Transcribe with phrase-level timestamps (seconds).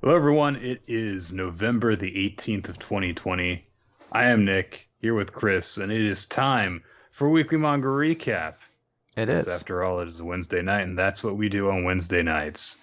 [0.00, 0.56] Hello, everyone.
[0.56, 3.66] It is November the 18th of 2020.
[4.12, 8.54] I am Nick here with Chris, and it is time for weekly manga recap.
[9.16, 9.48] It is.
[9.48, 12.78] After all, it is a Wednesday night, and that's what we do on Wednesday nights.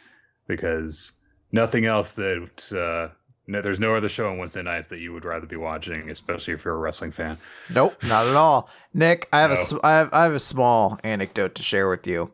[0.48, 1.14] Because
[1.52, 3.14] nothing else that uh,
[3.48, 6.54] no, there's no other show on Wednesday nights that you would rather be watching, especially
[6.54, 7.38] if you're a wrestling fan.
[7.74, 8.70] Nope, not at all.
[8.94, 9.62] Nick, I have a No.
[9.62, 12.32] s- I have I have a small anecdote to share with you.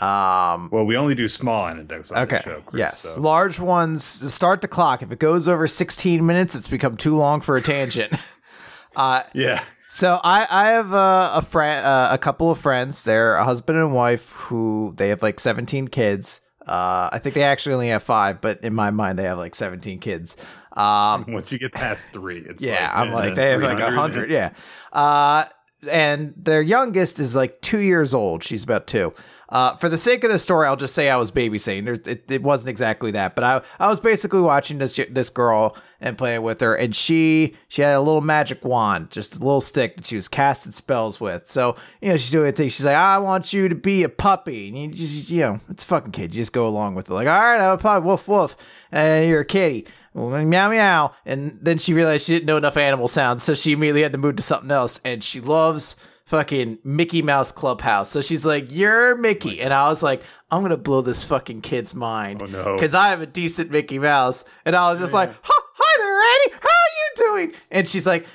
[0.00, 2.36] Um Well, we only do small anecdotes on okay.
[2.36, 2.62] the show.
[2.66, 2.98] Chris, yes.
[3.00, 5.02] so- Large ones start the clock.
[5.02, 8.12] If it goes over 16 minutes, it's become too long for a tangent.
[8.96, 9.62] uh Yeah.
[9.88, 13.04] So I I have a, a friend, uh, a couple of friends.
[13.04, 16.40] They're a husband and wife who they have like seventeen kids.
[16.66, 19.54] Uh, I think they actually only have five, but in my mind they have like
[19.54, 20.36] seventeen kids.
[20.72, 23.90] Um, Once you get past three, it's yeah, like, I'm like they have like a
[23.92, 24.30] hundred.
[24.30, 24.50] Yeah,
[24.92, 25.44] uh,
[25.90, 28.42] and their youngest is like two years old.
[28.42, 29.14] She's about two.
[29.48, 32.06] Uh, for the sake of the story, I'll just say I was babysitting.
[32.06, 36.18] It, it wasn't exactly that, but I I was basically watching this this girl and
[36.18, 39.96] playing with her, and she she had a little magic wand, just a little stick
[39.96, 41.48] that she was casting spells with.
[41.48, 42.72] So you know she's doing things.
[42.72, 45.84] She's like, I want you to be a puppy, and you just you know it's
[45.84, 46.34] a fucking kid.
[46.34, 47.14] You just go along with it.
[47.14, 48.56] Like, all right, I'm a puppy, woof woof,
[48.90, 49.86] and you're a kitty.
[50.14, 54.02] Meow meow, and then she realized she didn't know enough animal sounds, so she immediately
[54.02, 54.98] had to move to something else.
[55.04, 55.94] And she loves
[56.26, 60.76] fucking Mickey Mouse Clubhouse, so she's like, "You're Mickey," and I was like, "I'm gonna
[60.76, 62.74] blow this fucking kid's mind Oh, no.
[62.74, 66.60] because I have a decent Mickey Mouse," and I was just like, "Hi there, Annie,
[66.60, 68.26] how are you doing?" And she's like,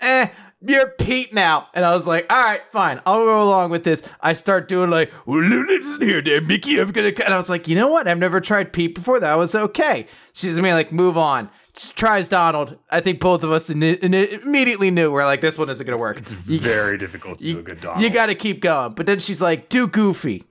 [0.00, 0.28] "Eh."
[0.66, 4.02] You're Pete now, and I was like, "All right, fine, I'll go along with this."
[4.22, 7.68] I start doing like, well, "Listen here, there, Mickey, I'm gonna," and I was like,
[7.68, 8.08] "You know what?
[8.08, 9.20] I've never tried Pete before.
[9.20, 11.50] That was okay." She's me like, "Move on."
[11.94, 12.78] Tries Donald.
[12.90, 15.98] I think both of us in, in, immediately knew we're like, "This one isn't gonna
[15.98, 18.02] work." It's very difficult to do a good Donald.
[18.02, 18.92] You got to keep going.
[18.94, 20.44] But then she's like, do Goofy.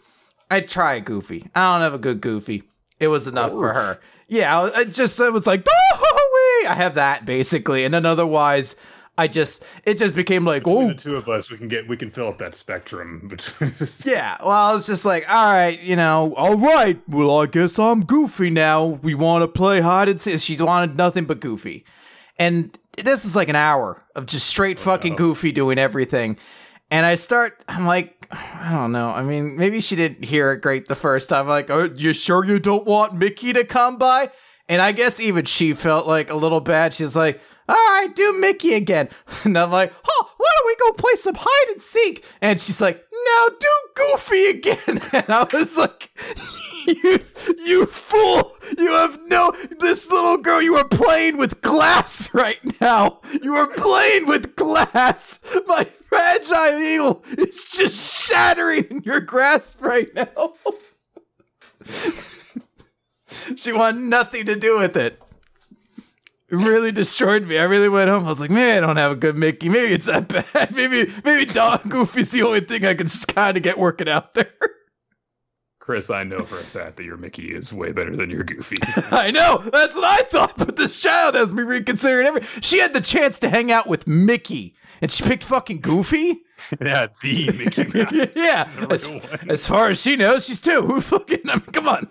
[0.51, 1.47] I'd try Goofy.
[1.55, 2.63] I don't have a good Goofy.
[2.99, 3.99] It was enough for her.
[4.27, 6.65] Yeah, I, was- I just I was like, oh.
[6.69, 8.75] I have that basically, and then otherwise,
[9.17, 11.87] I just it just became like, Between oh, the two of us, we can get
[11.87, 13.73] we can fill up that spectrum between.
[14.05, 14.37] yeah.
[14.41, 17.01] Well, I was just like, all right, you know, all right.
[17.07, 18.85] Well, I guess I'm Goofy now.
[18.85, 20.39] We want to play hide and seek.
[20.39, 21.85] She wanted nothing but Goofy,
[22.37, 26.37] and this is like an hour of just straight fucking Goofy doing everything.
[26.91, 29.07] And I start, I'm like, I don't know.
[29.07, 31.47] I mean, maybe she didn't hear it great the first time.
[31.47, 34.31] Like, are you sure you don't want Mickey to come by?
[34.69, 36.93] And I guess even she felt like a little bad.
[36.93, 39.09] She's like, all right, do Mickey again.
[39.43, 42.23] And I'm like, huh, why don't we go play some hide and seek?
[42.41, 45.01] And she's like, no, do Goofy again.
[45.13, 46.09] And I was like,
[46.87, 47.19] you,
[47.63, 48.51] you fool.
[48.77, 53.21] You have no, this little girl, you are playing with glass right now.
[53.41, 55.39] You are playing with glass.
[55.67, 60.53] My fragile eagle is just shattering in your grasp right now.
[63.55, 65.21] she wanted nothing to do with it.
[66.49, 67.57] It really destroyed me.
[67.57, 68.25] I really went home.
[68.25, 69.67] I was like, man, I don't have a good Mickey.
[69.67, 70.75] Maybe it's that bad.
[70.75, 74.51] Maybe maybe Don Goofy's the only thing I can kind of get working out there.
[75.79, 78.77] Chris, I know for a fact that your Mickey is way better than your Goofy.
[79.11, 79.57] I know.
[79.71, 80.57] That's what I thought.
[80.57, 82.41] But this child has me reconsidering every.
[82.61, 86.41] She had the chance to hang out with Mickey, and she picked fucking Goofy.
[86.81, 88.29] yeah, the Mickey Mouse.
[88.35, 88.67] yeah.
[88.89, 89.07] As,
[89.47, 90.81] as far as she knows, she's two.
[90.81, 91.41] Who fucking?
[91.49, 92.07] I mean, come on.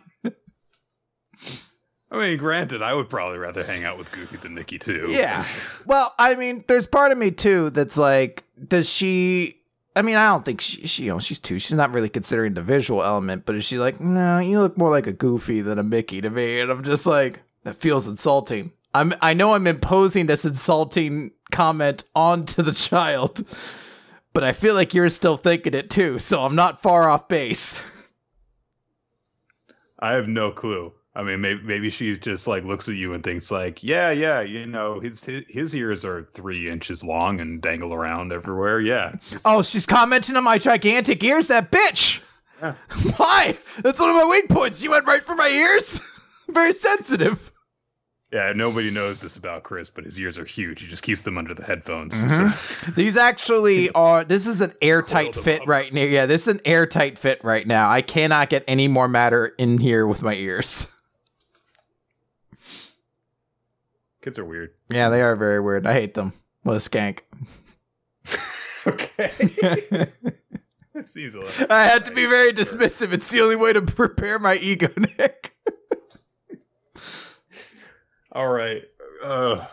[2.15, 5.07] I mean, granted, I would probably rather hang out with Goofy than Mickey too.
[5.09, 5.45] Yeah.
[5.87, 9.61] Well, I mean, there's part of me too that's like, does she?
[9.95, 11.59] I mean, I don't think she, she, you know, she's two.
[11.59, 14.89] She's not really considering the visual element, but is she like, no, you look more
[14.89, 16.61] like a Goofy than a Mickey to me?
[16.61, 18.73] And I'm just like, that feels insulting.
[18.95, 23.45] I'm, I know I'm imposing this insulting comment onto the child,
[24.33, 26.19] but I feel like you're still thinking it too.
[26.19, 27.83] So I'm not far off base.
[29.99, 30.95] I have no clue.
[31.17, 34.41] I mean, maybe maybe she just like looks at you and thinks like, yeah, yeah,
[34.41, 38.81] you know, his his, his ears are three inches long and dangle around everywhere.
[38.81, 39.15] Yeah.
[39.45, 41.47] Oh, she's commenting on my gigantic ears.
[41.47, 42.21] That bitch.
[42.61, 42.73] Yeah.
[43.17, 43.55] Why?
[43.83, 44.83] That's one of my weak points.
[44.83, 46.01] You went right for my ears.
[46.49, 47.53] Very sensitive.
[48.33, 50.81] Yeah, nobody knows this about Chris, but his ears are huge.
[50.81, 52.15] He just keeps them under the headphones.
[52.15, 52.53] Mhm.
[52.53, 54.25] So- These actually are.
[54.25, 55.69] This is an airtight fit up.
[55.69, 56.03] right now.
[56.03, 57.88] Yeah, this is an airtight fit right now.
[57.88, 60.88] I cannot get any more matter in here with my ears.
[64.25, 64.71] Kids are weird.
[64.88, 65.87] Yeah, they are very weird.
[65.87, 66.32] I hate them.
[66.62, 67.21] What a skank.
[68.87, 70.09] okay.
[70.94, 71.73] That seems a.
[71.73, 73.12] I had to be very dismissive.
[73.12, 75.53] It's the only way to prepare my ego, Nick.
[78.31, 78.85] All right.
[79.21, 79.67] Uh,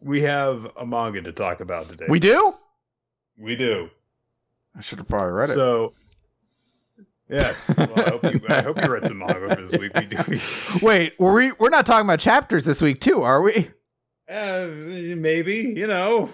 [0.00, 2.06] we have a manga to talk about today.
[2.08, 2.52] We do?
[3.36, 3.90] We do.
[4.76, 5.54] I should have probably read it.
[5.54, 5.92] So
[7.28, 7.72] Yes.
[7.76, 9.92] Well, I, hope you, I hope you read some manga for this week.
[9.94, 10.40] We do.
[10.86, 11.52] Wait, were we?
[11.52, 13.70] We're not talking about chapters this week, too, are we?
[14.28, 14.68] Uh,
[15.16, 16.30] maybe you know.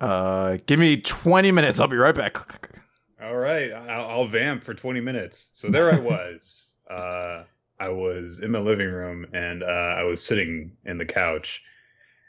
[0.00, 1.80] Uh, give me twenty minutes.
[1.80, 2.36] I'll be right back.
[3.22, 5.50] All right, I'll, I'll vamp for twenty minutes.
[5.54, 6.76] So there I was.
[6.90, 7.44] uh,
[7.78, 11.62] I was in my living room and uh, I was sitting in the couch,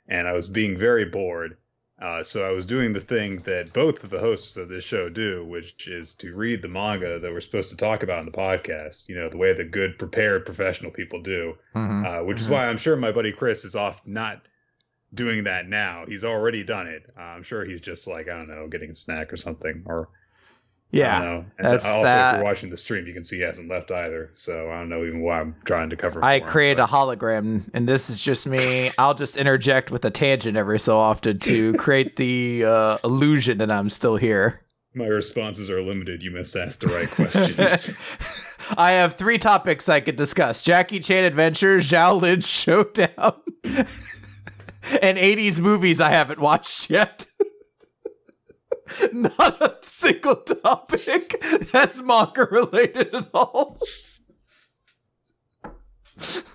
[0.07, 1.57] and I was being very bored.
[2.01, 5.07] Uh, so I was doing the thing that both of the hosts of this show
[5.07, 8.31] do, which is to read the manga that we're supposed to talk about in the
[8.37, 9.07] podcast.
[9.07, 11.57] You know, the way that good, prepared, professional people do.
[11.73, 12.05] Mhm.
[12.21, 12.51] Uh, which is Mhm.
[12.51, 14.45] why I'm sure my buddy Chris is off not
[15.13, 16.03] doing that now.
[16.05, 17.03] He's already done it.
[17.17, 20.09] Uh, I'm sure he's just like I don't know, getting a snack or something, or
[20.95, 21.19] Yeah.
[21.19, 21.45] don't know.
[21.57, 22.35] And that's also, that.
[22.35, 24.29] if you're watching the stream, you can see he hasn't left either.
[24.33, 26.23] So I don't know even why I'm trying to cover.
[26.23, 28.91] I create a hologram, and this is just me.
[28.97, 33.71] I'll just interject with a tangent every so often to create the uh, illusion that
[33.71, 34.61] I'm still here.
[34.93, 36.23] My responses are limited.
[36.23, 37.93] You must ask the right questions.
[38.77, 45.99] I have three topics I could discuss: Jackie Chan Adventures, Shaolin Showdown, and 80s movies
[45.99, 47.27] I haven't watched yet.
[49.13, 53.79] Not a single topic that's manga related at all.
[56.15, 56.45] it's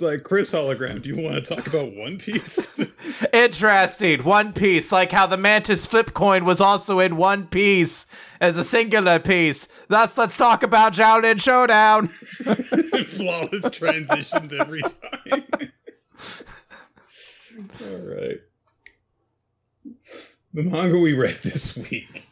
[0.00, 1.02] like Chris hologram.
[1.02, 2.86] Do you want to talk about One Piece?
[3.32, 4.22] Interesting.
[4.24, 8.06] One Piece, like how the Mantis flip coin was also in One Piece
[8.40, 9.68] as a singular piece.
[9.88, 12.08] Thus, let's talk about Shaolin Showdown.
[13.16, 15.44] Flawless transitions every time.
[17.84, 18.40] All right.
[20.54, 22.28] The manga we read this week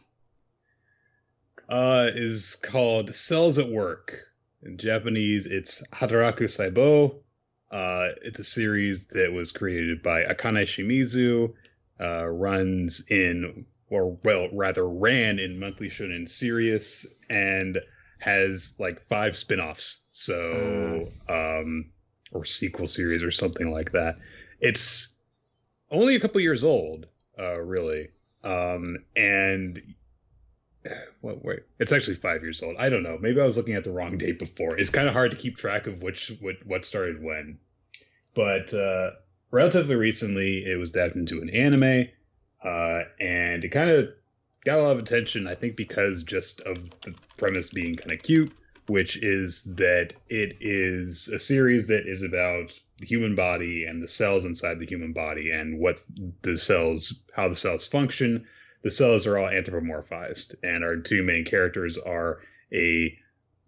[1.67, 4.27] uh, is called Cells at Work.
[4.61, 7.15] In Japanese, it's Hataraku Saibo.
[7.71, 11.53] Uh, it's a series that was created by Akane Shimizu,
[11.99, 17.79] uh, runs in, or well, rather ran in Monthly Shonen Sirius, and
[18.19, 20.01] has like five spin-offs.
[20.11, 21.89] So, um,
[22.31, 24.17] or sequel series or something like that.
[24.59, 25.17] It's
[25.89, 28.09] only a couple years old, uh, really.
[28.43, 29.81] Um, and
[31.21, 32.75] what wait, it's actually five years old.
[32.77, 33.17] I don't know.
[33.19, 34.77] Maybe I was looking at the wrong date before.
[34.77, 37.59] It's kind of hard to keep track of which what what started when.
[38.33, 39.11] But uh,
[39.51, 42.07] relatively recently, it was adapted into an anime,
[42.63, 44.09] uh, and it kind of
[44.63, 45.47] got a lot of attention.
[45.47, 48.53] I think because just of the premise being kind of cute,
[48.87, 54.07] which is that it is a series that is about the human body and the
[54.07, 55.99] cells inside the human body and what
[56.43, 58.45] the cells, how the cells function.
[58.83, 62.39] The cells are all anthropomorphized, and our two main characters are
[62.73, 63.15] a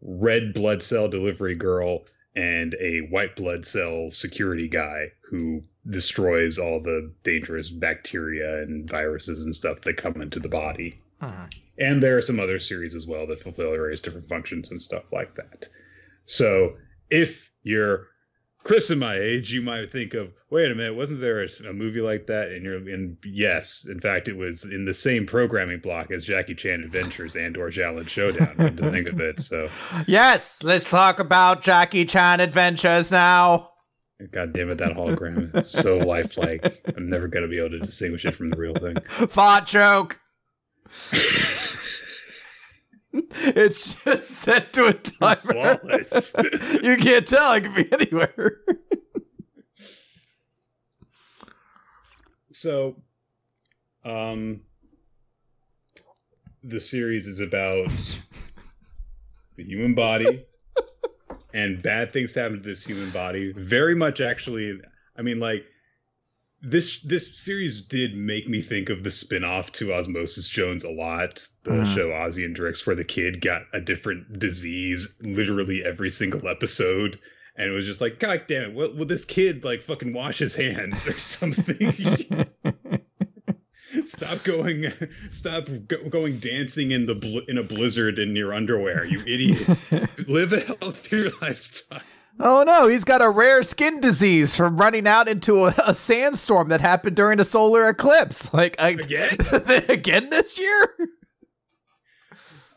[0.02, 6.80] red blood cell delivery girl and a white blood cell security guy who destroys all
[6.80, 11.00] the dangerous bacteria and viruses and stuff that come into the body.
[11.22, 11.46] Uh-huh.
[11.78, 15.04] And there are some other series as well that fulfill various different functions and stuff
[15.12, 15.68] like that.
[16.26, 16.78] So
[17.10, 18.08] if you're
[18.64, 21.74] Chris and my age, you might think of, wait a minute, wasn't there a, a
[21.74, 22.50] movie like that?
[22.50, 26.56] And you're, and yes, in fact, it was in the same programming block as Jackie
[26.56, 28.56] Chan Adventures and or Shaolin Showdown.
[28.56, 29.68] come to think of it, so
[30.08, 33.70] Yes, let's talk about Jackie Chan Adventures now.
[34.32, 36.82] God damn it, that hologram is so lifelike.
[36.96, 38.96] I'm never gonna be able to distinguish it from the real thing.
[39.28, 40.20] Fart joke.
[43.46, 45.80] it's just set to a timer.
[46.84, 47.54] You can't tell.
[47.54, 48.58] It could be anywhere.
[52.52, 52.96] so
[54.06, 54.62] um
[56.64, 57.90] the series is about
[59.58, 60.46] the human body
[61.54, 64.80] and bad things happen to this human body very much actually
[65.18, 65.66] i mean like
[66.66, 71.46] this this series did make me think of the spin-off to osmosis jones a lot
[71.64, 71.94] the Mhm.
[71.94, 77.20] show ozzy and drix where the kid got a different disease literally every single episode
[77.58, 80.38] and it was just like god damn it will, will this kid like fucking wash
[80.40, 81.92] his hands or something
[84.06, 84.92] Stop going!
[85.30, 89.68] Stop go, going dancing in the bl- in a blizzard in your underwear, you idiot!
[90.28, 92.02] Live a healthier lifestyle.
[92.40, 96.70] Oh no, he's got a rare skin disease from running out into a, a sandstorm
[96.70, 98.52] that happened during a solar eclipse.
[98.54, 99.30] Like I, Again?
[99.90, 100.96] again this year.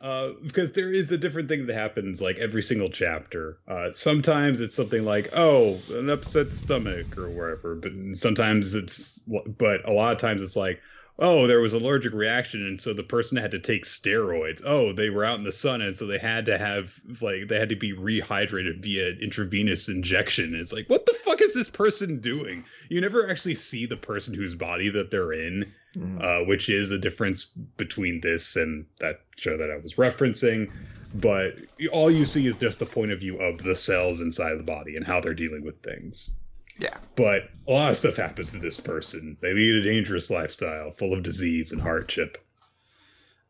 [0.01, 3.59] Uh, because there is a different thing that happens like every single chapter.
[3.67, 9.23] Uh, sometimes it's something like, oh, an upset stomach or wherever, but sometimes it's,
[9.59, 10.81] but a lot of times it's like,
[11.19, 14.63] oh, there was an allergic reaction, and so the person had to take steroids.
[14.65, 17.59] Oh, they were out in the sun, and so they had to have like they
[17.59, 20.55] had to be rehydrated via intravenous injection.
[20.55, 22.65] It's like, what the fuck is this person doing?
[22.89, 26.23] You never actually see the person whose body that they're in, mm.
[26.23, 27.47] uh, which is a difference
[27.77, 30.71] between this and that show that I was referencing.
[31.15, 31.55] But
[31.93, 34.97] all you see is just the point of view of the cells inside the body
[34.97, 36.37] and how they're dealing with things.
[36.79, 36.97] Yeah.
[37.15, 39.37] But a lot of stuff happens to this person.
[39.41, 42.39] They lead a dangerous lifestyle full of disease and hardship.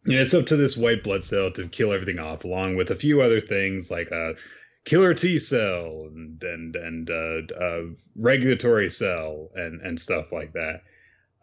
[0.04, 2.94] And it's up to this white blood cell to kill everything off, along with a
[2.94, 4.36] few other things like a
[4.84, 7.82] killer T cell and and and uh, uh,
[8.14, 10.82] regulatory cell and and stuff like that.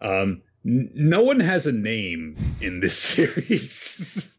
[0.01, 4.37] Um, n- no one has a name in this series,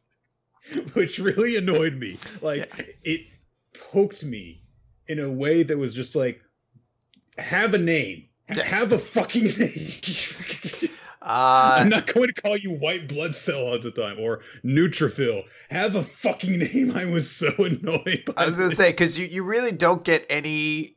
[0.94, 2.18] which really annoyed me.
[2.40, 2.84] Like yeah.
[3.04, 3.26] it
[3.74, 4.62] poked me
[5.06, 6.40] in a way that was just like,
[7.38, 8.24] have a name.
[8.54, 8.72] Yes.
[8.72, 10.90] Have a fucking name.
[11.22, 15.44] uh, I'm not going to call you white blood cell all the time or neutrophil.
[15.70, 16.92] Have a fucking name.
[16.92, 18.24] I was so annoyed.
[18.36, 20.96] I was going to say because you you really don't get any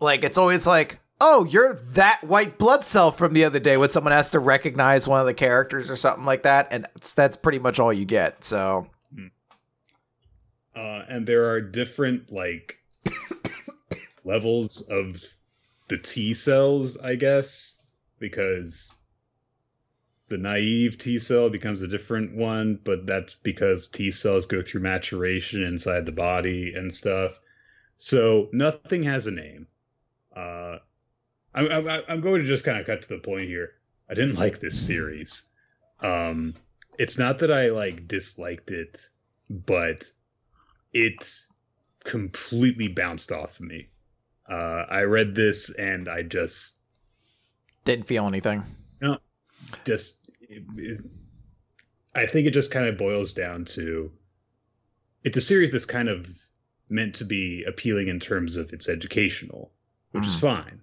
[0.00, 3.88] like it's always like oh you're that white blood cell from the other day when
[3.88, 7.36] someone has to recognize one of the characters or something like that and that's, that's
[7.36, 8.44] pretty much all you get.
[8.44, 8.88] So.
[9.14, 9.26] Hmm.
[10.76, 12.78] Uh, and there are different like
[14.24, 15.24] levels of
[15.88, 17.80] the T cells, I guess,
[18.18, 18.94] because
[20.28, 24.80] the naive T cell becomes a different one, but that's because T cells go through
[24.80, 27.38] maturation inside the body and stuff.
[27.96, 29.66] So nothing has a name.
[30.34, 30.78] Uh,
[31.54, 33.72] I'm, I'm, I'm going to just kind of cut to the point here.
[34.08, 35.46] I didn't like this series.
[36.00, 36.54] Um,
[36.98, 39.08] it's not that I like disliked it,
[39.48, 40.10] but
[40.92, 41.44] it
[42.04, 43.88] completely bounced off of me.
[44.48, 46.80] Uh, I read this and I just
[47.84, 48.62] didn't feel anything.
[49.00, 49.18] No,
[49.84, 51.00] just it, it,
[52.14, 54.10] I think it just kind of boils down to
[55.22, 56.28] it's a series that's kind of
[56.88, 59.72] meant to be appealing in terms of its educational,
[60.12, 60.28] which mm.
[60.28, 60.80] is fine.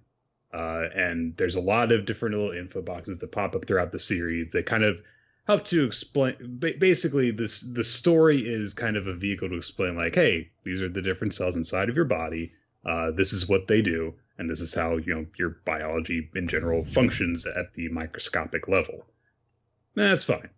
[0.52, 3.98] Uh, and there's a lot of different little info boxes that pop up throughout the
[3.98, 5.00] series that kind of
[5.46, 6.34] help to explain.
[6.58, 10.88] Basically, this the story is kind of a vehicle to explain, like, hey, these are
[10.88, 12.52] the different cells inside of your body
[12.84, 16.48] uh, this is what they do, and this is how you know your biology in
[16.48, 19.04] general functions at the microscopic level.
[19.94, 20.50] That's fine.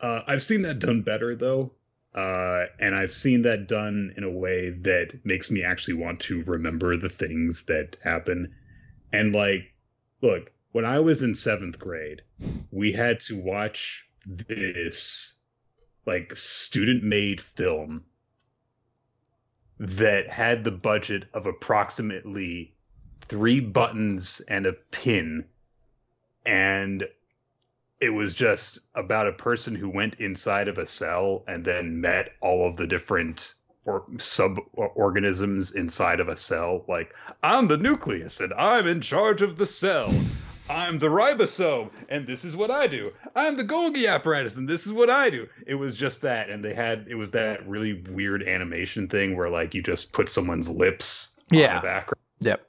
[0.00, 1.72] Uh, I've seen that done better though,
[2.14, 6.42] uh, and I've seen that done in a way that makes me actually want to
[6.44, 8.54] remember the things that happen.
[9.12, 9.72] And like,
[10.22, 12.22] look, when I was in seventh grade,
[12.70, 15.38] we had to watch this
[16.06, 18.04] like student made film
[19.78, 22.74] that had the budget of approximately
[23.28, 25.44] three buttons and a pin.
[26.44, 27.06] And
[28.00, 32.32] it was just about a person who went inside of a cell and then met
[32.40, 33.54] all of the different
[33.84, 37.14] or sub organisms inside of a cell like
[37.44, 40.12] i'm the nucleus and i'm in charge of the cell
[40.68, 43.12] I'm the ribosome, and this is what I do.
[43.34, 45.46] I'm the Golgi apparatus, and this is what I do.
[45.66, 49.48] It was just that, and they had it was that really weird animation thing where
[49.48, 51.68] like you just put someone's lips yeah.
[51.68, 52.20] on the background.
[52.40, 52.66] Yep.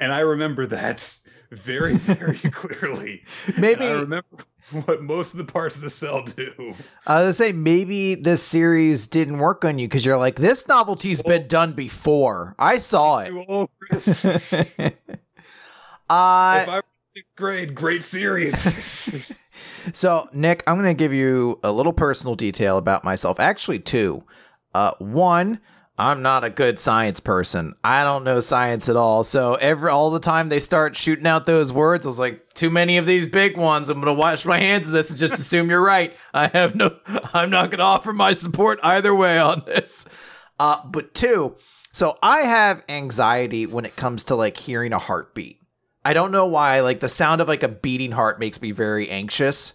[0.00, 1.18] And I remember that
[1.50, 3.24] very, very clearly.
[3.56, 4.44] Maybe and I remember
[4.84, 6.74] what most of the parts of the cell do.
[7.06, 10.66] I was gonna say maybe this series didn't work on you because you're like, this
[10.66, 11.28] novelty's oh.
[11.28, 12.56] been done before.
[12.58, 13.32] I saw it.
[13.48, 13.70] Oh,
[16.08, 19.32] Uh, if I were sixth grade, great series.
[19.92, 23.40] so, Nick, I'm going to give you a little personal detail about myself.
[23.40, 24.22] Actually, two.
[24.74, 25.60] Uh, one,
[25.98, 27.72] I'm not a good science person.
[27.82, 29.24] I don't know science at all.
[29.24, 32.68] So every all the time they start shooting out those words, I was like, too
[32.68, 33.88] many of these big ones.
[33.88, 36.14] I'm gonna wash my hands of this and just assume you're right.
[36.34, 36.94] I have no.
[37.32, 40.06] I'm not gonna offer my support either way on this.
[40.58, 41.56] Uh, but two,
[41.92, 45.62] so I have anxiety when it comes to like hearing a heartbeat.
[46.06, 46.82] I don't know why.
[46.82, 49.74] Like the sound of like a beating heart makes me very anxious.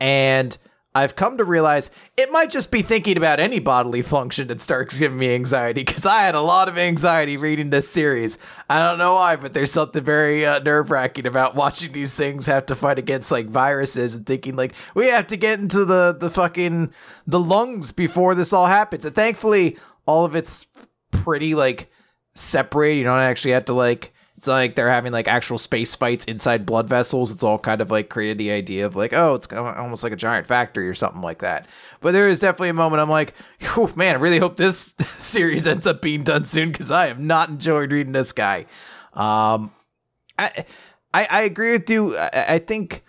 [0.00, 0.56] And
[0.96, 4.98] I've come to realize it might just be thinking about any bodily function that starts
[4.98, 8.36] giving me anxiety because I had a lot of anxiety reading this series.
[8.68, 12.46] I don't know why, but there's something very uh, nerve wracking about watching these things
[12.46, 16.16] have to fight against like viruses and thinking like we have to get into the
[16.18, 16.92] the fucking
[17.28, 19.04] the lungs before this all happens.
[19.04, 20.66] And thankfully, all of it's
[21.12, 21.92] pretty like
[22.34, 22.94] separate.
[22.94, 26.64] You don't actually have to like it's like they're having like actual space fights inside
[26.64, 27.30] blood vessels.
[27.30, 30.16] It's all kind of like created the idea of like, oh, it's almost like a
[30.16, 31.66] giant factory or something like that.
[32.00, 33.34] But there is definitely a moment I'm like,
[33.96, 37.50] man, I really hope this series ends up being done soon because I have not
[37.50, 38.60] enjoyed reading this guy.
[39.12, 39.74] Um,
[40.38, 40.64] I,
[41.12, 42.16] I, I agree with you.
[42.16, 43.04] I, I think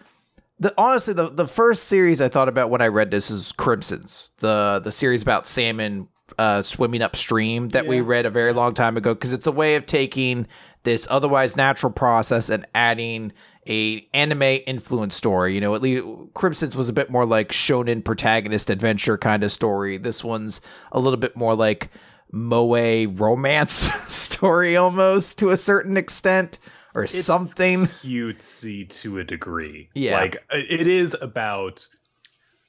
[0.60, 4.32] the honestly the the first series I thought about when I read this is Crimson's
[4.40, 8.98] the the series about salmon uh, swimming upstream that we read a very long time
[8.98, 10.48] ago because it's a way of taking
[10.84, 13.32] this otherwise natural process and adding
[13.68, 15.54] a anime influence story.
[15.54, 19.52] You know, at least Crimson's was a bit more like shonen protagonist adventure kind of
[19.52, 19.98] story.
[19.98, 20.62] This one's
[20.92, 21.90] a little bit more like
[22.32, 23.74] moe romance
[24.14, 26.58] story almost to a certain extent
[26.94, 27.86] or It's something.
[27.86, 29.90] cutesy to a degree.
[29.94, 30.18] Yeah.
[30.18, 31.88] Like uh, it is about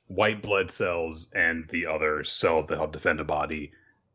[0.07, 3.73] white blood cells and the other cells that help defend a body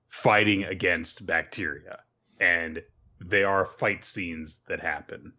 [0.10, 2.00] fighting against bacteria.
[2.40, 2.84] And
[3.20, 5.34] they are fight scenes that happen.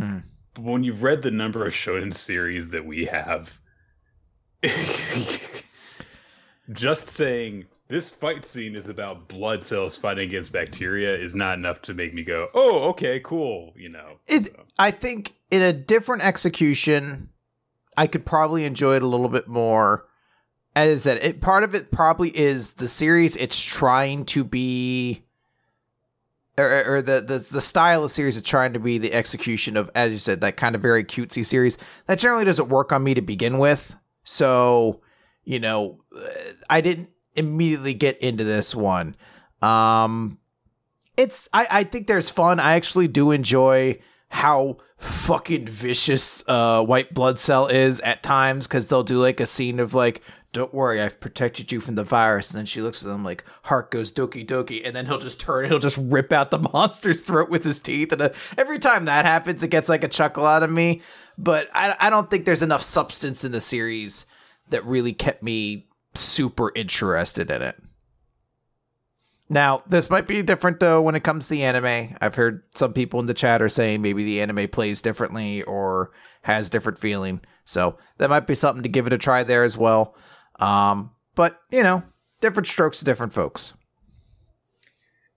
[0.00, 0.22] Mm.
[0.54, 3.58] But when you've read the number of shonen series that we have,
[6.72, 11.80] just saying this fight scene is about blood cells fighting against bacteria is not enough
[11.82, 14.18] to make me go, "Oh, okay, cool," you know.
[14.26, 14.64] It, So.
[14.78, 17.30] I think in a different execution,
[17.96, 20.06] I could probably enjoy it a little bit more.
[20.76, 25.24] As I said, it part of it probably is the series it's trying to be,
[26.58, 29.90] or, or the, the the style of series it's trying to be the execution of,
[29.94, 33.14] as you said, that kind of very cutesy series that generally doesn't work on me
[33.14, 33.94] to begin with.
[34.24, 35.00] So,
[35.44, 36.28] you know, uh,
[36.68, 39.16] I didn't immediately get into this one.
[39.62, 40.38] Um,
[41.16, 42.60] it's I, I think there's fun.
[42.60, 43.98] I actually do enjoy
[44.30, 49.46] how fucking vicious uh white blood cell is at times because they'll do like a
[49.46, 50.20] scene of like
[50.52, 53.44] don't worry i've protected you from the virus and then she looks at him like
[53.64, 57.22] heart goes doki doki and then he'll just turn he'll just rip out the monster's
[57.22, 60.46] throat with his teeth and uh, every time that happens it gets like a chuckle
[60.46, 61.02] out of me
[61.36, 64.26] but I, I don't think there's enough substance in the series
[64.70, 67.76] that really kept me super interested in it
[69.50, 72.16] now, this might be different though when it comes to the anime.
[72.20, 76.12] I've heard some people in the chat are saying maybe the anime plays differently or
[76.42, 77.40] has different feeling.
[77.64, 80.14] So that might be something to give it a try there as well.
[80.58, 82.02] Um, but you know,
[82.40, 83.74] different strokes to different folks.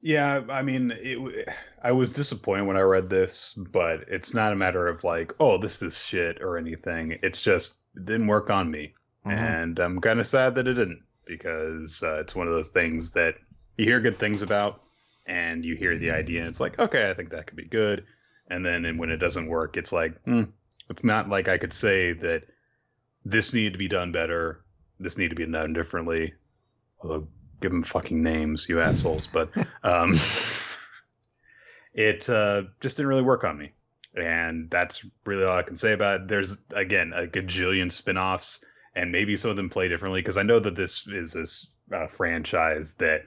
[0.03, 1.47] Yeah, I mean, it,
[1.83, 5.59] I was disappointed when I read this, but it's not a matter of like, oh,
[5.59, 7.19] this is shit or anything.
[7.21, 8.93] It's just it didn't work on me,
[9.25, 9.31] Mhm.
[9.31, 13.11] and I'm kind of sad that it didn't because uh, it's one of those things
[13.11, 13.35] that
[13.77, 14.81] you hear good things about,
[15.27, 18.03] and you hear the idea, and it's like, okay, I think that could be good,
[18.47, 20.43] and then and when it doesn't work, it's like, hmm,
[20.89, 22.43] it's not like I could say that
[23.23, 24.63] this needed to be done better,
[25.01, 26.33] this needed to be known differently.
[27.01, 27.27] Although,
[27.61, 29.49] give them fucking names, you assholes, but
[29.83, 30.15] um,
[31.93, 33.73] it uh, just didn't really work on me.
[34.15, 36.27] And that's really all I can say about it.
[36.27, 40.43] There's, again, a gajillion spin offs, and maybe some of them play differently because I
[40.43, 43.21] know that this is this uh, franchise that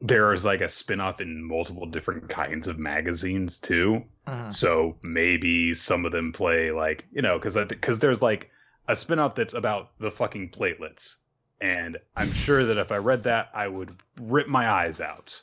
[0.00, 4.04] there is like a spin off in multiple different kinds of magazines too.
[4.26, 4.52] Mhm.
[4.52, 8.50] So maybe some of them play like you know because because there's like
[8.88, 11.16] a spinoff that's about the fucking platelets,
[11.60, 15.40] and I'm sure that if I read that, I would rip my eyes out.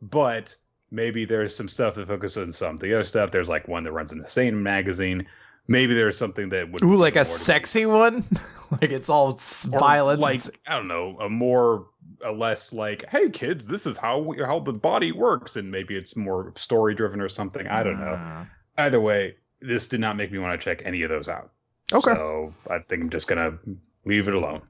[0.00, 0.54] But
[0.90, 3.30] maybe there's some stuff that focuses on some of the other stuff.
[3.30, 5.26] There's like one that runs in the same magazine.
[5.66, 8.24] Maybe there's something that would Ooh, like a sexy one?
[8.70, 10.20] like it's all Or violence.
[10.20, 11.86] like I don't know, a more
[12.24, 15.94] a less like, hey kids, this is how we, how the body works, and maybe
[15.96, 17.66] it's more story driven or something.
[17.66, 18.16] I don't know.
[18.18, 18.48] Mm.
[18.78, 21.50] Either way, this did not make me want to check any of those out.
[21.92, 22.12] Okay.
[22.14, 23.58] So I think I'm just gonna
[24.04, 24.62] leave it alone.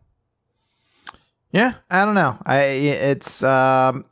[1.52, 2.38] Yeah, I don't know.
[2.44, 4.04] I it's um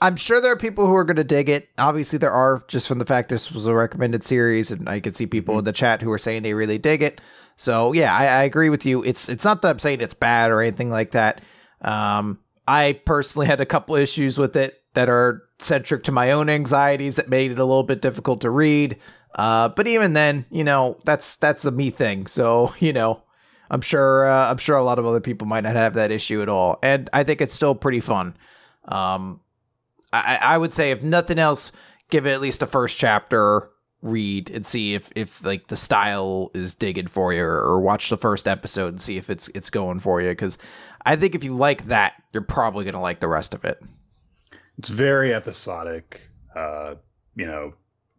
[0.00, 1.68] I'm sure there are people who are going to dig it.
[1.78, 5.14] Obviously there are just from the fact this was a recommended series and I can
[5.14, 7.20] see people in the chat who are saying they really dig it.
[7.56, 9.02] So, yeah, I, I agree with you.
[9.02, 11.42] It's it's not that I'm saying it's bad or anything like that.
[11.80, 16.48] Um I personally had a couple issues with it that are centric to my own
[16.48, 18.96] anxieties that made it a little bit difficult to read.
[19.34, 22.26] Uh, but even then, you know, that's that's a me thing.
[22.26, 23.22] So, you know,
[23.70, 26.42] I'm sure uh, I'm sure a lot of other people might not have that issue
[26.42, 28.36] at all, and I think it's still pretty fun.
[28.86, 29.40] Um,
[30.12, 31.70] I, I would say if nothing else,
[32.10, 33.70] give it at least a first chapter
[34.02, 38.10] read and see if if like the style is digging for you, or, or watch
[38.10, 40.30] the first episode and see if it's it's going for you.
[40.30, 40.58] Because
[41.06, 43.80] I think if you like that, you're probably gonna like the rest of it.
[44.78, 46.22] It's very episodic,
[46.56, 46.94] uh,
[47.36, 47.74] you know,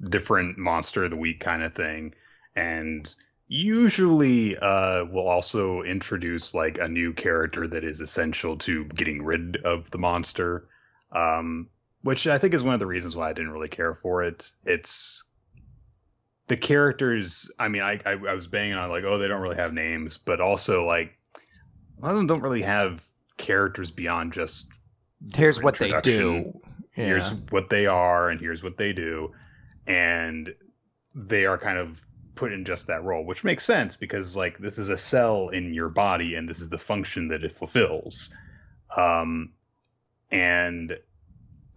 [0.09, 2.13] different monster of the week kind of thing,
[2.55, 3.13] and
[3.47, 9.57] usually uh, will also introduce like a new character that is essential to getting rid
[9.65, 10.67] of the monster,
[11.11, 11.67] um,
[12.03, 14.51] which I think is one of the reasons why I didn't really care for it.
[14.65, 15.23] It's
[16.47, 17.51] the characters.
[17.59, 20.17] I mean, I I, I was banging on like, oh, they don't really have names,
[20.17, 21.17] but also like
[21.99, 23.05] a lot of them don't really have
[23.37, 24.67] characters beyond just
[25.35, 26.51] Here's what they do.
[26.95, 27.05] Yeah.
[27.05, 29.31] here's what they are and here's what they do
[29.87, 30.53] and
[31.13, 32.03] they are kind of
[32.35, 35.73] put in just that role, which makes sense because like this is a cell in
[35.73, 38.35] your body and this is the function that it fulfills.
[38.95, 39.53] Um,
[40.31, 40.97] and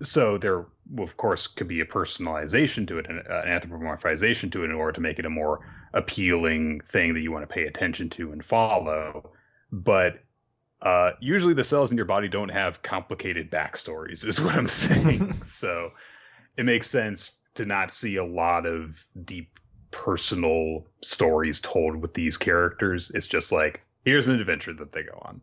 [0.03, 0.67] so there,
[0.99, 4.93] of course, could be a personalization to it, an, an anthropomorphization to it, in order
[4.93, 5.61] to make it a more
[5.93, 9.31] appealing thing that you want to pay attention to and follow.
[9.73, 10.21] But
[10.83, 15.43] uh, usually, the cells in your body don't have complicated backstories, is what I'm saying.
[15.45, 15.93] so
[16.57, 19.59] it makes sense to not see a lot of deep
[19.90, 23.11] personal stories told with these characters.
[23.12, 25.40] It's just like here's an adventure that they go on,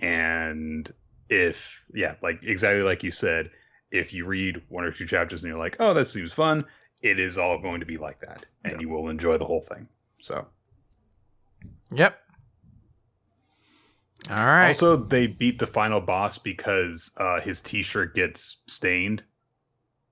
[0.00, 0.90] and
[1.28, 3.50] if yeah, like exactly like you said,
[3.90, 6.64] if you read one or two chapters and you're like, oh, that seems fun,
[7.02, 8.80] it is all going to be like that, and yeah.
[8.80, 9.88] you will enjoy the whole thing.
[10.20, 10.46] So,
[11.92, 12.18] yep.
[14.28, 14.68] All right.
[14.68, 19.22] Also, they beat the final boss because uh, his T-shirt gets stained.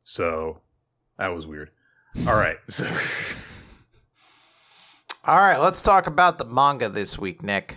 [0.05, 0.62] So
[1.18, 1.70] that was weird.
[2.26, 2.59] All right.
[2.68, 2.87] So.
[5.24, 5.59] All right.
[5.59, 7.76] Let's talk about the manga this week, Nick.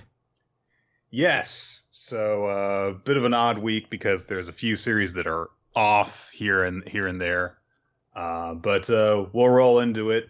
[1.10, 1.82] Yes.
[1.92, 5.50] So a uh, bit of an odd week because there's a few series that are
[5.76, 7.58] off here and here and there,
[8.16, 10.28] uh, but uh, we'll roll into it.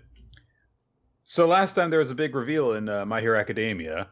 [1.23, 4.09] So last time there was a big reveal in uh, My Hero Academia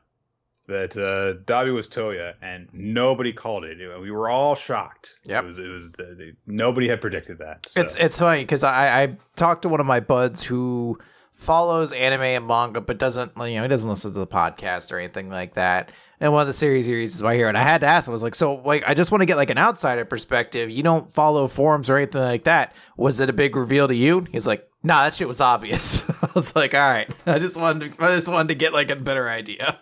[0.69, 3.77] that uh, Dabi was Toya, and nobody called it.
[3.99, 5.15] We were all shocked.
[5.25, 5.57] Yeah, it was.
[5.57, 5.95] It was.
[5.99, 6.13] Uh,
[6.47, 7.69] nobody had predicted that.
[7.69, 7.81] So.
[7.81, 10.97] It's it's funny because I I talked to one of my buds who
[11.33, 14.99] follows anime and manga, but doesn't you know he doesn't listen to the podcast or
[14.99, 15.91] anything like that.
[16.21, 18.11] And one of the series series is right here, and I had to ask him.
[18.11, 20.69] I was like, so like I just want to get like an outsider perspective.
[20.69, 22.73] You don't follow forums or anything like that.
[22.97, 24.27] Was it a big reveal to you?
[24.31, 26.09] He's like, nah, that shit was obvious.
[26.23, 28.91] I was like, all right, I just wanted to, I just wanted to get like
[28.91, 29.79] a better idea.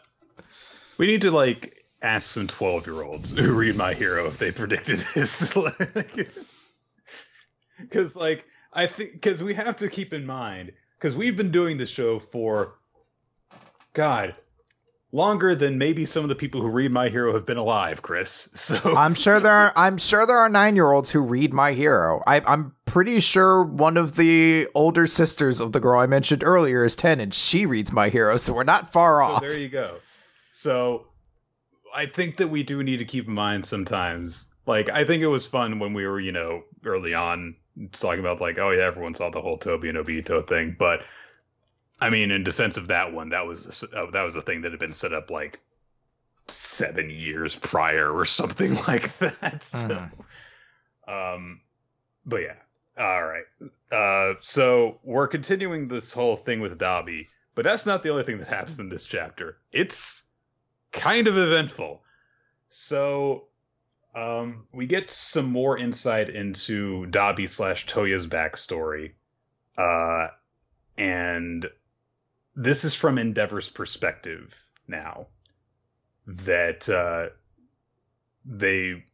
[0.98, 4.52] We need to like ask some twelve year olds who read My Hero if they
[4.52, 5.56] predicted this.
[7.80, 11.78] Because like I think because we have to keep in mind because we've been doing
[11.78, 12.76] this show for
[13.94, 14.36] God
[15.14, 18.50] longer than maybe some of the people who read My Hero have been alive, Chris.
[18.56, 21.74] So I'm sure there are I'm sure there are nine year olds who read My
[21.74, 22.22] Hero.
[22.28, 26.84] I, I'm pretty sure one of the older sisters of the girl I mentioned earlier
[26.84, 29.42] is ten, and she reads My Hero, so we're not far off.
[29.42, 29.98] there you go.
[30.58, 31.06] So
[31.94, 34.48] I think that we do need to keep in mind sometimes.
[34.66, 37.56] Like I think it was fun when we were, you know, early on
[37.92, 41.04] talking about like, oh yeah, everyone saw the whole Toby and Obito thing, but
[42.02, 44.62] I mean, in defense of that one, that was a, uh, that was a thing
[44.62, 45.60] that had been set up like
[46.48, 49.64] seven years prior or something like that.
[49.64, 49.78] So,
[51.08, 51.36] uh-huh.
[51.36, 51.62] um,
[52.26, 52.56] but yeah,
[52.98, 53.46] all right.
[53.92, 58.40] Uh, so we're continuing this whole thing with Dabi, but that's not the only thing
[58.40, 59.58] that happens in this chapter.
[59.72, 60.24] It's
[60.92, 62.02] kind of eventful.
[62.70, 63.48] So
[64.16, 69.14] um, we get some more insight into Dabi slash Toya's backstory.
[69.78, 70.28] Uh,
[70.98, 71.66] and
[72.56, 75.28] this is from Endeavor's perspective now.
[76.26, 77.30] That uh,
[78.44, 79.06] they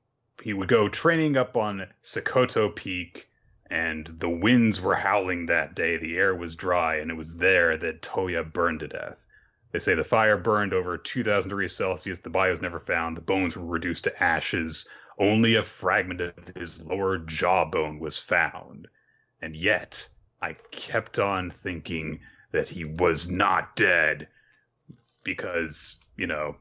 [0.41, 3.29] he would go training up on Sekoto Peak,
[3.69, 5.97] and the winds were howling that day.
[5.97, 9.25] The air was dry, and it was there that Toya burned to death.
[9.73, 12.19] They say the fire burned over 2,000 degrees Celsius.
[12.19, 13.17] The body was never found.
[13.17, 14.87] The bones were reduced to ashes.
[15.17, 18.87] Only a fragment of his lower jawbone was found.
[19.41, 20.07] And yet,
[20.41, 22.19] I kept on thinking
[22.51, 24.27] that he was not dead
[25.23, 26.55] because, you know,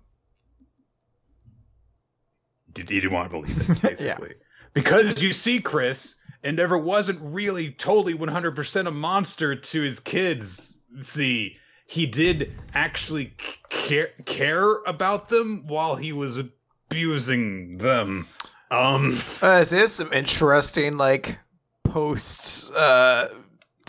[2.75, 4.29] he didn't want to believe it, basically.
[4.31, 4.47] yeah.
[4.73, 10.79] Because you see, Chris, Endeavor wasn't really totally 100% a monster to his kids.
[11.03, 13.35] See, he did actually
[13.69, 18.27] care care about them while he was abusing them.
[18.71, 21.39] Um, uh, this is some interesting like
[21.85, 23.27] post uh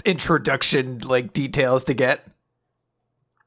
[0.06, 2.26] introduction like details to get.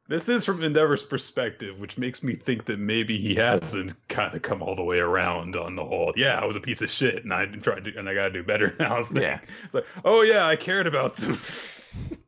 [0.09, 4.43] This is from Endeavor's perspective, which makes me think that maybe he hasn't kind of
[4.43, 6.13] come all the way around on the whole.
[6.17, 8.31] Yeah, I was a piece of shit, and I tried to, and I got to
[8.31, 9.03] do better now.
[9.03, 9.17] Thing.
[9.23, 11.37] Yeah, it's like, oh yeah, I cared about them.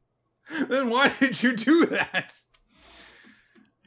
[0.69, 2.35] then why did you do that?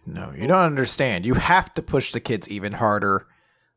[0.05, 1.25] No, you don't understand.
[1.25, 3.27] You have to push the kids even harder.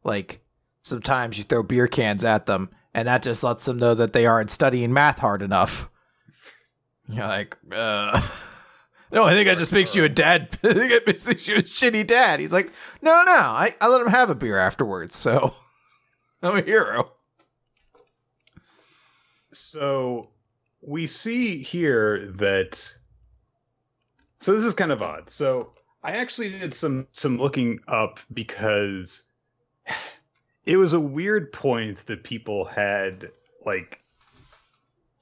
[0.03, 0.44] Like
[0.83, 4.27] sometimes you throw beer cans at them, and that just lets them know that they
[4.27, 5.88] aren't studying math hard enough.
[7.09, 8.27] You're like, uh
[9.14, 10.59] No, I think that just makes you a dad.
[10.64, 12.40] I think it makes you a shitty dad.
[12.40, 15.55] He's like, no, no, I, I let him have a beer afterwards, so
[16.42, 17.12] I'm a hero.
[19.53, 20.31] So
[20.87, 22.94] we see here that
[24.40, 25.31] so this is kind of odd.
[25.31, 29.23] So I actually did some some looking up because
[30.66, 33.31] it was a weird point that people had
[33.64, 34.01] like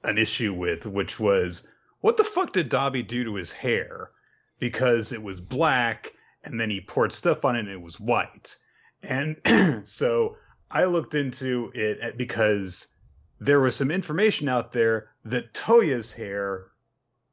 [0.03, 1.67] an issue with, which was
[2.01, 4.11] what the fuck did Dabi do to his hair?
[4.59, 6.11] Because it was black
[6.43, 8.57] and then he poured stuff on it and it was white.
[9.01, 9.37] And
[9.85, 10.35] so
[10.69, 12.87] I looked into it because
[13.45, 16.67] there was some information out there that Toya's hair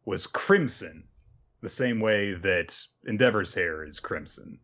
[0.05, 1.05] was crimson,
[1.61, 4.59] the same way that Endeavor's hair is crimson,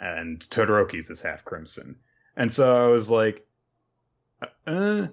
[0.00, 1.96] and Todoroki's is half crimson.
[2.36, 3.46] And so I was like,
[4.66, 5.08] uh,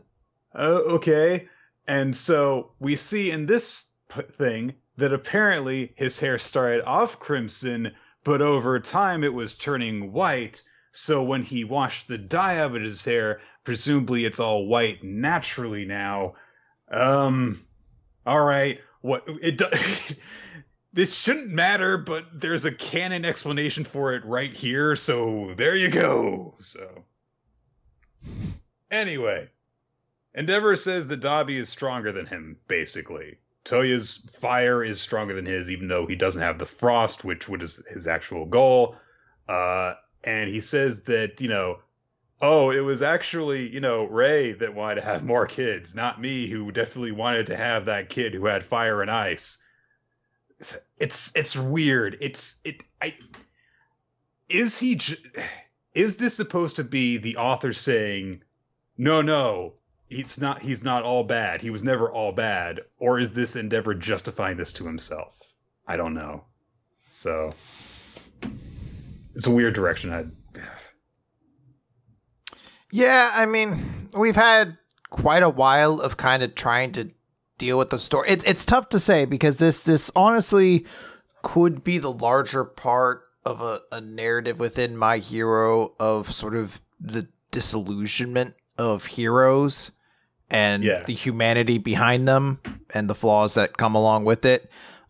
[0.56, 1.50] uh okay.
[1.86, 7.92] And so we see in this thing that apparently his hair started off crimson,
[8.24, 10.64] but over time it was turning white.
[10.94, 15.86] So when he washed the dye out of his hair, presumably it's all white naturally
[15.86, 16.36] now.
[16.90, 17.66] Um,
[18.26, 18.80] all right.
[19.02, 19.62] What it
[20.94, 24.96] this shouldn't matter, but there's a canon explanation for it right here.
[24.96, 26.56] So there you go.
[26.62, 27.04] So
[28.92, 29.50] anyway,
[30.36, 33.38] Endeavor says that Dabi is stronger than him, basically.
[33.66, 37.84] Toya's fire is stronger than his, even though he doesn't have the frost, which was
[37.90, 38.98] his actual goal.
[39.48, 41.80] Uh, and he says that, you know,
[42.42, 46.48] oh, it was actually, you know, Rei that wanted to have more kids, not me,
[46.48, 49.60] who definitely wanted to have that kid who had fire and ice.
[50.98, 52.18] It's it's weird.
[52.22, 53.16] It's it I
[54.50, 55.00] is he
[55.94, 58.44] is this supposed to be the author saying,
[58.98, 59.74] "No, no,
[60.08, 61.62] he's not he's not all bad.
[61.62, 65.40] He was never all bad," or is this Endeavor justifying this to himself?
[65.88, 66.46] I don't know.
[67.12, 67.54] So
[69.36, 70.14] it's a weird direction.
[70.14, 70.26] I
[72.94, 74.78] yeah, I mean, we've had
[75.10, 77.10] quite a while of kind of trying to
[77.58, 78.30] deal with the story.
[78.30, 80.86] It, it's tough to say because this this honestly
[81.42, 86.82] could be the larger part of a, a narrative within my hero of sort of
[87.00, 89.92] the disillusionment of heroes
[90.52, 91.02] and yeah.
[91.02, 92.60] the humanity behind them
[92.94, 94.70] and the flaws that come along with it.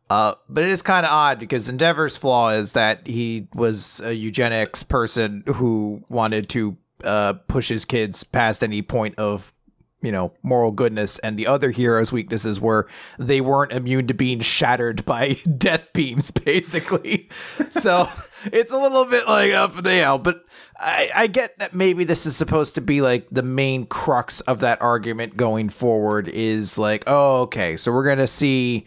[0.09, 4.13] Uh, but it is kind of odd because Endeavor's flaw is that he was a
[4.13, 9.53] eugenics person who wanted to uh, push kids past any point of
[10.03, 11.17] you know moral goodness.
[11.19, 12.87] And the other heroes weaknesses were
[13.17, 17.29] they weren't immune to being shattered by death beams basically.
[17.71, 18.09] So
[18.45, 20.21] it's a little bit like up and down.
[20.21, 20.43] But
[20.77, 24.59] I, I get that maybe this is supposed to be like the main crux of
[24.59, 28.85] that argument going forward is like oh okay so we're gonna see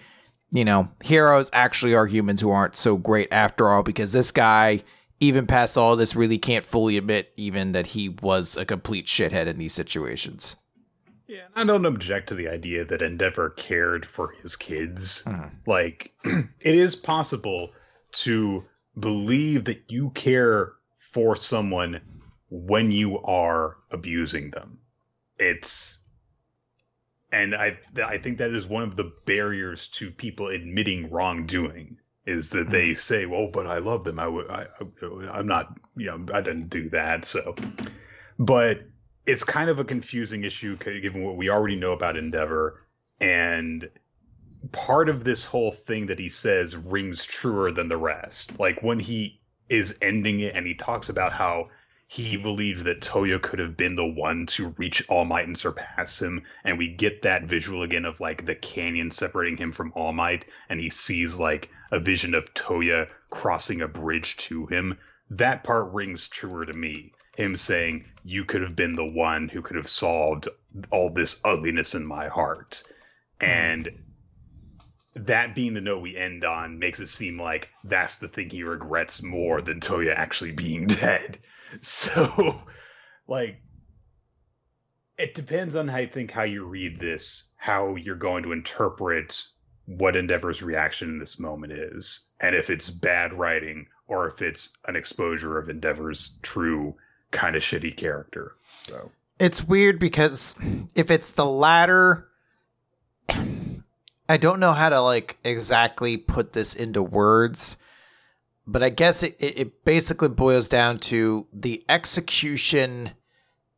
[0.50, 4.82] you know heroes actually are humans who aren't so great after all because this guy
[5.20, 9.46] even past all this, really can't fully admit even that he was a complete shithead
[9.46, 10.56] in these situations.
[11.26, 15.22] Yeah, I don't object to the idea that Endeavor cared for his kids.
[15.22, 15.48] Hmm.
[15.66, 17.72] Like, it is possible
[18.12, 18.64] to
[18.98, 22.00] believe that you care for someone
[22.48, 24.78] when you are abusing them.
[25.38, 26.00] It's
[27.32, 32.50] and I I think that is one of the barriers to people admitting wrongdoing is
[32.50, 34.18] that they say, "Well, but I love them.
[34.18, 34.66] I, I,
[35.30, 35.78] I'm not.
[35.96, 37.54] You know, I didn't do that." So,
[38.38, 38.80] but
[39.26, 42.82] it's kind of a confusing issue given what we already know about Endeavor,
[43.20, 43.88] and
[44.72, 48.58] part of this whole thing that he says rings truer than the rest.
[48.58, 51.68] Like when he is ending it, and he talks about how
[52.08, 56.22] he believed that Toya could have been the one to reach All Might and surpass
[56.22, 56.44] him.
[56.62, 60.44] And we get that visual again of like the canyon separating him from All Might,
[60.68, 64.98] and he sees like a vision of Toya crossing a bridge to him.
[65.30, 67.12] That part rings truer to me.
[67.36, 70.48] Him saying, You could have been the one who could have solved
[70.90, 72.84] all this ugliness in my heart.
[73.40, 73.46] Hmm.
[73.46, 74.04] And
[75.14, 78.62] that being the note we end on makes it seem like that's the thing he
[78.62, 81.40] regrets more than Toya actually being dead.
[81.80, 82.62] So,
[83.26, 83.60] like,
[85.18, 89.42] it depends on how you think how you read this, how you're going to interpret
[89.86, 94.72] what Endeavor's reaction in this moment is, and if it's bad writing or if it's
[94.86, 96.94] an exposure of Endeavor's true
[97.30, 98.52] kind of shitty character.
[98.80, 100.54] So it's weird because
[100.94, 102.28] if it's the latter,
[104.28, 107.76] I don't know how to like exactly put this into words
[108.66, 113.12] but I guess it, it basically boils down to the execution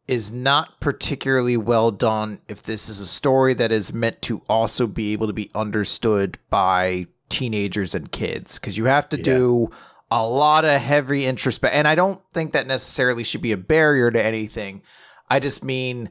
[0.07, 4.87] is not particularly well done if this is a story that is meant to also
[4.87, 9.25] be able to be understood by teenagers and kids because you have to yeah.
[9.25, 9.71] do
[10.11, 14.11] a lot of heavy introspect and I don't think that necessarily should be a barrier
[14.11, 14.81] to anything.
[15.29, 16.09] I just mean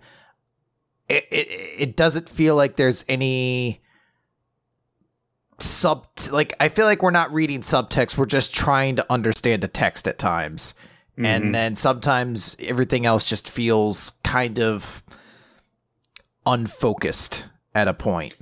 [1.09, 1.47] it, it,
[1.79, 3.81] it doesn't feel like there's any
[5.59, 9.67] sub like I feel like we're not reading subtext, we're just trying to understand the
[9.67, 10.73] text at times.
[11.13, 11.25] Mm-hmm.
[11.25, 15.03] And then sometimes everything else just feels kind of
[16.45, 18.35] unfocused at a point.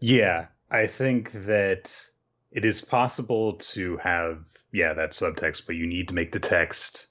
[0.00, 0.46] Yeah.
[0.70, 2.02] I think that
[2.50, 7.06] it is possible to have yeah that subtext, but you need to make the text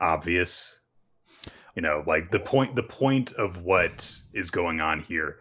[0.00, 0.78] obvious.
[1.76, 5.36] You know, like the point the point of what is going on here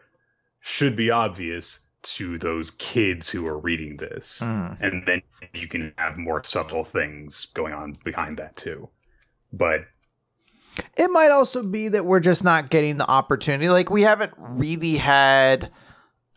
[0.59, 4.41] should be obvious to those kids who are reading this.
[4.43, 4.77] Mm.
[4.79, 5.21] And then
[5.53, 8.89] you can have more subtle things going on behind that too.
[9.51, 9.81] But
[10.95, 13.69] It might also be that we're just not getting the opportunity.
[13.69, 15.71] Like we haven't really had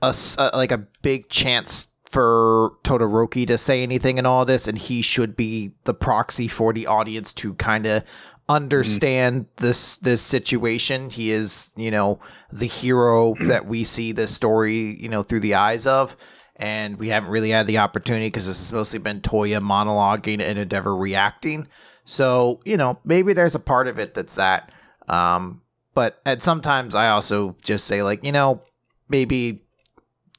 [0.01, 0.15] a
[0.55, 5.37] like a big chance for Todoroki to say anything in all this, and he should
[5.37, 8.05] be the proxy for the audience to kind of
[8.53, 11.11] understand this this situation.
[11.11, 12.21] He is, you know,
[12.53, 16.17] the hero that we see this story, you know, through the eyes of.
[16.57, 20.59] And we haven't really had the opportunity because this has mostly been Toya monologuing and
[20.59, 21.67] Endeavor reacting.
[22.05, 24.71] So, you know, maybe there's a part of it that's that.
[25.09, 25.63] Um,
[25.95, 28.63] but at sometimes I also just say, like, you know,
[29.09, 29.63] maybe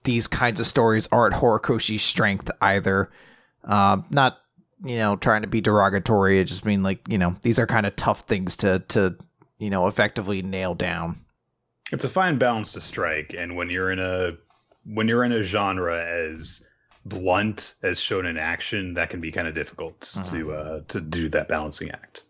[0.04, 3.10] these kinds of stories aren't Horikoshi's strength either.
[3.63, 4.39] Um, not,
[4.84, 6.39] you know, trying to be derogatory.
[6.39, 9.15] I just mean like, you know, these are kind of tough things to to,
[9.58, 11.19] you know, effectively nail down.
[11.91, 13.34] it's a fine balance to strike.
[13.38, 14.32] And when you're in a
[14.86, 16.67] when you're in a genre as
[17.06, 21.48] blunt as shonen action that can be kind of difficult to uh to do that
[21.48, 22.24] balancing act.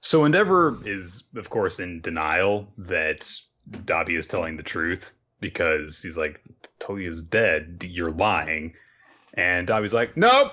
[0.00, 3.20] So endeavor is of course in denial that
[3.70, 6.40] Dabi is telling the truth because he's like
[6.78, 7.84] Toya's dead.
[7.88, 8.74] You're lying.
[9.34, 10.52] And Dabi's like nope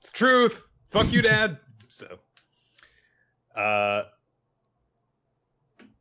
[0.00, 2.18] it's truth fuck you dad so
[3.54, 4.02] uh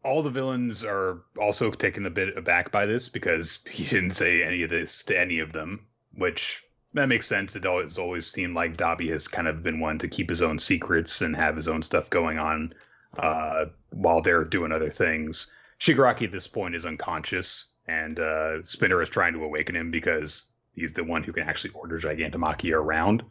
[0.07, 4.41] all the villains are also taken a bit aback by this because he didn't say
[4.41, 7.57] any of this to any of them, which that makes sense.
[7.57, 10.59] It always always seemed like Dabi has kind of been one to keep his own
[10.59, 12.73] secrets and have his own stuff going on
[13.17, 15.51] uh, while they're doing other things.
[15.79, 20.45] Shigaraki at this point is unconscious, and uh, Spinner is trying to awaken him because
[20.77, 23.23] he's the one who can actually order Gigantomachia around.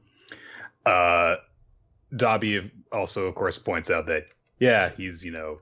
[0.85, 1.37] Uh,
[2.13, 4.27] Dabi also, of course, points out that
[4.59, 5.59] yeah, he's you know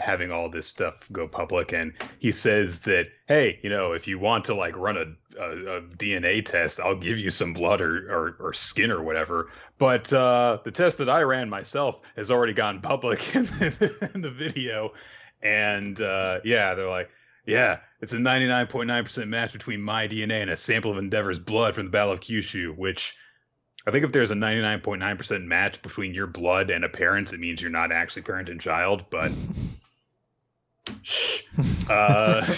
[0.00, 1.72] having all this stuff go public.
[1.72, 5.76] And he says that hey you know if you want to like run a, a,
[5.76, 9.50] a dna test i'll give you some blood or, or, or skin or whatever.
[9.78, 14.20] But uh, the test that i ran myself has already gone public in the, in
[14.22, 14.92] the video.
[15.42, 17.10] And uh, yeah they're like
[17.46, 21.86] yeah it's a 99.9% match between my dna and a sample of endeavor's blood from
[21.86, 23.14] the battle of kyushu which
[23.86, 27.60] I think if there's a 99.9% match between your blood and a parent, it means
[27.60, 29.30] you're not actually parent and child, but
[31.02, 31.42] shh.
[31.88, 32.44] Uh,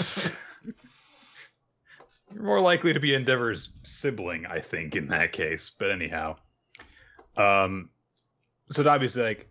[2.33, 5.69] you're more likely to be Endeavor's sibling, I think, in that case.
[5.69, 6.37] But anyhow,
[7.37, 7.91] um,
[8.71, 9.49] so Dabi's like,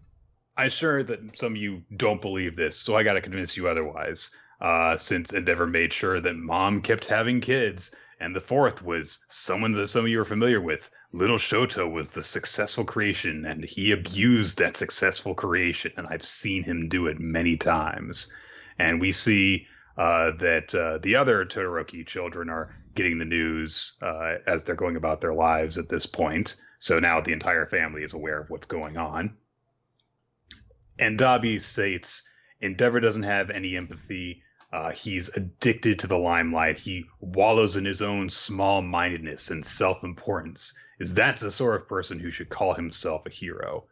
[0.55, 3.67] I'm sure that some of you don't believe this, so I got to convince you
[3.67, 4.31] otherwise.
[4.61, 9.73] Uh, since Endeavor made sure that mom kept having kids, and the fourth was someone
[9.73, 10.89] that some of you are familiar with.
[11.11, 16.63] Little Shoto was the successful creation, and he abused that successful creation, and I've seen
[16.63, 18.33] him do it many times.
[18.79, 24.35] And we see uh, that uh, the other Todoroki children are getting the news uh,
[24.47, 26.55] as they're going about their lives at this point.
[26.79, 29.35] So now the entire family is aware of what's going on.
[30.99, 32.23] And Dabi states
[32.61, 34.41] Endeavor doesn't have any empathy.
[34.71, 36.79] Uh, he's addicted to the limelight.
[36.79, 40.73] He wallows in his own small mindedness and self importance.
[40.99, 43.85] Is that's the sort of person who should call himself a hero?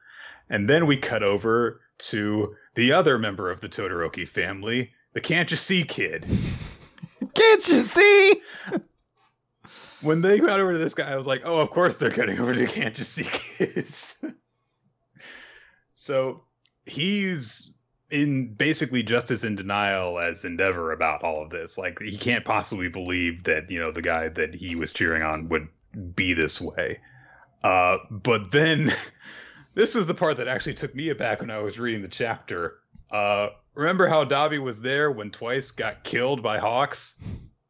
[0.50, 5.50] And then we cut over to the other member of the Todoroki family, the Can't
[5.50, 6.26] You See kid.
[7.34, 8.42] Can't you see?
[10.02, 12.40] When they got over to this guy, I was like, oh, of course they're cutting
[12.40, 14.24] over to Can't You See kids.
[15.94, 16.44] so
[16.86, 17.74] he's
[18.14, 21.80] in basically just as in denial as Endeavor about all of this.
[21.80, 25.50] Like he can't possibly believe that you know the guy that he was cheering on
[25.50, 25.68] would
[26.16, 27.00] be this way.
[27.64, 28.94] Uh, but then
[29.74, 32.80] this was the part that actually took me aback when I was reading the chapter.
[33.10, 37.16] Uh, remember how Dabi was there when Twice got killed by Hawks?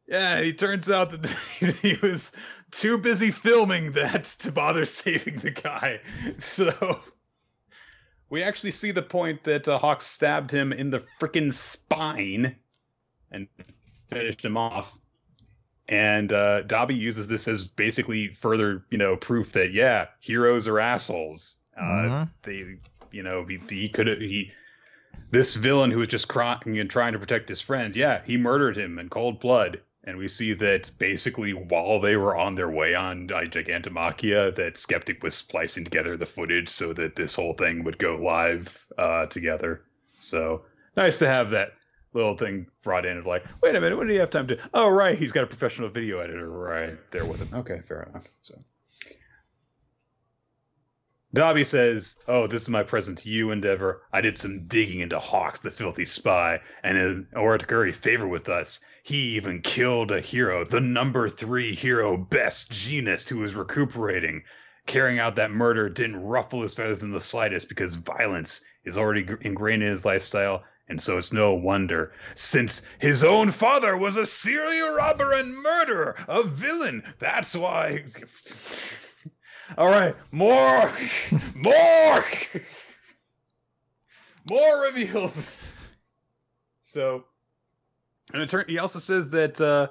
[0.06, 1.26] Yeah, it turns out that
[1.82, 2.32] he was
[2.70, 6.00] too busy filming that to bother saving the guy.
[6.38, 7.00] So
[8.30, 12.56] we actually see the point that uh, Hawks stabbed him in the freaking spine
[13.30, 13.48] and
[14.10, 14.96] finished him off.
[15.88, 20.80] And uh, Dabi uses this as basically further, you know, proof that yeah, heroes are
[20.80, 21.56] assholes.
[21.76, 22.30] Uh, Mhm.
[22.42, 22.78] They,
[23.12, 24.52] you know, he, he could have he.
[25.30, 28.76] This villain who was just crying and trying to protect his friends, yeah, he murdered
[28.76, 29.80] him in cold blood.
[30.06, 34.76] And we see that basically while they were on their way on uh, Gigantomachia, that
[34.76, 39.26] Skeptic was splicing together the footage so that this whole thing would go live uh,
[39.26, 39.82] together.
[40.18, 41.72] So nice to have that
[42.12, 44.58] little thing brought in of like, wait a minute, when do you have time to?
[44.74, 47.58] Oh, right, he's got a professional video editor right there with him.
[47.60, 48.28] Okay, fair enough.
[48.42, 48.58] So.
[51.34, 54.02] Dabi says, "Oh, this is my present to you, Endeavor.
[54.12, 58.28] I did some digging into Hawks, the filthy spy, and in order to curry favor
[58.28, 63.54] with us, he even killed a hero, the number three hero, Best Jeanist, who was
[63.54, 64.44] recuperating.
[64.86, 69.26] Carrying out that murder didn't ruffle his feathers in the slightest because violence is already
[69.42, 74.24] ingrained in his lifestyle, and so it's no wonder, since his own father was a
[74.24, 77.02] serial robber and murderer, a villain.
[77.18, 78.04] That's why."
[79.76, 80.90] All right, more,
[81.54, 82.24] more,
[84.48, 85.50] more reveals.
[86.80, 87.26] So,
[88.32, 89.88] and it turn, he also says that uh,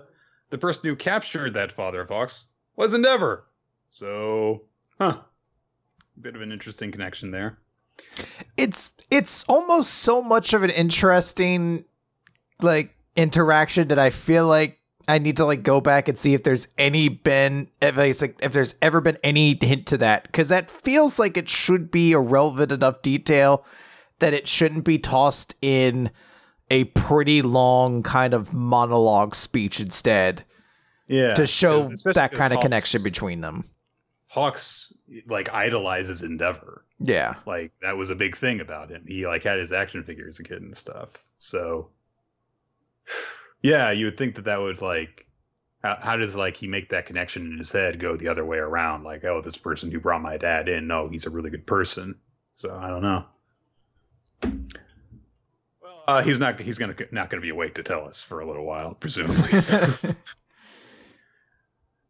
[0.50, 3.46] the person who captured that father fox was Endeavor.
[3.90, 4.64] So,
[5.00, 5.20] huh,
[6.20, 7.60] bit of an interesting connection there.
[8.58, 11.86] It's it's almost so much of an interesting
[12.62, 16.44] like interaction that I feel like I need to like go back and see if
[16.44, 20.72] there's any been if, like, if there's ever been any hint to that because that
[20.72, 23.66] feels like it should be a relevant enough detail
[24.20, 26.10] that it shouldn't be tossed in
[26.70, 30.44] a pretty long kind of monologue speech instead.
[31.08, 31.84] Yeah, to show
[32.14, 33.70] that kind of Hawks, connection between them.
[34.28, 34.94] Hawks
[35.28, 36.86] like idolizes Endeavor.
[37.00, 39.04] Yeah, like that was a big thing about him.
[39.08, 41.26] He like had his action figures as a kid and stuff.
[41.38, 41.90] So
[43.62, 45.28] yeah, you would think that that would like
[45.84, 48.58] how, how, does like he make that connection in his head go the other way
[48.58, 49.04] around?
[49.04, 52.16] Like, oh, this person who brought my dad in, no, he's a really good person.
[52.56, 53.26] So I don't know.
[56.08, 56.60] Uh, he's not.
[56.60, 59.60] He's gonna not gonna be awake to tell us for a little while, presumably.
[59.60, 59.78] So.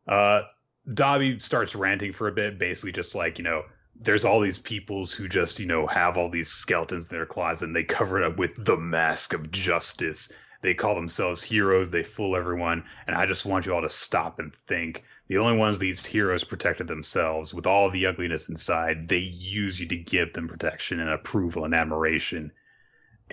[0.07, 0.41] uh,
[0.89, 3.63] Dabi starts ranting for a bit, basically just like you know,
[3.99, 7.67] there's all these peoples who just you know have all these skeletons in their closet,
[7.67, 10.31] and they cover it up with the mask of justice
[10.63, 11.91] they call themselves heroes.
[11.91, 12.85] They fool everyone.
[13.05, 15.03] And I just want you all to stop and think.
[15.27, 19.85] The only ones these heroes protected themselves, with all the ugliness inside, they use you
[19.87, 22.49] to give them protection and approval and admiration.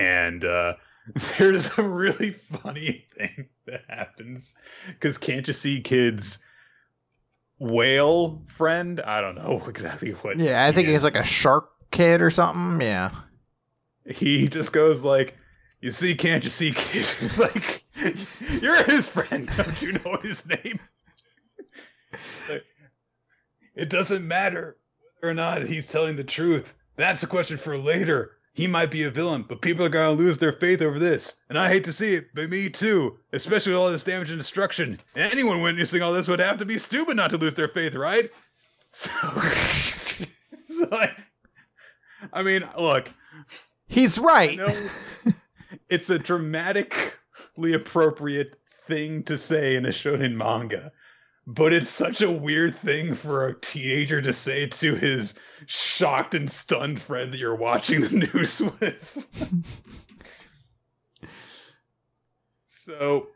[0.00, 0.74] And uh,
[1.38, 4.54] there's a really funny thing that happens
[4.86, 6.44] because can't you see kids?
[7.60, 9.00] whale friend.
[9.02, 10.38] I don't know exactly what.
[10.38, 10.92] Yeah, I think is.
[10.92, 12.84] he's like a shark kid or something.
[12.84, 13.10] Yeah.
[14.06, 15.36] He just goes like,
[15.80, 17.06] you see, can't you see, kid?
[17.38, 17.84] like,
[18.60, 19.48] you're his friend.
[19.56, 20.80] Don't you know his name?
[22.48, 22.64] like,
[23.74, 24.76] it doesn't matter
[25.20, 26.74] whether or not he's telling the truth.
[26.96, 28.32] That's a question for later.
[28.52, 31.36] He might be a villain, but people are going to lose their faith over this.
[31.48, 33.16] And I hate to see it, but me too.
[33.32, 35.00] Especially with all this damage and destruction.
[35.14, 38.30] Anyone witnessing all this would have to be stupid not to lose their faith, right?
[38.92, 39.08] So,
[40.68, 41.12] so I,
[42.32, 43.08] I mean, look.
[43.86, 44.58] He's right
[45.90, 50.92] it's a dramatically appropriate thing to say in a shonen manga
[51.46, 56.50] but it's such a weird thing for a teenager to say to his shocked and
[56.50, 59.26] stunned friend that you're watching the news with.
[62.66, 63.28] so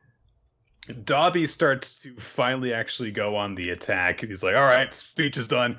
[0.88, 4.20] Dabi starts to finally actually go on the attack.
[4.20, 5.78] He's like, all right, speech is done,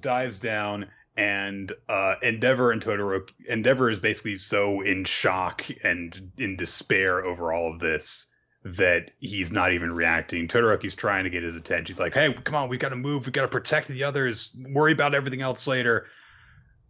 [0.00, 6.56] dives down, and uh, Endeavor and Todoroki Endeavor is basically so in shock and in
[6.56, 8.33] despair over all of this
[8.64, 10.48] that he's not even reacting.
[10.48, 11.86] Todoroki's trying to get his attention.
[11.86, 13.26] He's like, "Hey, come on, we got to move.
[13.26, 14.56] We got to protect the others.
[14.70, 16.06] Worry about everything else later."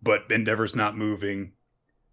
[0.02, 1.52] But Endeavor's not moving,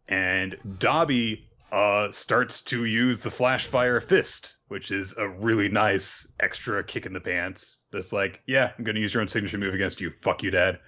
[0.08, 6.28] and Dabi uh, starts to use the Flash Fire Fist, which is a really nice
[6.40, 7.84] extra kick in the pants.
[7.94, 10.12] Just like, yeah, I'm gonna use your own signature move against you.
[10.20, 10.80] Fuck you, Dad.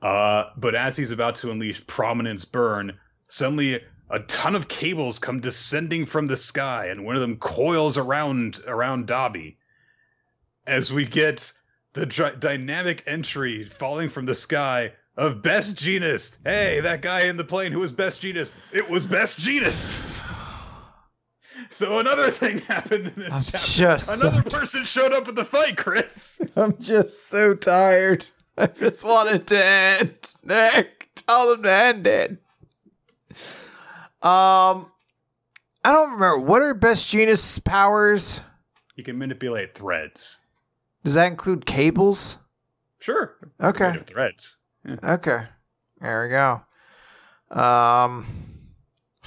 [0.00, 3.80] Uh, but as he's about to unleash Prominence Burn, suddenly
[4.10, 8.60] a ton of cables come descending from the sky, and one of them coils around
[8.66, 9.56] around Dabi.
[10.66, 11.52] As we get
[11.94, 16.38] the dr- dynamic entry falling from the sky of Best Jeanist.
[16.44, 18.54] Hey, that guy in the plane who was Best Jeanist.
[18.72, 20.24] It was Best Jeanist.
[21.70, 23.96] so another thing happened in this I'm chapter.
[23.96, 26.40] Just another so person showed up at the fight, Chris.
[26.56, 28.26] I'm just so tired.
[28.58, 30.34] I just wanted to end.
[30.44, 32.38] Nick, tell them to end it.
[34.22, 34.90] Um,
[35.84, 36.38] I don't remember.
[36.38, 38.40] What are Best Jeanist powers?
[38.96, 40.38] You can manipulate threads.
[41.04, 42.36] Does that include cables?
[42.98, 43.34] Sure.
[43.62, 43.98] Okay.
[44.06, 44.56] Threads.
[44.86, 44.96] Yeah.
[45.02, 45.44] Okay.
[46.00, 46.62] There we go.
[47.60, 48.26] Um.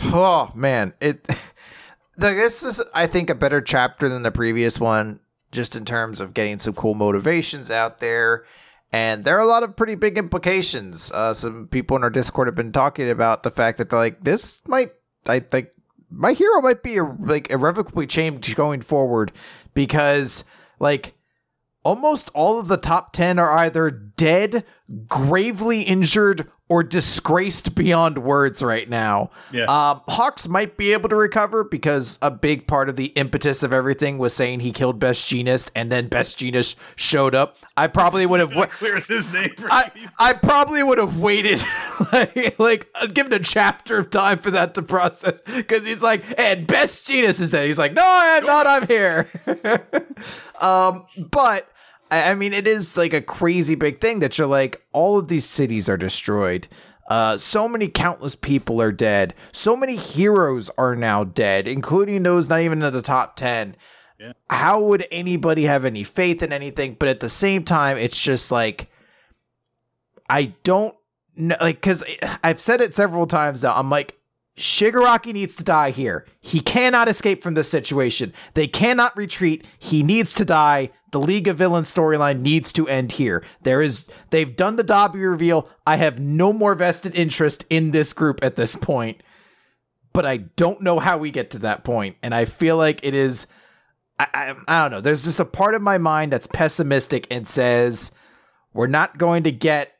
[0.02, 1.28] Oh man, it.
[2.16, 5.20] This is, I think, a better chapter than the previous one,
[5.52, 8.46] just in terms of getting some cool motivations out there
[8.94, 11.12] and there are a lot of pretty big implications.
[11.12, 14.24] Uh, some people in our Discord have been talking about the fact that they're like
[14.24, 14.92] this might,
[15.26, 15.70] I think,
[16.12, 19.32] my hero might be like irrevocably changed going forward
[19.74, 20.44] because
[20.80, 21.16] like
[21.84, 24.64] almost all of the top 10 are either dead,
[25.08, 29.30] gravely injured, or disgraced beyond words right now.
[29.52, 29.66] Yeah.
[29.66, 33.74] Um, Hawks might be able to recover because a big part of the impetus of
[33.74, 37.58] everything was saying he killed Best Jeanist, and then Best Jeanist showed up.
[37.78, 38.56] I probably would have.
[38.56, 39.54] Wa- clears his name.
[39.66, 41.62] I, I probably would have waited,
[42.12, 46.66] like, like given a chapter of time for that to process because he's like, and
[46.66, 47.66] Best Jeanist is dead.
[47.66, 48.66] He's like, no, I'm not.
[48.66, 49.28] I'm here.
[50.62, 51.70] um, but
[52.14, 55.30] I, I mean, it is like a crazy big thing that you're like, all of
[55.30, 56.68] these cities are destroyed.
[57.08, 59.34] Uh, so many countless people are dead.
[59.52, 63.76] So many heroes are now dead, including those not even in the top 10.
[64.20, 64.34] Yeah.
[64.50, 66.98] How would anybody have any faith in anything?
[67.00, 68.90] But at the same time, it's just like,
[70.30, 70.96] I don't
[71.36, 72.04] know, like, because
[72.44, 73.74] I've said it several times now.
[73.76, 74.18] I'm like,
[74.56, 76.28] Shigaraki needs to die here.
[76.40, 78.34] He cannot escape from this situation.
[78.54, 79.66] They cannot retreat.
[79.80, 80.92] He needs to die.
[81.14, 83.44] The League of Villains storyline needs to end here.
[83.62, 85.70] There is they've done the Dabi reveal.
[85.86, 89.22] I have no more vested interest in this group at this point.
[90.12, 93.14] But I don't know how we get to that point, and I feel like it
[93.14, 93.46] is.
[94.20, 95.02] I, I, I don't know.
[95.02, 98.12] There's just a part of my mind that's pessimistic and says
[98.74, 99.93] we're not going to get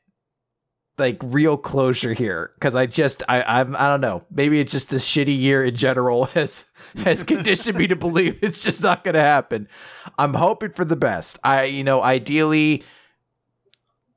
[0.98, 4.94] like real closure here because I just I I'm I don't know maybe it's just
[4.94, 9.16] a shitty year in general has has conditioned me to believe it's just not going
[9.16, 9.68] to happen.
[10.20, 11.40] I'm hoping for the best.
[11.44, 12.84] I you know ideally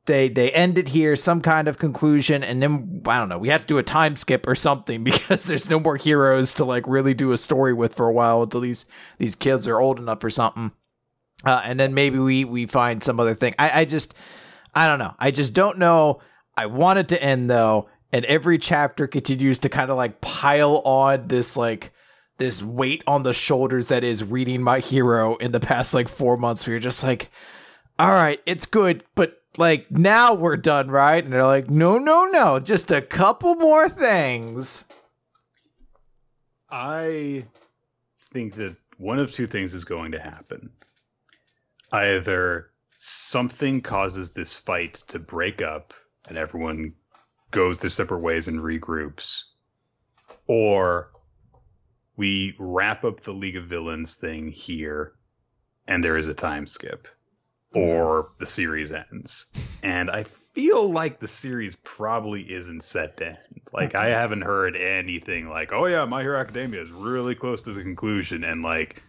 [0.04, 3.48] they they end it here some kind of conclusion and then I don't know we
[3.48, 6.86] have to do a time skip or something because there's no more heroes to like
[6.86, 8.84] really do a story with for a while until these
[9.18, 10.72] these kids are old enough or something.
[11.44, 13.54] Uh, and then maybe we we find some other thing.
[13.58, 14.12] I I just
[14.74, 15.14] I don't know.
[15.18, 16.20] I just don't know
[16.56, 20.78] I want it to end though, and every chapter continues to kind of like pile
[20.84, 21.92] on this like
[22.38, 26.36] this weight on the shoulders that is reading my hero in the past like four
[26.36, 26.66] months.
[26.66, 27.30] You're just like,
[27.98, 31.22] all right, it's good, but like now we're done, right?
[31.22, 34.84] And they're like, no, no, no, just a couple more things.
[36.70, 37.46] I
[38.32, 40.70] think that one of two things is going to happen.
[41.92, 45.94] Either something causes this fight to break up
[46.26, 46.94] and everyone
[47.50, 49.44] goes their separate ways and regroups,
[50.46, 51.10] or
[52.16, 55.12] we wrap up the League of Villains thing here
[55.88, 57.08] and there is a time skip,
[57.74, 59.46] or the series ends.
[59.82, 63.38] And I feel like the series probably isn't set to end.
[63.72, 67.72] Like, I haven't heard anything like, oh, yeah, My Hero Academia is really close to
[67.72, 68.42] the conclusion.
[68.42, 69.02] And, like,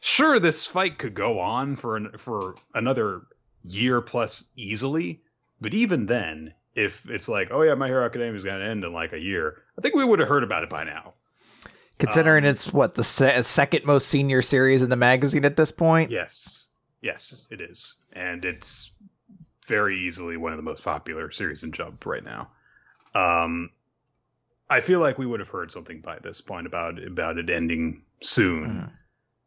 [0.00, 3.22] sure, this fight could go on for, an, for another
[3.64, 5.22] year plus easily
[5.60, 8.84] but even then, if it's like, oh yeah, My Hero Academia is going to end
[8.84, 11.14] in like a year, I think we would have heard about it by now.
[11.98, 15.72] Considering um, it's what the se- second most senior series in the magazine at this
[15.72, 16.10] point.
[16.10, 16.64] Yes,
[17.00, 18.90] yes, it is, and it's
[19.66, 22.50] very easily one of the most popular series in Jump right now.
[23.14, 23.70] Um,
[24.68, 28.02] I feel like we would have heard something by this point about about it ending
[28.20, 28.64] soon.
[28.64, 28.90] Mm.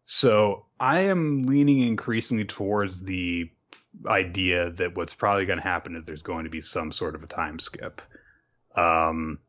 [0.05, 3.51] So I am leaning increasingly towards the
[4.05, 7.23] idea that what's probably going to happen is there's going to be some sort of
[7.23, 8.01] a time skip.
[8.75, 9.39] Um,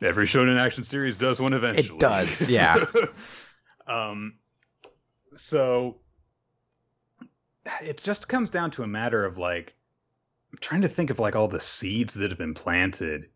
[0.00, 1.96] every shonen action series does one eventually.
[1.96, 2.76] It does, yeah.
[3.86, 4.34] um,
[5.34, 5.96] so
[7.82, 9.74] it just comes down to a matter of like
[10.52, 13.26] I'm trying to think of like all the seeds that have been planted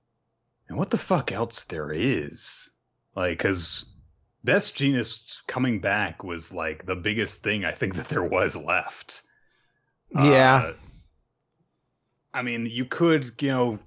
[0.69, 2.71] and what the fuck else there is.
[3.15, 3.87] Like, because
[4.43, 9.23] Best Jeanist coming back was like the biggest thing I think that there was left.
[10.11, 10.67] Yeah.
[10.69, 10.73] Uh,
[12.33, 13.79] I mean, you could, you know,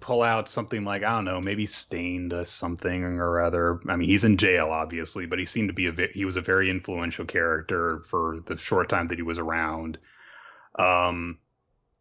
[0.00, 3.80] pull out something like I don't know, maybe Stain does something or other.
[3.88, 6.40] I mean, he's in jail, obviously, but he seemed to be a he was a
[6.40, 9.98] very influential character for the short time that he was around.
[10.78, 11.38] Um,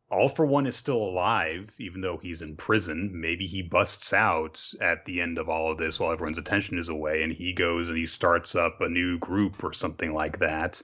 [0.10, 3.12] All for One is still alive, even though he's in prison.
[3.22, 6.90] Maybe he busts out at the end of all of this while everyone's attention is
[6.90, 10.82] away, and he goes and he starts up a new group or something like that.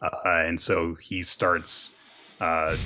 [0.00, 1.90] Uh, and so he starts
[2.40, 2.76] uh,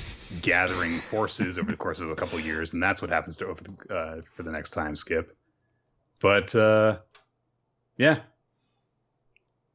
[0.41, 3.47] gathering forces over the course of a couple of years, and that's what happens to
[3.47, 5.35] over the, uh, for the next time skip.
[6.19, 6.97] But uh,
[7.97, 8.19] yeah,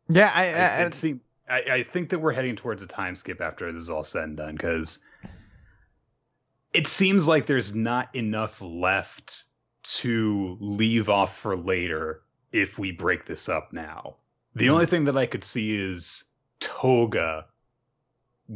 [0.08, 3.40] yeah, I I, I, see, I, I think that we're heading towards a time skip
[3.40, 5.00] after this is all said and done because
[6.72, 9.44] it seems like there's not enough left
[9.82, 12.22] to leave off for later
[12.52, 14.16] if we break this up now.
[14.54, 14.70] The mm.
[14.70, 16.24] only thing that I could see is
[16.60, 17.46] Toga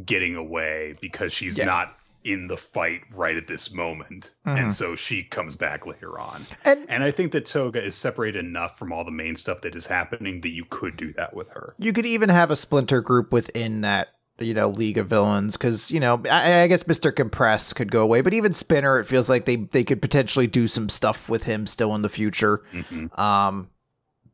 [0.05, 1.65] getting away because she's yeah.
[1.65, 4.33] not in the fight right at this moment.
[4.47, 4.57] Mhm.
[4.61, 6.45] And so she comes back later on.
[6.63, 9.75] And And I think that Toga is separated enough from all the main stuff that
[9.75, 11.75] is happening that you could do that with her.
[11.77, 15.91] you could even have a splinter group within that you know league of villains because
[15.91, 19.29] you know I, I guess mr compress could go away but even spinner it feels
[19.29, 23.17] like they they could potentially do some stuff with him still in the future Mhm.
[23.19, 23.69] um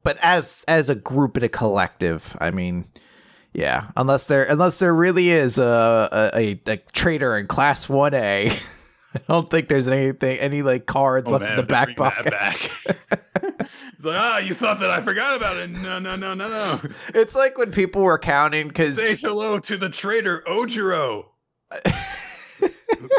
[0.03, 2.85] but as as a group and a collective i mean
[3.53, 8.51] yeah unless there unless there really is a a, a, a traitor in class 1a
[9.15, 12.31] i don't think there's anything any like cards Oh, left man, in the back pocket
[12.31, 12.63] back.
[13.99, 15.69] it's like, ah, you thought that I forgot about it.
[15.69, 16.79] No, no, no, no, no.
[17.13, 21.25] it's like when people were counting because Say hello to the traitor, Ojiro.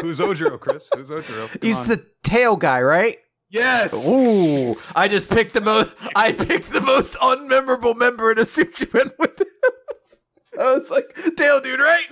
[0.01, 0.89] Who's Ojiro, Chris?
[0.95, 1.49] Who's Ojiro?
[1.49, 1.87] Come he's on.
[1.87, 3.17] the tail guy right
[3.51, 3.93] Yes.
[4.07, 5.93] Ooh, I just picked the most.
[6.15, 9.47] I picked the most unmemorable member and assumed you went with him.
[10.59, 12.07] I was like, "Tail dude, right?"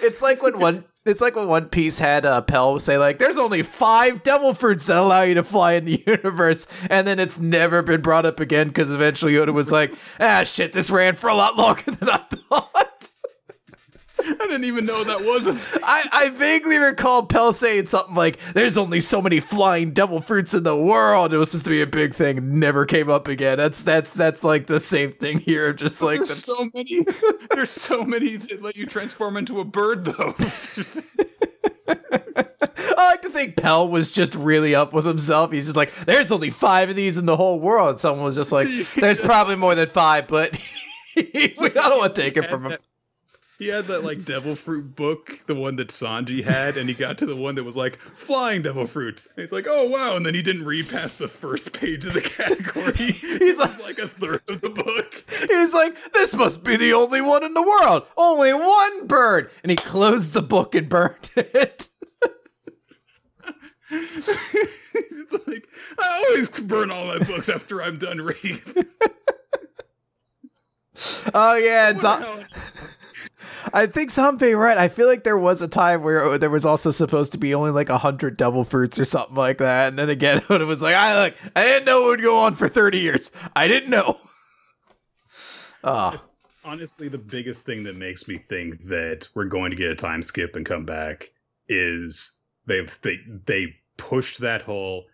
[0.00, 0.84] It's like when one.
[1.04, 4.86] It's like when One Piece had uh, Pell say like, "There's only five devil fruits
[4.86, 8.38] that allow you to fly in the universe," and then it's never been brought up
[8.38, 12.08] again because eventually Oda was like, "Ah, shit, this ran for a lot longer than
[12.08, 12.91] I thought."
[14.24, 15.60] I didn't even know that wasn't.
[15.84, 20.54] I, I vaguely recall Pell saying something like, "There's only so many flying devil fruits
[20.54, 22.58] in the world." It was supposed to be a big thing.
[22.58, 23.58] Never came up again.
[23.58, 25.72] That's that's that's like the same thing here.
[25.72, 27.04] Just like there's the, so many.
[27.50, 30.34] There's so many that let you transform into a bird, though.
[31.88, 35.52] I like to think Pell was just really up with himself.
[35.52, 38.52] He's just like, "There's only five of these in the whole world." Someone was just
[38.52, 40.52] like, "There's probably more than five, but
[41.16, 42.78] we don't want to take it from him."
[43.62, 47.16] He had that like devil fruit book, the one that Sanji had, and he got
[47.18, 49.26] to the one that was like flying devil fruits.
[49.26, 52.12] And he's like, oh wow, and then he didn't read past the first page of
[52.12, 52.92] the category.
[52.96, 55.24] He's was like a third of the book.
[55.48, 58.04] He's like, "This must be the only one in the world.
[58.16, 61.88] Only one bird." And he closed the book and burned it.
[63.90, 65.68] He's like,
[66.00, 68.58] I always burn all my books after I'm done reading.
[71.34, 72.44] Oh yeah, it's What Zo- the hell?
[73.74, 74.76] I think Zombie right.
[74.78, 77.70] I feel like there was a time where there was also supposed to be only
[77.70, 80.94] like a hundred devil fruits or something like that, and then again it was like,
[80.94, 83.30] I look, I didn't know it would go on for thirty years.
[83.56, 84.18] I didn't know.
[85.84, 86.20] Oh,
[86.64, 90.22] Honestly, the biggest thing that makes me think that we're going to get a time
[90.22, 91.30] skip and come back
[91.68, 92.30] is
[92.66, 95.04] they've they they pushed that whole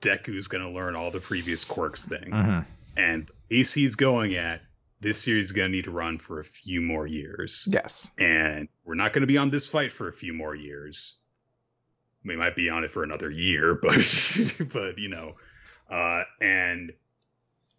[0.00, 2.66] Deku's going to learn all the previous quirks thing, Mhm.
[2.96, 4.60] and AC's going at
[5.00, 8.68] this series is going to need to run for a few more years, yes, and
[8.84, 11.16] we're not going to be on this fight for a few more years.
[12.24, 13.96] We might be on it for another year, but
[14.72, 15.36] but you know,
[15.90, 16.92] uh, and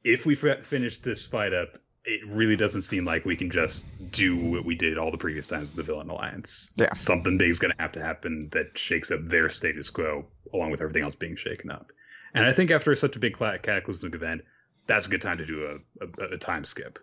[0.03, 3.85] if we f- finish this fight up, it really doesn't seem like we can just
[4.11, 6.73] do what we did all the previous times with the Villain Alliance.
[6.75, 6.91] Yeah.
[6.91, 10.71] something big is going to have to happen that shakes up their status quo, along
[10.71, 11.91] with everything else being shaken up.
[12.33, 14.41] And I think after such a big cataclysmic event,
[14.87, 15.65] that's a good time to do
[15.99, 16.99] a, a, a time skip.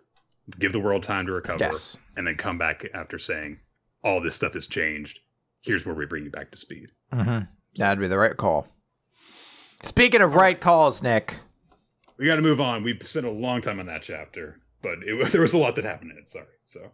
[0.59, 1.97] Give the world time to recover yes.
[2.15, 3.59] and then come back after saying
[4.03, 5.19] all this stuff has changed.
[5.61, 6.89] Here's where we bring you back to speed.
[7.11, 7.39] hmm
[7.75, 8.67] That'd be the right call.
[9.83, 11.35] Speaking of right calls, Nick.
[12.17, 12.83] We got to move on.
[12.83, 15.85] We spent a long time on that chapter, but it, there was a lot that
[15.85, 16.29] happened in it.
[16.29, 16.45] Sorry.
[16.65, 16.91] So,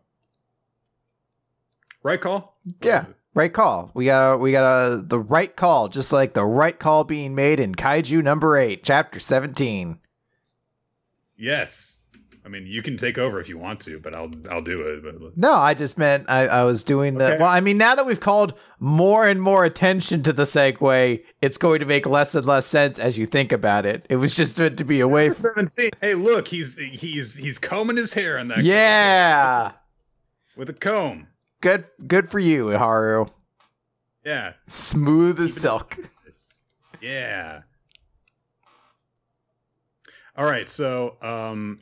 [2.01, 2.58] right call.
[2.82, 3.06] Yeah.
[3.36, 3.89] Right call.
[3.93, 7.60] We got we got a the right call, just like the right call being made
[7.60, 9.97] in Kaiju number eight, chapter seventeen.
[11.36, 11.93] Yes.
[12.46, 15.02] I mean, you can take over if you want to, but I'll I'll do it.
[15.04, 17.26] But No, I just meant I, I was doing the.
[17.28, 17.38] Okay.
[17.38, 21.58] Well, I mean, now that we've called more and more attention to the segue, it's
[21.58, 24.06] going to make less and less sense as you think about it.
[24.10, 25.36] It was just meant to be away from.
[25.36, 25.91] seventeen.
[26.02, 28.60] Hey, look, he's he's he's combing his hair in that.
[28.64, 29.72] Yeah,
[30.58, 31.28] with a comb.
[31.62, 33.28] good, good for you, Haru.
[34.26, 35.98] Yeah, Smooth as silk.
[37.02, 37.62] yeah.
[40.36, 41.80] All right, so um,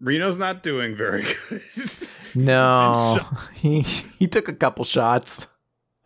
[0.00, 1.60] Reno's not doing very good.
[2.34, 3.18] No,
[3.54, 5.46] he he took a couple shots.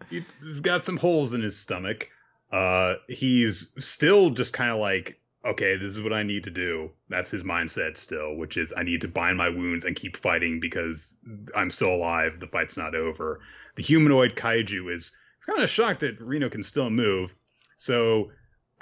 [0.08, 2.08] He- he's got some holes in his stomach.
[2.52, 6.90] Uh, he's still just kind of like, okay, this is what I need to do.
[7.08, 10.60] That's his mindset still, which is I need to bind my wounds and keep fighting
[10.60, 11.16] because
[11.56, 12.38] I'm still alive.
[12.38, 13.40] The fight's not over.
[13.74, 15.10] The humanoid kaiju is
[15.44, 17.34] kind of shocked that Reno can still move.
[17.76, 18.30] So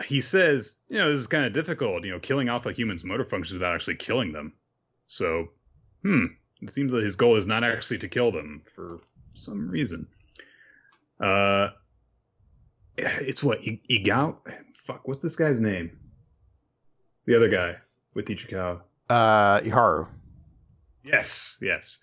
[0.05, 3.03] he says, you know, this is kind of difficult, you know, killing off a human's
[3.05, 4.53] motor functions without actually killing them.
[5.11, 5.49] So,
[6.05, 6.27] hmm,
[6.63, 9.01] it seems that his goal is not actually to kill them for
[9.35, 10.07] some reason.
[11.19, 11.71] Uh,
[12.97, 14.37] it's what I- Igao.
[14.77, 15.99] Fuck, what's this guy's name?
[17.27, 17.77] The other guy
[18.15, 18.83] with Ichikawa.
[19.09, 20.07] Uh, Haru.
[21.03, 21.99] Yes, yes.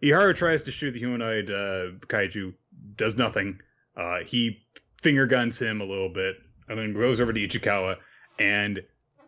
[0.00, 2.54] Iharu tries to shoot the humanoid uh, kaiju,
[2.94, 3.60] does nothing.
[3.96, 4.64] Uh, he
[5.02, 6.36] finger guns him a little bit,
[6.68, 7.96] and then goes over to Ichikawa
[8.38, 8.80] and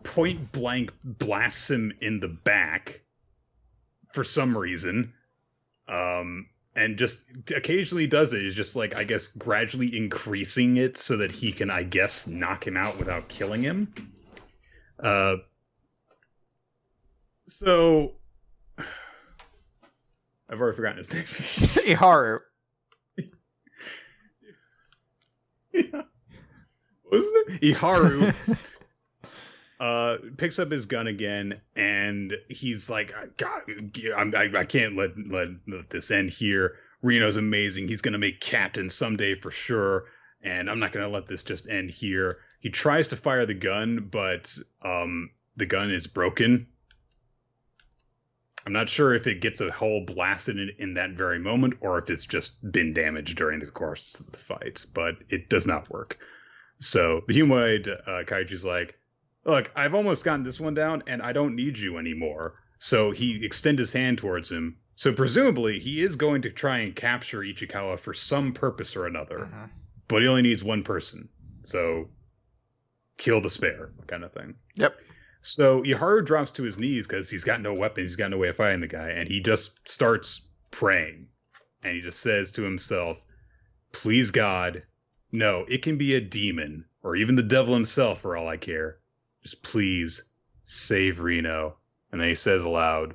[0.04, 3.02] point blank blasts him in the back
[4.16, 5.12] for some reason.
[5.86, 7.22] Um, and just
[7.54, 8.40] occasionally does it.
[8.40, 12.66] He's just like I guess gradually increasing it so that he can I guess knock
[12.66, 13.92] him out without killing him.
[14.98, 15.36] Uh,
[17.46, 18.14] so
[20.48, 21.24] I've already forgotten his name.
[21.96, 22.40] Iharu.
[25.72, 26.02] yeah.
[27.02, 27.60] What was it?
[27.60, 28.34] Iharu
[29.78, 33.62] uh picks up his gun again and he's like god
[34.16, 36.76] I'm, I, I can't let, let let this end here.
[37.02, 37.88] Reno's amazing.
[37.88, 40.04] He's gonna make captain someday for sure
[40.42, 42.38] and i'm not gonna let this just end here.
[42.60, 46.68] He tries to fire the gun but um the gun is broken.
[48.64, 51.98] I'm not sure if it gets a hole blasted in, in that very moment or
[51.98, 55.90] if it's just been damaged during the course of the fight but it does not
[55.90, 56.18] work.
[56.78, 58.98] So the humanoid uh, kaiju's like
[59.46, 62.54] look, I've almost gotten this one down and I don't need you anymore.
[62.78, 64.76] So he extends his hand towards him.
[64.96, 69.48] So presumably he is going to try and capture Ichikawa for some purpose or another.
[69.50, 69.70] Mhm.
[70.08, 71.28] But he only needs one person.
[71.62, 72.10] So
[73.16, 74.56] kill the spare kind of thing.
[74.74, 74.98] Yep.
[75.40, 78.48] So Iharu drops to his knees because he's got no weapons, he's got no way
[78.48, 81.28] of fighting the guy, and he just starts praying.
[81.82, 83.22] And he just says to himself,
[83.92, 84.82] Please God,
[85.30, 88.98] no, it can be a demon, or even the devil himself for all I care.
[89.46, 90.24] Just please
[90.64, 91.76] save Reno.
[92.10, 93.14] And then he says aloud,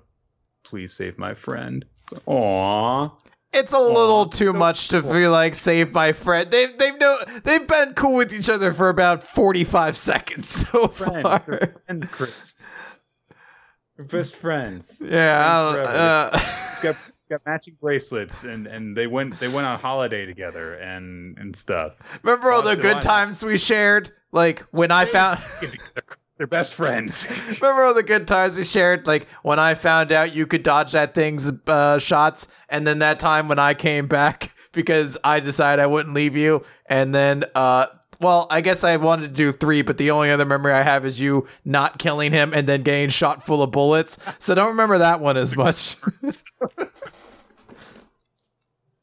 [0.64, 1.84] Please save my friend.
[2.10, 3.12] So, Aww.
[3.52, 6.50] It's a little too so much to be like save my friend.
[6.50, 10.88] They've they've no they've been cool with each other for about forty five seconds so
[10.88, 11.40] Friends, far.
[11.86, 12.64] friends, Chris.
[13.98, 15.04] We're best friends.
[15.06, 16.96] Yeah, Friends uh, got
[17.30, 21.98] got matching bracelets and and they went they went on holiday together and and stuff.
[22.24, 24.14] remember all the good times we shared?
[24.32, 25.42] Like when I found
[26.42, 27.28] They're best friends.
[27.62, 29.06] remember all the good times we shared?
[29.06, 33.20] Like when I found out you could dodge that thing's uh, shots, and then that
[33.20, 37.86] time when I came back because I decided I wouldn't leave you, and then uh.
[38.20, 41.06] Well, I guess I wanted to do three, but the only other memory I have
[41.06, 44.18] is you not killing him and then getting shot full of bullets.
[44.40, 45.96] So don't remember that one as much.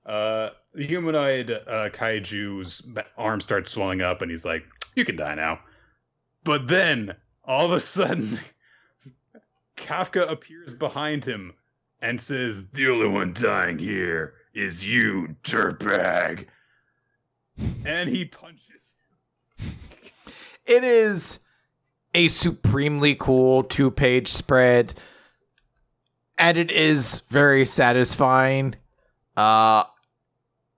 [0.05, 2.85] Uh, the humanoid uh, kaiju's
[3.17, 4.65] arm starts swelling up, and he's like,
[4.97, 5.61] "You can die now."
[6.45, 7.15] But then,
[7.49, 8.39] all of a sudden,
[9.77, 11.55] Kafka appears behind him
[12.01, 16.47] and says, "The only one dying here is you, dirtbag."
[17.85, 18.93] And he punches.
[19.57, 19.73] Him.
[20.67, 21.41] It is
[22.15, 24.95] a supremely cool two page spread
[26.39, 28.75] and it is very satisfying
[29.37, 29.85] uh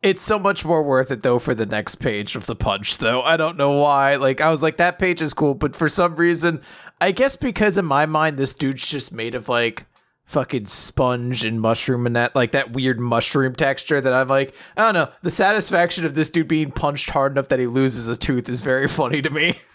[0.02, 3.22] it's so much more worth it though for the next page of the punch though.
[3.22, 4.16] I don't know why.
[4.16, 6.62] Like i was like that page is cool but for some reason
[7.00, 9.86] i guess because in my mind this dude's just made of like
[10.24, 14.82] fucking sponge and mushroom and that like that weird mushroom texture that i'm like i
[14.84, 15.12] don't know.
[15.22, 18.62] The satisfaction of this dude being punched hard enough that he loses a tooth is
[18.62, 19.58] very funny to me.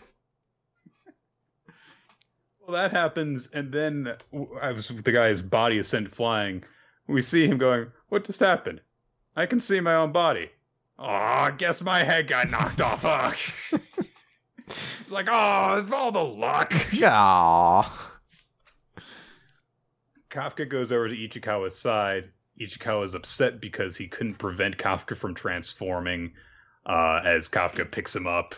[2.68, 6.64] Well, that happens, and then w- as the guy's body is sent flying,
[7.08, 8.82] we see him going, "What just happened?
[9.36, 10.50] I can see my own body.
[10.98, 13.72] Oh, I guess my head got knocked off.
[14.68, 17.88] It's like, oh, it's all the luck." Aww.
[20.32, 22.32] Kafka goes over to Ichikawa's side.
[22.60, 26.34] Ichikawa is upset because he couldn't prevent Kafka from transforming.
[26.86, 28.56] Uh, as Kafka picks him up,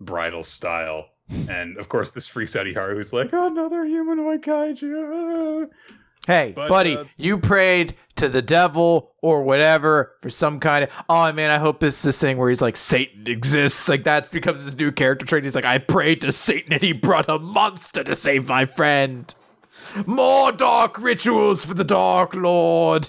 [0.00, 1.08] bridal style.
[1.48, 5.68] And of course, this freaks out Iharu, who's like, another humanoid kaiju.
[6.26, 10.90] Hey, But, buddy, uh, you prayed to the devil or whatever for some kind of.
[11.08, 13.88] Oh man, I hope this is this thing where he's like Satan exists.
[13.88, 15.42] Like that becomes his new character trait.
[15.42, 19.34] He's like, I prayed to Satan and he brought a monster to save my friend.
[20.06, 23.08] More dark rituals for the Dark Lord.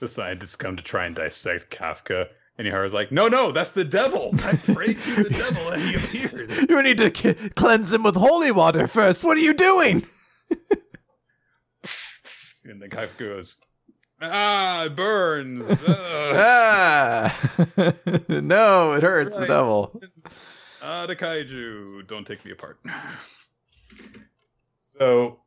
[0.00, 2.26] the scientists come to try and dissect Kafka,
[2.58, 4.30] and Iharu's like, "No, no, that's the devil.
[4.44, 8.14] I prayed to the devil, and he appeared." You need to k- cleanse him with
[8.14, 9.24] holy water first.
[9.24, 10.06] What are you doing?
[12.64, 13.56] And the Kafka goes,
[14.20, 15.82] "Ah, it burns."
[16.36, 17.30] Ah,
[18.28, 20.00] no, it hurts the devil.
[20.82, 22.06] Ah, the kaiju.
[22.08, 22.78] Don't take me apart.
[24.98, 25.40] So,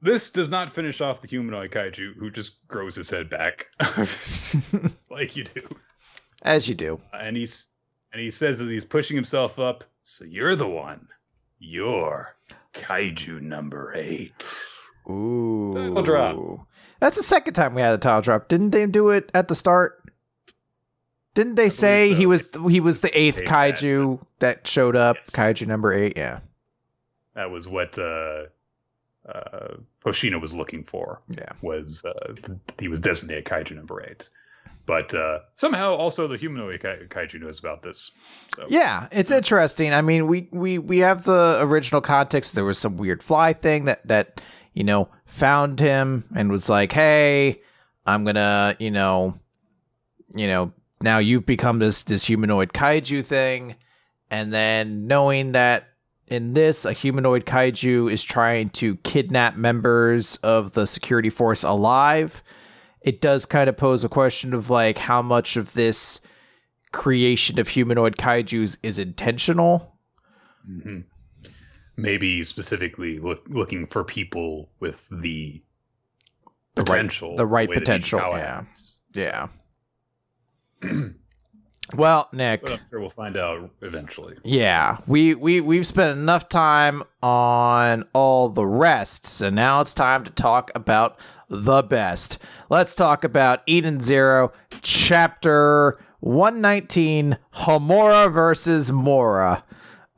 [0.00, 3.66] this does not finish off the humanoid kaiju, who just grows his head back,
[5.10, 5.68] like you do.
[6.42, 6.98] As you do.
[7.12, 7.74] and he's
[8.12, 11.06] and he says as he's pushing himself up, so you're the one.
[11.58, 12.34] You're
[12.72, 14.64] kaiju number eight.
[15.08, 15.72] Ooh.
[15.74, 16.66] Title drop.
[17.00, 18.48] That's the second time we had a tile drop.
[18.48, 19.96] Didn't they do it at the start?
[21.34, 22.16] Didn't they say so.
[22.16, 25.16] he was he was the eighth Eighth kaiju that showed up?
[25.16, 25.30] Yes.
[25.30, 26.14] Kaiju number eight.
[26.16, 26.40] Yeah,
[27.34, 28.46] That was what uh,
[29.28, 31.22] uh, Hoshina was looking for.
[31.28, 31.52] yeah.
[31.62, 34.28] Was uh, th- he was designated kaiju number eight,
[34.86, 38.10] but uh, somehow also the humanoid kai- kaiju knows about this.
[38.56, 38.66] So.
[38.68, 39.94] Yeah, it's interesting.
[39.94, 42.54] I mean, we we we have the original context.
[42.56, 44.40] There was some weird fly thing that that
[44.74, 47.60] you know found him and was like, "Hey,
[48.06, 49.38] I'm gonna you know,
[50.34, 53.76] you know, now you've become this this humanoid kaiju thing,"
[54.30, 55.88] and then knowing that
[56.26, 62.42] in this a humanoid kaiju is trying to kidnap members of the security force alive.
[63.00, 66.20] It does kind of pose a question of like how much of this
[66.92, 69.96] creation of humanoid kaijus is intentional.
[70.68, 71.04] Mhm.
[72.00, 75.62] Maybe specifically look, looking for people with the
[76.74, 78.64] The right- potential, the right potential, yeah.
[79.12, 79.48] Yeah.
[81.94, 84.36] well, Nick, But I'm sure we'll find out eventually.
[84.44, 90.24] yeah, we we we've spent enough time on all the rest, so now it's time
[90.24, 92.38] to talk about the best.
[92.70, 99.64] Let's talk about Eden Zero, chapter 119, Homura versus Mora.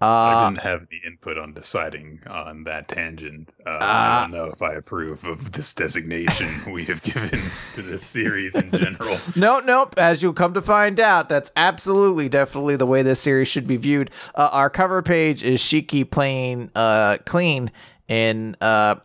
[0.02, 3.52] I Uh, didn't have any input on deciding on that tangent.
[3.66, 4.18] Uh, Ah.
[4.18, 7.40] I don't know if I approve of this designation we have given
[7.74, 9.16] to this series in general.
[9.36, 9.94] No, nope.
[9.96, 13.76] As you'll come to find out, that's absolutely, definitely the way this series should be
[13.76, 14.10] viewed.
[14.34, 17.70] Uh, our cover page is Shiki playing uh, clean
[18.08, 18.56] in.
[18.60, 18.96] Uh,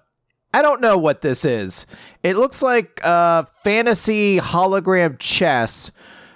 [0.54, 1.86] I don't know what this is.
[2.24, 5.92] It looks like uh, fantasy hologram chess,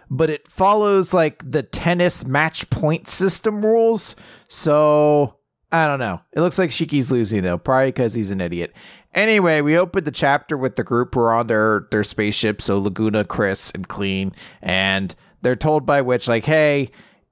[0.09, 4.15] but it follows like the tennis match point system rules.
[4.53, 5.37] So
[5.71, 6.19] I don't know.
[6.33, 8.73] It looks like Shiki's losing though, probably because he's an idiot.
[9.13, 12.77] Anyway, we opened the chapter with the group who are on their their spaceship, so
[12.77, 16.91] Laguna, Chris, and Clean, and they're told by Witch like, "Hey,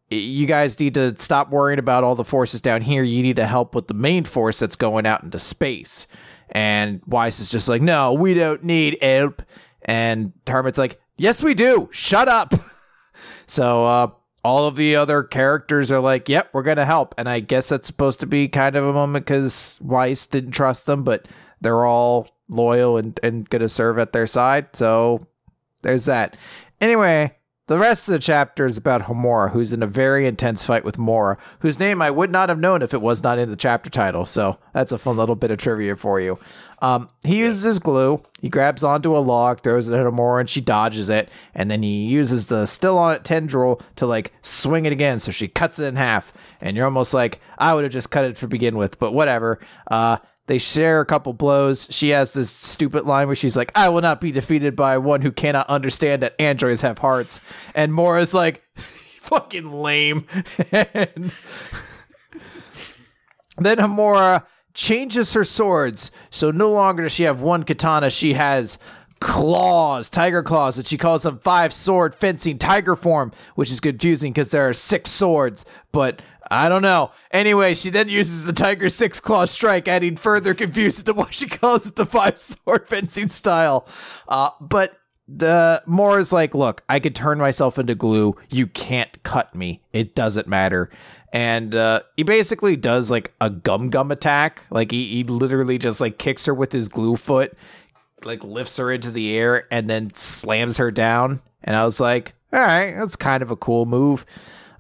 [0.10, 3.04] you guys need to stop worrying about all the forces down here.
[3.04, 6.08] You need to help with the main force that's going out into space."
[6.52, 9.42] And Weisz is just like, "No, we don't need help."
[9.82, 11.90] And Hermit's like, "Yes, we do.
[11.92, 12.54] Shut up."
[13.46, 14.08] so uh,
[14.44, 17.88] all of the other characters are like, "Yep, we're gonna help." And I guess that's
[17.88, 21.28] supposed to be kind of a moment because Weisz didn't trust them, but
[21.62, 24.68] they're all loyal and and gonna serve at their side.
[24.74, 25.20] So
[25.82, 26.36] there's that.
[26.82, 27.36] Anyway,
[27.68, 30.98] the rest of the chapter is about Homura, who's in a very intense fight with
[30.98, 33.92] Mora, whose name I would not have known if it was not in the chapter
[33.92, 34.26] title.
[34.26, 36.40] So that's a fun little bit of trivia for you.
[36.82, 38.22] Um, he uses his glue.
[38.42, 41.30] He grabs onto a log, throws it at Homura, and she dodges it.
[41.54, 45.20] And then he uses the still on it tendril to like swing it again.
[45.20, 46.34] So she cuts it in half.
[46.62, 49.60] And you're almost like, I would have just cut it to begin with, but whatever.
[49.90, 50.18] Uh,
[50.48, 51.86] they share a couple blows.
[51.92, 55.22] She has this stupid line where she's like, I will not be defeated by one
[55.22, 57.40] who cannot understand that androids have hearts.
[57.76, 60.26] And Mora's like, fucking lame.
[60.72, 61.32] and
[63.58, 64.44] then Homura
[64.80, 66.10] changes her swords.
[66.32, 68.80] So no longer does she have one katana, she has
[69.20, 74.32] claws, tiger claws, and she calls them five sword fencing tiger form, which is confusing
[74.32, 77.12] because there are six swords, but I don't know.
[77.32, 81.48] Anyway, she then uses the tiger six claw strike, adding further confusion to why she
[81.48, 83.86] calls it the five sword fencing style.
[84.30, 88.36] Uh, but the more is like, look, I could turn myself into glue.
[88.50, 89.84] You can't cut me.
[89.92, 90.90] It doesn't matter.
[91.32, 94.64] And uh, he basically does like a gum gum attack.
[94.72, 97.58] Like he, he literally just like kicks her with his glue foot,
[98.24, 101.42] like lifts her into the air and then slams her down.
[101.64, 104.26] And I was like, all right, that's kind of a cool move.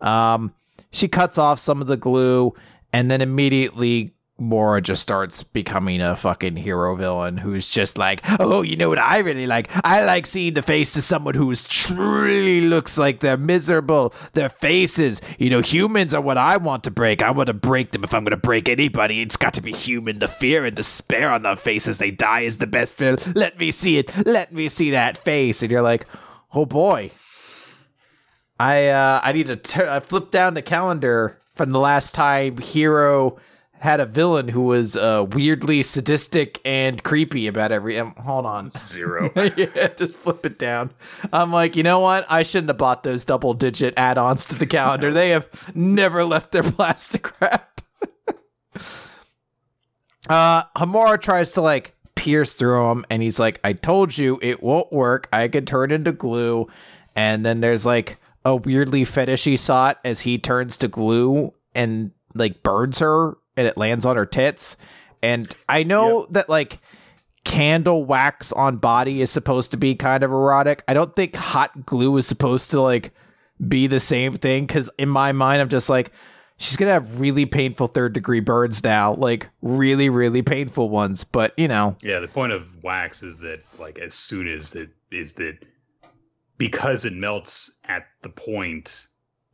[0.02, 0.54] Um,
[0.92, 2.54] she cuts off some of the glue
[2.92, 8.62] and then immediately Mora just starts becoming a fucking hero villain who's just like, oh,
[8.62, 9.70] you know what I really like?
[9.86, 14.14] I like seeing the face of someone who's truly looks like they're miserable.
[14.34, 17.22] Their faces, you know, humans are what I want to break.
[17.22, 19.22] I want to break them if I'm going to break anybody.
[19.22, 20.20] It's got to be human.
[20.20, 23.18] The fear and despair on their faces they die is the best feel.
[23.36, 24.12] Let me see it.
[24.26, 25.62] Let me see that face.
[25.62, 26.06] And you're like,
[26.54, 27.12] oh boy.
[28.60, 32.58] I uh, I need to t- I flip down the calendar from the last time
[32.58, 33.38] Hero
[33.80, 37.98] had a villain who was uh, weirdly sadistic and creepy about every.
[37.98, 38.72] Um, hold on.
[38.72, 39.32] Zero.
[39.58, 40.92] yeah, just flip it down.
[41.32, 42.26] I'm like, you know what?
[42.30, 45.12] I shouldn't have bought those double digit add ons to the calendar.
[45.12, 47.82] they have never left their plastic wrap.
[50.30, 54.62] uh, Homura tries to like pierce through him, and he's like, I told you it
[54.62, 55.30] won't work.
[55.32, 56.68] I could turn into glue.
[57.16, 62.62] And then there's like a weirdly fetishy shot as he turns to glue and like
[62.62, 64.78] burns her and it lands on her tits.
[65.22, 66.80] And I know that like
[67.44, 70.82] candle wax on body is supposed to be kind of erotic.
[70.88, 73.12] I don't think hot glue is supposed to like
[73.68, 76.14] be the same thing because in my mind, I'm just like,
[76.56, 81.26] she's gonna have really painful third degree burns now, like really, really painful ones.
[81.26, 84.90] But you know, yeah, the point of wax is that like as soon as it
[85.12, 85.58] is that
[86.58, 89.08] because it melts at the point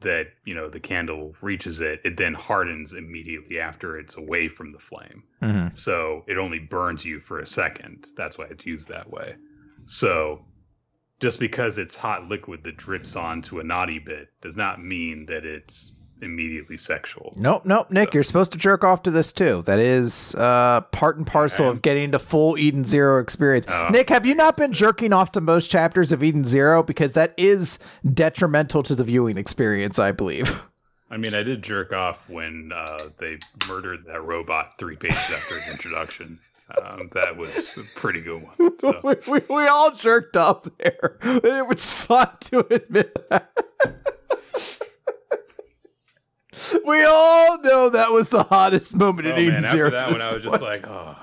[0.06, 4.72] that you know the candle reaches it, it then hardens immediately after it's away from
[4.72, 5.24] the flame.
[5.42, 5.76] mm-hmm.
[5.76, 8.08] So it only burns you for a second.
[8.16, 9.36] That's why it's used that way.
[9.86, 10.46] So
[11.20, 15.46] just because it's hot liquid that drips onto a naughty bit does not mean that
[15.46, 15.92] it's
[16.22, 17.34] immediately sexual.
[17.36, 19.64] Nope, nope, Nick, you're supposed to jerk off to this too.
[19.64, 23.66] That is uh, part and parcel of getting the full Eden Zero experience.
[23.70, 27.14] Oh, Nick, have you not been jerking off to most chapters of Eden Zero because
[27.14, 27.80] that is
[28.14, 30.64] detrimental to the viewing experience, I believe.
[31.12, 33.38] I mean, I did jerk off when uh, they
[33.68, 36.40] murdered that robot three pages after its introduction.
[36.82, 38.74] Um, that was a pretty good one.
[38.80, 39.00] So.
[39.04, 41.18] we, we, we all jerked off there.
[41.22, 43.52] It was fun to admit that.
[46.86, 50.14] we all know that was the hottest moment Oh, in Eden man, after that one,
[50.16, 51.18] this I was just like, oh.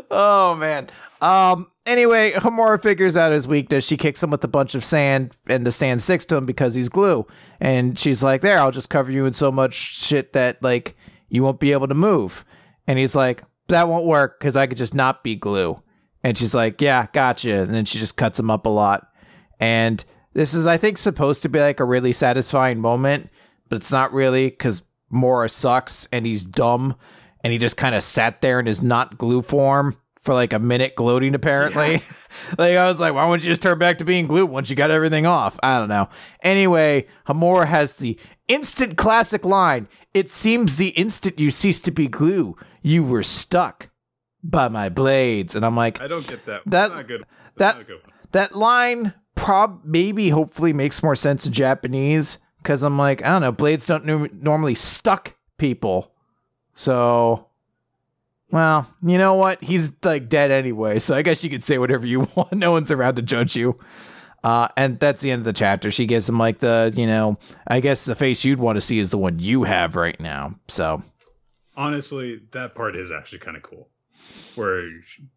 [0.10, 0.90] Oh man.
[1.20, 1.68] Um.
[1.84, 3.84] Anyway, Homura figures out his weakness.
[3.84, 6.74] She kicks him with a bunch of sand and to stand six to him because
[6.74, 7.26] he's glue.
[7.60, 10.96] And she's like, "There, I'll just cover you in so much shit that like
[11.28, 12.44] you won't be able to move."
[12.86, 15.82] And he's like, "That won't work because I could just not be glue."
[16.22, 19.08] And she's like, "Yeah, gotcha." And then she just cuts him up a lot.
[19.60, 20.04] And
[20.34, 23.30] this is, I think, supposed to be like a really satisfying moment,
[23.68, 26.96] but it's not really because Mora sucks and he's dumb
[27.44, 30.58] and he just kind of sat there in his not glue form for like a
[30.58, 32.02] minute gloating apparently.
[32.58, 34.74] Like i was like why wouldn't you just turn back to being glue once you
[34.74, 35.56] got everything off?
[35.62, 36.08] I don't know.
[36.42, 38.18] Anyway Homura has the
[38.48, 43.90] instant classic line it seems the instant you cease to be glue you were stuck
[44.42, 45.54] by my blades.
[45.54, 46.62] And i'm like I don't get that.
[46.66, 47.24] That- That's not good.
[47.58, 48.00] that- not good
[48.32, 53.42] that line prob maybe hopefully makes more sense in Japanese because I'm like I don't
[53.42, 56.12] know blades don't nu- normally stuck people.
[56.74, 57.48] So
[58.50, 59.62] well you know what?
[59.62, 62.52] He's like dead anyway so I guess you could say whatever you want.
[62.52, 63.78] No one's around to judge you.
[64.44, 65.92] Uh, and that's the end of the chapter.
[65.92, 68.98] She gives him like the you know I guess the face you'd want to see
[68.98, 71.02] is the one you have right now so.
[71.74, 73.88] Honestly, that part is actually kind of cool.
[74.56, 74.82] Where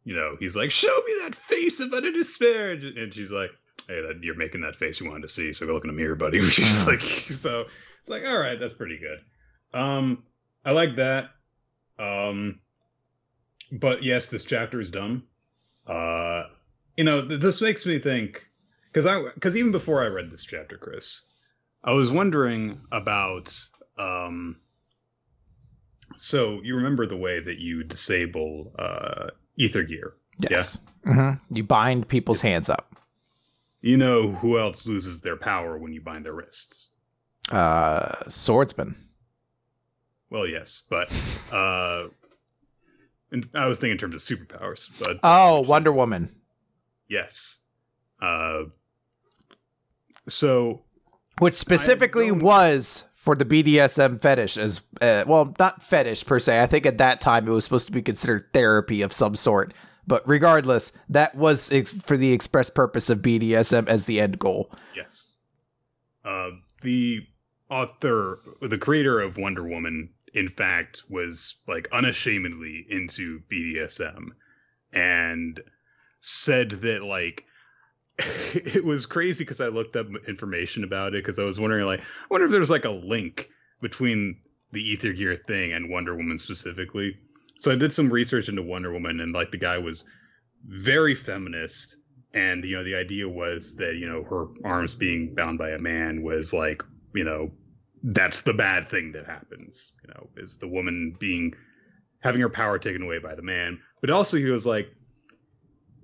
[0.04, 3.52] you know he's like, "Show me that face of utter despair," and she's like,
[3.88, 5.94] "Hey, that, you're making that face you wanted to see, so go look in the
[5.94, 7.66] mirror, buddy." She's like, so
[8.00, 9.20] it's like, all right, that's pretty good.
[9.80, 10.24] Um,
[10.64, 11.30] I like that.
[12.00, 12.60] Um,
[13.72, 15.24] but yes, this chapter is dumb.
[15.88, 16.44] Uh,
[16.98, 18.46] you know, th- this makes me think
[18.92, 21.22] because I because even before I read this chapter, Chris,
[21.84, 23.58] I was wondering about
[23.98, 24.58] um
[26.18, 29.28] so you remember the way that you disable uh,
[29.58, 30.14] ether gear?
[30.50, 31.40] yes Mhm.
[31.50, 32.96] you bind people's It's- hands up
[33.86, 36.90] You know who else loses their power when you bind their wrists?
[37.52, 38.96] uh swordsman
[40.32, 41.14] Well, yes, but
[41.52, 42.08] uh,
[43.32, 44.90] and I was thinking in terms of superpowers.
[45.00, 46.36] But oh Wonder Woman
[47.08, 47.60] yes.
[48.20, 48.64] Uh,
[50.28, 50.82] so
[51.38, 56.60] which specifically was for the BDSM fetish as uh, well, not fetish per se.
[56.60, 59.76] I think at that time it was supposed to be considered therapy of some sort.
[60.08, 64.72] But regardless, that was ex- for the express purpose of BDSM as the end goal.
[64.96, 65.40] Yes.
[66.24, 66.52] Uh,
[66.82, 67.26] the
[67.70, 74.30] author, the creator of Wonder Woman, in fact, was like unashamedly into BDSM
[74.94, 75.60] and
[76.20, 77.46] said that, like,
[78.54, 82.02] it was crazy because I looked up information about it because I was wondering, like,
[82.02, 83.50] I wonder if there's like a link
[83.82, 84.40] between
[84.72, 87.18] the Ether Gear thing and Wonder Woman specifically.
[87.58, 90.04] So I did some research into Wonder Woman, and like the guy was
[90.68, 91.96] very feminist
[92.36, 95.80] and you know the idea was that you know her arms being bound by a
[95.80, 96.84] man was like
[97.16, 97.50] you know
[98.04, 101.54] that's the bad thing that happens you know is the woman being
[102.20, 104.88] having her power taken away by the man but also he was like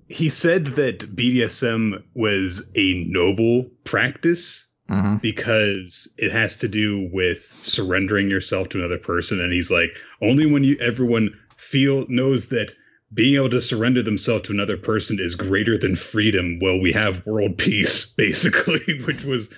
[0.08, 5.18] he said that BDSM was a noble practice Mm-hmm.
[5.18, 10.45] because it has to do with surrendering yourself to another person and he's like only
[10.45, 11.30] when you everyone
[11.72, 12.76] feel knows that
[13.14, 16.60] being able to surrender themselves to another person is greater than freedom.
[16.60, 19.50] Well, we have world peace basically which was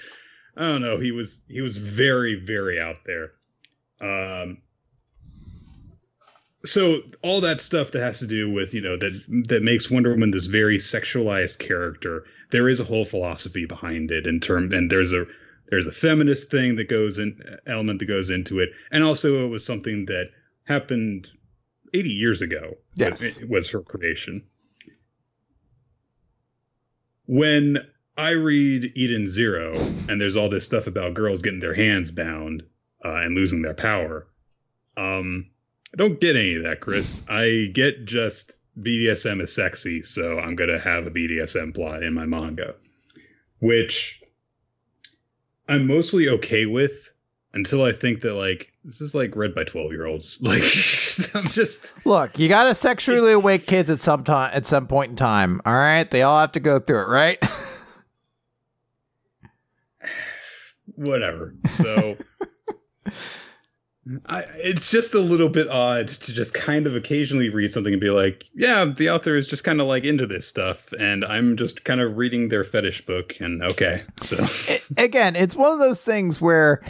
[0.56, 3.32] i don't know he was he was very very out there.
[4.02, 4.60] Um
[6.66, 10.12] so all that stuff that has to do with you know that that makes wonder
[10.12, 14.90] woman this very sexualized character there is a whole philosophy behind it in term and
[14.90, 15.26] there's a
[15.74, 18.70] there's a feminist thing that goes in element that goes into it.
[18.92, 20.30] And also it was something that
[20.66, 21.32] happened
[21.94, 23.22] 80 years ago Yes.
[23.22, 24.44] it, was her creation
[27.26, 27.78] when
[28.18, 29.74] I read Eden Zero,
[30.08, 32.64] and there's all this stuff about girls getting their hands bound
[33.04, 34.28] uh, and losing their power.
[34.96, 35.50] Um,
[35.94, 37.24] I don't get any of that, Chris.
[37.28, 42.26] I get just BDSM is sexy, so I'm gonna have a BDSM plot in my
[42.26, 42.76] manga,
[43.60, 44.22] which
[45.68, 47.13] I'm mostly okay with
[47.54, 50.40] until I think that like this is like read by 12 year olds.
[50.42, 50.62] Like
[51.36, 55.12] I'm just Look, you got to sexually awake kids at some time at some point
[55.12, 55.62] in time.
[55.66, 57.38] All right, they all have to go through it, right?
[60.96, 61.56] whatever.
[61.70, 62.18] So
[64.26, 68.02] I, it's just a little bit odd to just kind of occasionally read something and
[68.02, 71.56] be like, yeah, the author is just kind of like into this stuff, and I'm
[71.56, 74.46] just kind of reading their fetish book, and okay, so
[74.98, 76.84] Again, it's one of those things where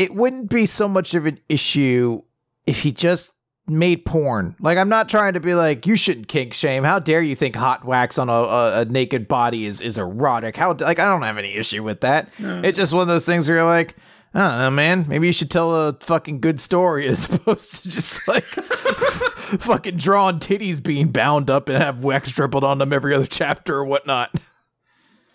[0.00, 2.22] it wouldn't be so much of an issue
[2.64, 3.32] if he just
[3.68, 4.56] made porn.
[4.58, 6.84] Like, I'm not trying to be like, you shouldn't kink shame.
[6.84, 10.56] How dare you think hot wax on a, a, a naked body is, is erotic?
[10.56, 12.30] How, like, I don't have any issue with that.
[12.38, 12.62] No.
[12.64, 13.94] It's just one of those things where you're like,
[14.32, 15.04] I don't know, man.
[15.06, 20.38] Maybe you should tell a fucking good story as opposed to just like fucking drawing
[20.38, 24.34] titties being bound up and have wax dribbled on them every other chapter or whatnot.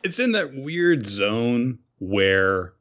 [0.03, 2.73] it's in that weird zone where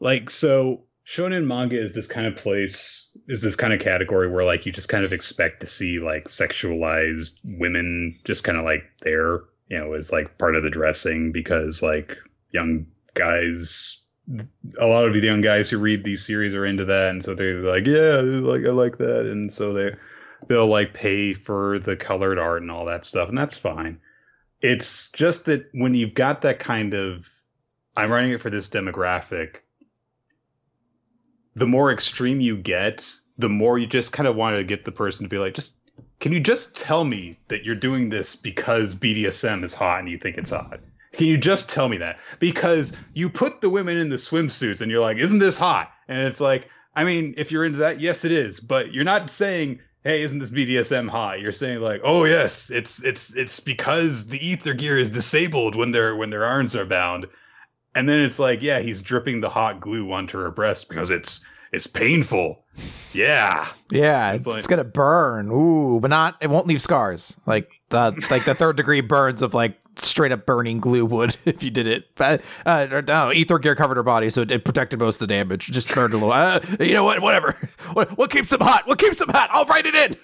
[0.00, 4.44] like so shonen manga is this kind of place is this kind of category where
[4.44, 8.84] like you just kind of expect to see like sexualized women just kind of like
[9.02, 12.16] there you know as like part of the dressing because like
[12.52, 14.02] young guys
[14.78, 17.34] a lot of the young guys who read these series are into that and so
[17.34, 19.90] they're like yeah like i like that and so they
[20.48, 24.00] they'll like pay for the colored art and all that stuff and that's fine.
[24.62, 27.28] It's just that when you've got that kind of
[27.96, 29.56] i'm writing it for this demographic
[31.54, 34.92] the more extreme you get the more you just kind of want to get the
[34.92, 35.80] person to be like just
[36.20, 40.18] can you just tell me that you're doing this because bdsm is hot and you
[40.18, 40.80] think it's hot?
[41.12, 42.20] Can you just tell me that?
[42.38, 45.90] Because you put the women in the swimsuits and you're like isn't this hot?
[46.08, 49.30] And it's like i mean if you're into that yes it is but you're not
[49.30, 51.40] saying hey isn't this bdsm hot?
[51.40, 55.90] You're saying like oh yes it's it's it's because the ether gear is disabled when
[55.90, 57.26] their when their arms are bound
[57.94, 61.40] and then it's like yeah he's dripping the hot glue onto her breast because it's
[61.72, 62.64] it's painful
[63.12, 65.50] yeah Yeah, It's like- it's gonna burn.
[65.50, 66.36] Ooh, but not.
[66.40, 67.36] It won't leave scars.
[67.46, 71.62] Like the like the third degree burns of like straight up burning glue would if
[71.62, 72.06] you did it.
[72.16, 75.34] But uh, no, ether gear covered her body, so it, it protected most of the
[75.34, 75.66] damage.
[75.66, 76.32] Just burned a little.
[76.32, 77.20] Uh, you know what?
[77.20, 77.56] Whatever.
[77.92, 78.86] What what keeps them hot?
[78.86, 79.50] What keeps them hot?
[79.52, 80.16] I'll write it in.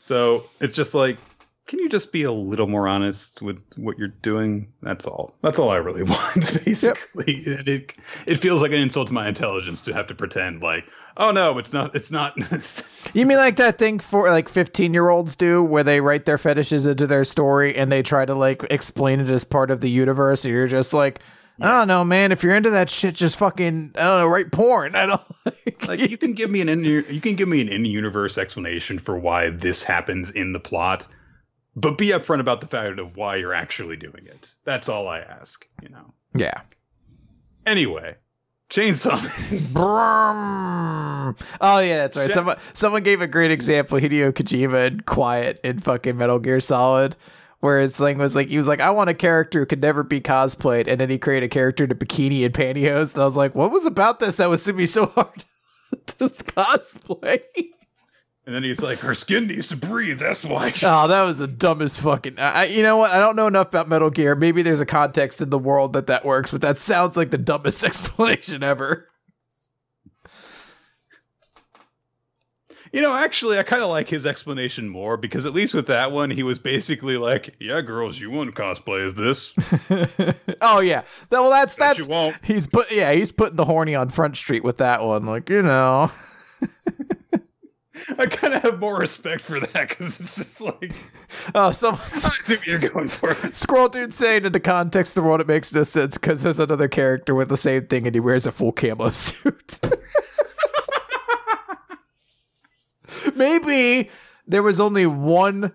[0.00, 1.18] So it's just like,
[1.66, 4.68] can you just be a little more honest with what you're doing?
[4.82, 5.34] That's all.
[5.42, 7.42] That's all I really want, basically.
[7.46, 7.94] And it
[8.26, 10.84] it feels like an insult to my intelligence to have to pretend like,
[11.16, 11.94] oh no, it's not.
[11.94, 12.36] It's not.
[13.12, 16.38] You mean like that thing for like fifteen year olds do, where they write their
[16.38, 19.88] fetishes into their story and they try to like explain it as part of the
[19.88, 20.44] universe?
[20.44, 21.20] And you're just like.
[21.58, 22.32] I don't know, man.
[22.32, 24.94] If you're into that shit, just fucking know, write porn.
[24.94, 25.22] I don't
[25.88, 28.98] like you can give me an in, you can give me an in universe explanation
[28.98, 31.06] for why this happens in the plot,
[31.76, 34.52] but be upfront about the fact of why you're actually doing it.
[34.64, 35.66] That's all I ask.
[35.82, 36.14] You know.
[36.34, 36.62] Yeah.
[37.66, 38.16] Anyway,
[38.70, 39.20] Chainsaw.
[39.72, 41.36] Brum.
[41.60, 42.32] Oh yeah, that's right.
[42.32, 43.98] Someone someone gave a great example.
[43.98, 47.14] Hideo Kojima and Quiet in fucking Metal Gear Solid,
[47.60, 50.02] where his thing was like he was like, I want a character who could never
[50.02, 53.12] be cosplayed, and then he created a character in a bikini and pantyhose.
[53.12, 55.44] And I was like, what was about this that was to be so hard
[56.06, 57.42] to cosplay?
[58.46, 60.20] And then he's like, her skin needs to breathe.
[60.20, 60.72] That's why.
[60.84, 62.38] Oh, that was the dumbest fucking.
[62.38, 63.10] I, you know what?
[63.10, 64.36] I don't know enough about Metal Gear.
[64.36, 67.38] Maybe there's a context in the world that that works, but that sounds like the
[67.38, 69.08] dumbest explanation ever.
[72.92, 76.12] You know, actually, I kind of like his explanation more because at least with that
[76.12, 79.52] one, he was basically like, "Yeah, girls, you won't cosplay as this.
[80.60, 81.02] oh yeah.
[81.30, 84.08] That- Well, that's Bet that's you won't." he's put yeah he's putting the horny on
[84.08, 85.26] Front Street with that one.
[85.26, 86.10] Like you know,
[88.18, 90.92] I kind of have more respect for that because it's just like,
[91.54, 93.34] oh someone I see what you're going for.
[93.52, 96.58] scroll dude saying in the context of the world it makes no sense because there's
[96.58, 99.80] another character with the same thing and he wears a full camo suit.
[103.34, 104.10] Maybe
[104.46, 105.72] there was only one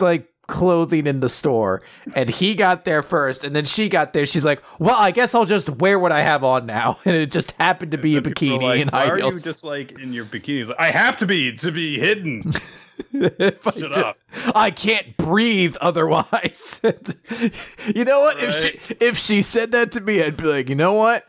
[0.00, 1.80] like clothing in the store
[2.14, 5.34] and he got there first and then she got there she's like well i guess
[5.34, 8.18] i'll just wear what i have on now and it just happened to be a
[8.18, 10.90] And are bikini like, and high are you just like in your bikinis like, I
[10.90, 12.52] have to be to be hidden.
[13.14, 14.16] I Shut do- up.
[14.54, 16.80] I can't breathe otherwise.
[17.94, 18.38] you know what?
[18.38, 21.24] If she if she said that to me, I'd be like, you know what?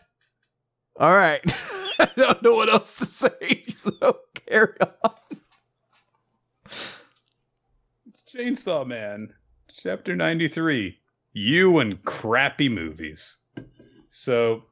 [0.99, 1.41] All right.
[1.99, 3.63] I don't know what else to say.
[3.77, 5.11] So carry on.
[8.07, 9.33] It's Chainsaw Man.
[9.69, 10.99] Chapter 93
[11.31, 13.37] You and Crappy Movies.
[14.09, 14.63] So,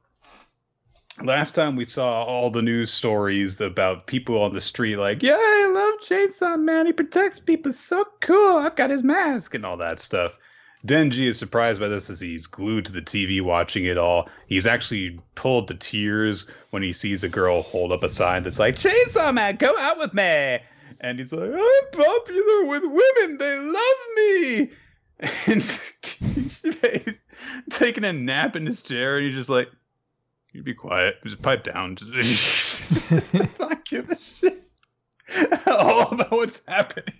[1.22, 5.36] last time we saw all the news stories about people on the street, like, yeah,
[5.38, 6.84] I love Chainsaw Man.
[6.84, 8.58] He protects people so cool.
[8.58, 10.38] I've got his mask and all that stuff.
[10.86, 14.28] Denji is surprised by this as he's glued to the TV watching it all.
[14.46, 18.58] He's actually pulled to tears when he sees a girl hold up a sign that's
[18.58, 20.58] like, Chainsaw Man, go out with me.
[21.04, 23.36] And he's like, I'm popular with women.
[23.36, 24.70] They love me.
[25.46, 26.64] And he's
[27.70, 29.68] taking a nap in his chair, and he's just like,
[30.52, 31.16] You be quiet.
[31.24, 31.96] Just pipe down.
[31.96, 34.68] Just not give a shit
[35.66, 37.14] all about what's happening.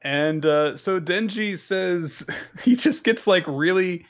[0.00, 2.24] And uh, so Denji says
[2.62, 4.06] he just gets like really,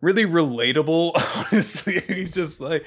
[0.00, 1.12] really relatable.
[1.52, 2.86] Honestly, he's just like,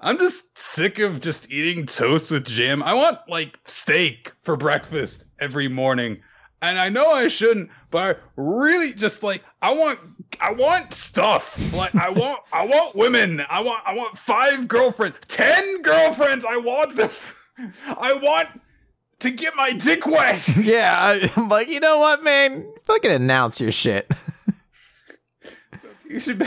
[0.00, 2.82] I'm just sick of just eating toast with jam.
[2.82, 6.22] I want like steak for breakfast every morning.
[6.60, 9.98] And I know I shouldn't, but I really just like I want
[10.40, 11.56] I want stuff.
[11.72, 13.42] Like I want I want women.
[13.48, 16.44] I want I want five girlfriends, ten girlfriends.
[16.44, 17.10] I want them.
[17.86, 18.60] I want
[19.20, 20.46] to get my dick wet.
[20.56, 22.72] yeah, I, am like, you know what, man?
[22.84, 24.10] Fucking announce your shit.
[25.80, 26.46] so you should be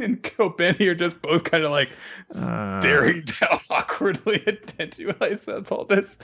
[0.04, 1.90] and Kobeni are just both kind of like
[2.34, 6.18] uh, staring down awkwardly at Denji while he says all this.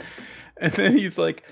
[0.57, 1.45] And then he's like,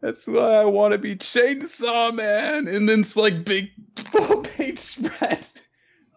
[0.00, 2.68] That's why I want to be Chainsaw Man.
[2.68, 5.46] And then it's like big full page spread.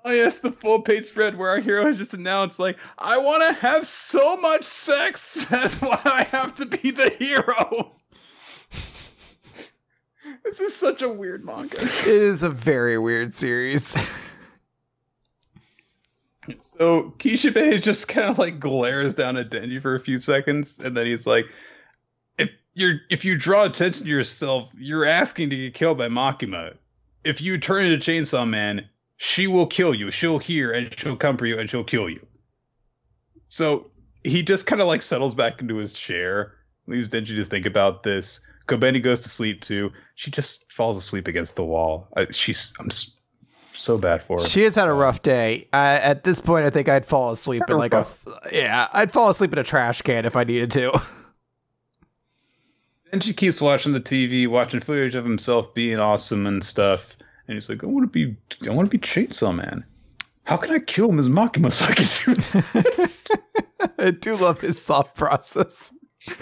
[0.06, 3.44] Oh yes, the full page spread where our hero has just announced, like, I want
[3.48, 5.45] to have so much sex.
[5.49, 7.95] That's why I have to be the hero.
[10.44, 11.81] this is such a weird manga.
[11.81, 13.95] It is a very weird series.
[16.59, 20.95] So Kishibe just kind of like glares down at Denji for a few seconds, and
[20.95, 21.45] then he's like,
[22.37, 26.75] "If you're if you draw attention to yourself, you're asking to get killed by Makima.
[27.23, 28.87] If you turn into Chainsaw Man,
[29.17, 30.11] she will kill you.
[30.11, 32.25] She'll hear and she'll come for you and she'll kill you.
[33.47, 33.91] So
[34.23, 36.55] he just kind of like settles back into his chair,
[36.87, 38.41] leaves Denji to think about this.
[38.67, 39.91] Kobeni goes to sleep too.
[40.15, 42.07] She just falls asleep against the wall.
[42.15, 42.89] I, she's I'm
[43.77, 44.45] so bad for her.
[44.45, 45.67] She has had a rough day.
[45.73, 48.25] Uh, at this point, I think I'd fall asleep in like rough.
[48.27, 48.87] a yeah.
[48.93, 50.99] I'd fall asleep in a trash can if I needed to.
[53.11, 57.15] and she keeps watching the TV, watching footage of himself being awesome and stuff.
[57.47, 58.35] And he's like, I want to be,
[58.67, 59.83] I want to be Chainsaw Man.
[60.45, 61.29] How can I kill Ms.
[61.29, 63.27] Makima so I can do this?
[63.97, 65.93] I do love his thought process.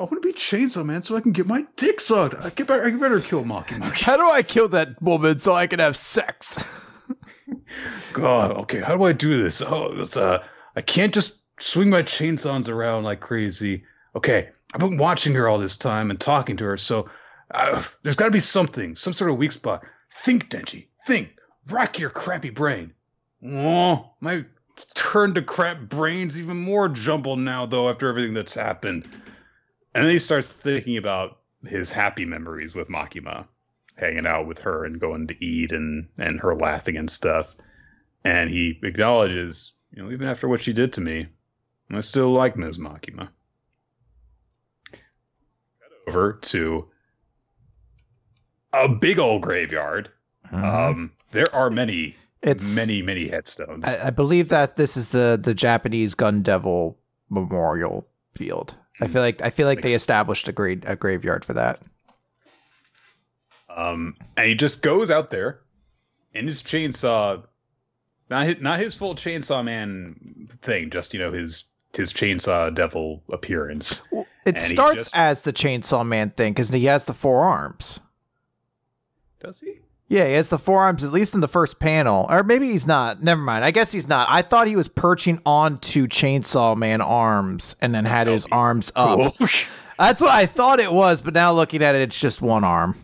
[0.00, 2.34] I want to be Chainsaw Man so I can get my dick sucked.
[2.34, 3.92] I get better, I better kill Makima.
[3.92, 6.64] How do I kill that woman so I can have sex?
[8.14, 9.60] God, okay, how do I do this?
[9.60, 10.38] Oh, uh,
[10.74, 13.84] I can't just swing my chainsaws around like crazy.
[14.16, 17.10] Okay, I've been watching her all this time and talking to her, so
[17.50, 19.84] uh, there's got to be something, some sort of weak spot.
[20.10, 20.86] Think, Denji.
[21.06, 21.36] Think.
[21.68, 22.94] Rack your crappy brain.
[23.46, 24.46] Oh, my
[24.94, 29.06] turn to crap brain's even more jumbled now, though, after everything that's happened.
[29.94, 33.46] And then he starts thinking about his happy memories with Makima,
[33.96, 37.54] hanging out with her and going to eat and, and her laughing and stuff.
[38.24, 41.26] And he acknowledges, you know, even after what she did to me,
[41.90, 42.78] I still like Ms.
[42.78, 43.28] Makima.
[46.08, 46.88] Over to
[48.72, 50.10] a big old graveyard.
[50.52, 50.64] Mm-hmm.
[50.64, 53.84] Um, there are many, it's, many, many headstones.
[53.86, 56.98] I, I, believe that this is the the Japanese Gun Devil
[57.28, 58.74] Memorial Field.
[59.00, 61.80] I feel like I feel like they established a great a graveyard for that.
[63.68, 65.60] Um, and he just goes out there
[66.34, 67.42] in his chainsaw,
[68.28, 73.22] not his, not his full chainsaw man thing, just you know his his chainsaw devil
[73.32, 74.02] appearance.
[74.12, 77.44] Well, it and starts just, as the chainsaw man thing because he has the four
[77.44, 78.00] arms.
[79.40, 79.80] Does he?
[80.10, 82.26] Yeah, he has the forearms, at least in the first panel.
[82.28, 83.22] Or maybe he's not.
[83.22, 83.64] Never mind.
[83.64, 84.26] I guess he's not.
[84.28, 89.20] I thought he was perching onto Chainsaw Man arms and then had his arms up.
[89.38, 89.48] Cool.
[90.00, 92.96] That's what I thought it was, but now looking at it, it's just one arm.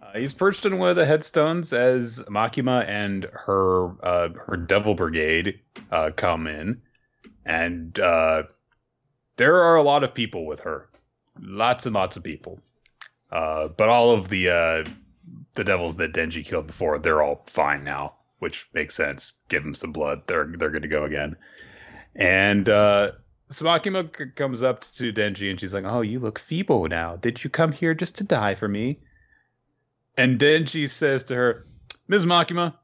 [0.00, 4.94] Uh, he's perched in one of the headstones as Makima and her uh, her Devil
[4.94, 5.60] Brigade
[5.90, 6.80] uh, come in,
[7.44, 8.44] and uh,
[9.36, 10.88] there are a lot of people with her,
[11.38, 12.60] lots and lots of people.
[13.30, 14.84] Uh, but all of the uh,
[15.54, 19.34] the devils that Denji killed before, they're all fine now, which makes sense.
[19.48, 21.36] Give them some blood, they're they're good to go again.
[22.14, 23.12] And uh,
[23.50, 27.16] Makima comes up to Denji and she's like, "Oh, you look feeble now.
[27.16, 29.00] Did you come here just to die for me?"
[30.16, 31.66] And Denji says to her,
[32.08, 32.24] "Ms.
[32.24, 32.74] Makima,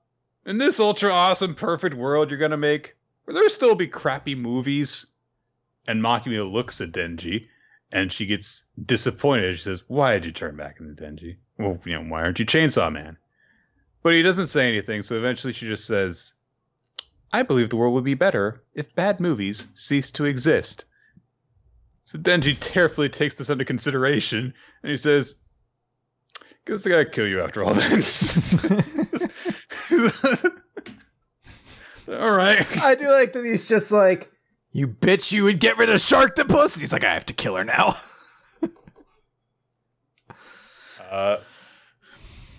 [0.47, 5.07] in this ultra awesome, perfect world you're gonna make, will there still be crappy movies?"
[5.87, 7.49] And Makima looks at Denji
[7.93, 9.57] and she gets disappointed.
[9.57, 11.37] She says, "Why did you turn back into Denji?
[11.61, 13.17] Well, you know, why aren't you Chainsaw Man?"
[14.03, 15.03] But he doesn't say anything.
[15.03, 16.35] So eventually, she just says,
[17.33, 20.87] "I believe the world would be better if bad movies ceased to exist."
[22.03, 25.35] So Denji carefully takes this under consideration, and he says,
[26.67, 28.03] "Guess I gotta kill you after all." Then.
[32.09, 32.83] all right.
[32.83, 34.33] I do like that he's just like,
[34.73, 36.75] you bitch, you would get rid of Shark Sharktopus?
[36.75, 37.97] And he's like, I have to kill her now.
[41.11, 41.39] Uh,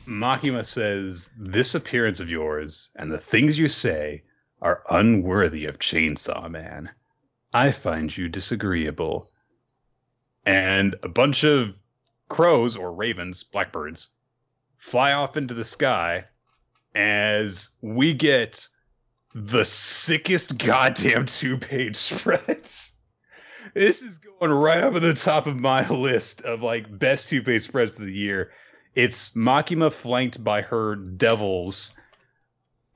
[0.05, 4.23] Makima says, This appearance of yours and the things you say
[4.61, 6.89] are unworthy of Chainsaw Man.
[7.53, 9.31] I find you disagreeable.
[10.45, 11.75] And a bunch of
[12.29, 14.09] crows or ravens, blackbirds,
[14.77, 16.25] fly off into the sky
[16.95, 18.67] as we get
[19.33, 22.97] the sickest goddamn two page spreads.
[23.73, 27.41] This is going right up at the top of my list of like best two
[27.41, 28.51] page spreads of the year.
[28.95, 31.93] It's Makima flanked by her devils,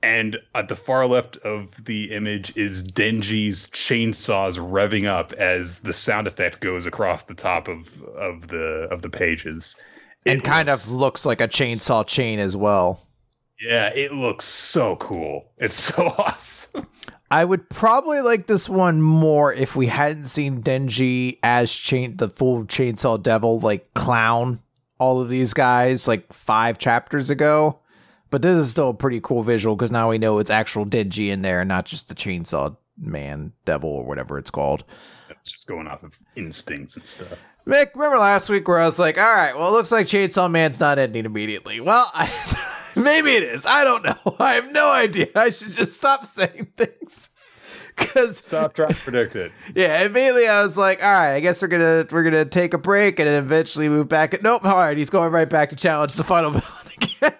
[0.02, 5.94] and at the far left of the image is Denji's chainsaws revving up as the
[5.94, 9.80] sound effect goes across the top of of the of the pages.
[10.26, 13.05] It and kind of looks like a chainsaw chain as well.
[13.60, 15.50] Yeah, it looks so cool.
[15.58, 16.86] It's so awesome.
[17.30, 22.28] I would probably like this one more if we hadn't seen Denji as chain the
[22.28, 24.60] full chainsaw devil like clown
[24.98, 27.80] all of these guys like five chapters ago.
[28.30, 31.28] But this is still a pretty cool visual because now we know it's actual Denji
[31.28, 34.84] in there and not just the chainsaw man devil or whatever it's called.
[35.28, 37.44] It's just going off of instincts and stuff.
[37.66, 40.50] Mick, remember last week where I was like, all right, well, it looks like Chainsaw
[40.50, 41.80] Man's not ending immediately.
[41.80, 42.26] Well, I
[43.04, 43.66] Maybe it is.
[43.66, 44.36] I don't know.
[44.38, 45.28] I have no idea.
[45.34, 47.30] I should just stop saying things.
[47.96, 49.52] Cause stop trying to predict it.
[49.74, 52.78] Yeah, immediately I was like, all right, I guess we're gonna we're gonna take a
[52.78, 54.42] break and then eventually move back.
[54.42, 57.38] Nope, all right, he's going right back to challenge the final villain again.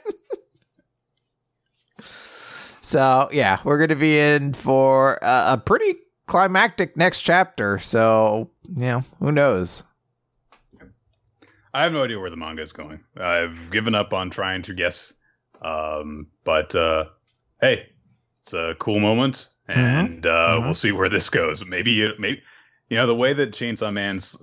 [2.80, 5.94] so yeah, we're gonna be in for a, a pretty
[6.26, 7.78] climactic next chapter.
[7.78, 9.84] So you know, who knows?
[11.74, 13.00] I have no idea where the manga is going.
[13.18, 15.12] I've given up on trying to guess
[15.66, 17.06] um, but uh,
[17.60, 17.88] hey,
[18.40, 19.80] it's a cool moment, mm-hmm.
[19.80, 20.26] and mm-hmm.
[20.26, 20.64] Uh, mm-hmm.
[20.64, 21.64] we'll see where this goes.
[21.64, 22.42] Maybe, maybe
[22.88, 24.36] you know the way that Chainsaw Man's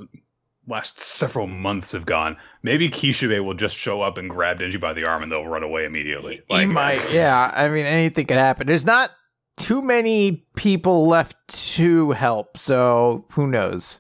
[0.68, 2.38] last several months have gone.
[2.62, 5.64] Maybe Kishibe will just show up and grab Denji by the arm, and they'll run
[5.64, 6.42] away immediately.
[6.50, 7.52] Like, he might, yeah.
[7.54, 8.68] I mean, anything could happen.
[8.68, 9.12] There's not
[9.58, 11.36] too many people left
[11.76, 14.00] to help, so who knows?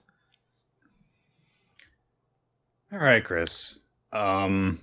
[2.91, 3.79] All right, Chris.
[4.11, 4.79] Um,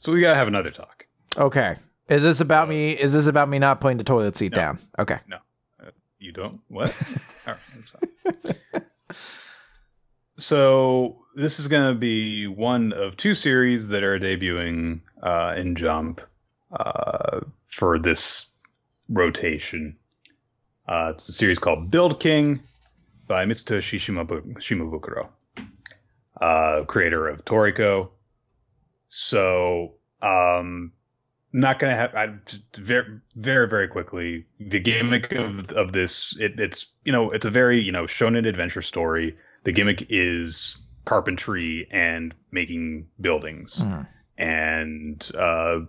[0.00, 1.04] so we gotta have another talk.
[1.36, 1.76] Okay.
[2.08, 2.92] Is this about so, me?
[2.92, 4.78] Is this about me not putting the toilet seat no, down?
[4.98, 5.18] Okay.
[5.28, 5.36] No,
[5.78, 6.58] uh, you don't.
[6.68, 6.88] What?
[7.46, 8.56] All right.
[10.38, 16.22] so this is to be one of two series that are debuting uh, in Jump
[16.72, 18.46] uh, for this
[19.10, 19.98] rotation.
[20.88, 22.60] Uh, it's a series called Build King
[23.28, 25.28] by Mitsutoshi Shimabukuro,
[26.40, 28.08] uh, creator of Toriko,
[29.10, 30.92] so, um,
[31.52, 32.14] not gonna have.
[32.14, 32.32] I
[32.74, 34.46] very, very, very quickly.
[34.60, 38.46] The gimmick of of this, it, it's you know, it's a very you know shonen
[38.46, 39.36] adventure story.
[39.64, 44.06] The gimmick is carpentry and making buildings, mm.
[44.38, 45.80] and uh,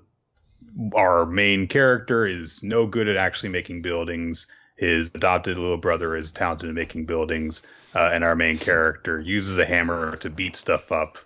[0.95, 4.47] our main character is no good at actually making buildings.
[4.77, 7.61] His adopted little brother is talented at making buildings,
[7.93, 11.19] uh, and our main character uses a hammer to beat stuff up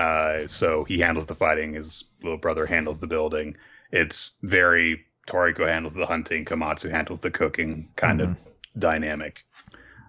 [0.00, 1.74] uh, so he handles the fighting.
[1.74, 3.58] His little brother handles the building.
[3.92, 6.46] It's very Toriko handles the hunting.
[6.46, 8.30] Komatsu handles the cooking kind mm-hmm.
[8.30, 8.38] of
[8.78, 9.44] dynamic.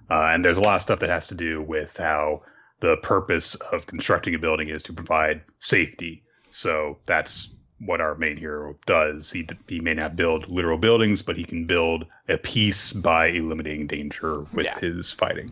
[0.09, 2.43] Uh, and there's a lot of stuff that has to do with how
[2.79, 6.23] the purpose of constructing a building is to provide safety.
[6.51, 7.49] So that's
[7.79, 9.29] what our main hero does.
[9.29, 13.87] He he may not build literal buildings, but he can build a peace by eliminating
[13.87, 14.79] danger with yeah.
[14.79, 15.51] his fighting.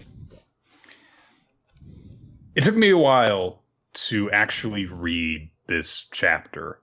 [2.55, 3.58] It took me a while
[4.07, 6.79] to actually read this chapter.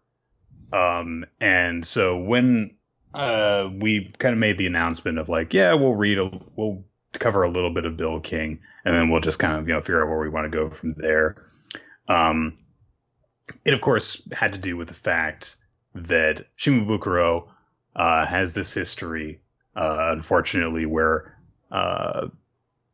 [0.72, 2.76] Um, and so when
[3.14, 6.84] uh, we kind of made the announcement of like, yeah, we'll read, a, we'll
[7.18, 9.80] cover a little bit of Build King, and then we'll just kind of you know
[9.80, 11.50] figure out where we want to go from there.
[12.08, 12.58] Um,
[13.64, 15.56] it of course had to do with the fact
[15.94, 17.48] that Shimabukuro
[17.94, 19.40] uh, has this history,
[19.74, 21.38] uh, unfortunately, where
[21.70, 22.28] uh,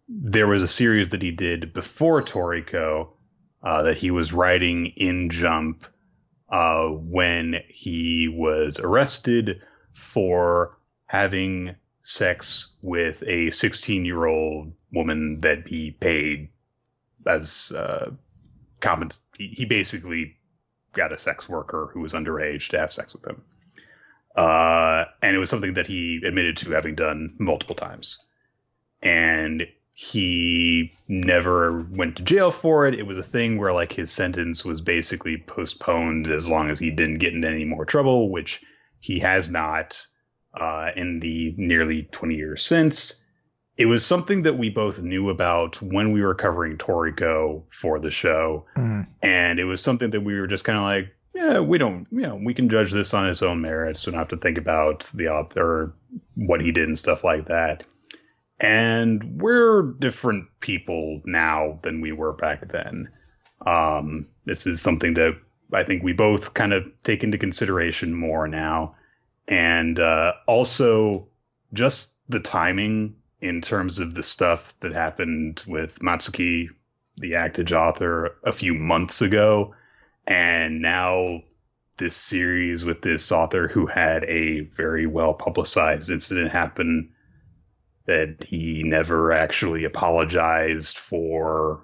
[0.09, 3.09] there was a series that he did before Toriko
[3.63, 5.87] uh, that he was riding in Jump
[6.49, 9.63] uh, when he was arrested
[9.93, 16.49] for having sex with a 16 year old woman that he paid
[17.27, 18.11] as uh,
[18.81, 19.11] common.
[19.37, 20.37] He, he basically
[20.93, 23.43] got a sex worker who was underage to have sex with him.
[24.37, 28.19] Uh, and it was something that he admitted to having done multiple times.
[29.03, 32.95] And he never went to jail for it.
[32.95, 36.91] It was a thing where like his sentence was basically postponed as long as he
[36.91, 38.63] didn't get into any more trouble, which
[39.01, 40.07] he has not
[40.59, 43.21] uh, in the nearly 20 years since.
[43.77, 48.11] It was something that we both knew about when we were covering Toriko for the
[48.11, 48.67] show.
[48.77, 49.07] Mm.
[49.23, 52.21] And it was something that we were just kind of like, yeah, we don't, you
[52.21, 54.05] know, we can judge this on its own merits.
[54.05, 55.95] Don't have to think about the author,
[56.35, 57.85] what he did and stuff like that.
[58.63, 63.09] And we're different people now than we were back then.
[63.67, 65.37] Um, this is something that
[65.73, 68.95] I think we both kind of take into consideration more now.
[69.49, 71.27] And uh, also
[71.73, 76.69] just the timing in terms of the stuff that happened with Matsuki,
[77.17, 79.75] the Actage author, a few months ago.
[80.29, 81.43] And now
[81.97, 87.11] this series with this author who had a very well publicized incident happen
[88.07, 91.81] that he never actually apologized for.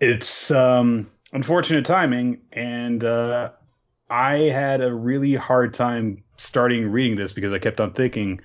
[0.00, 3.50] It's um, unfortunate timing, and uh,
[4.10, 8.40] I had a really hard time starting reading this because I kept on thinking,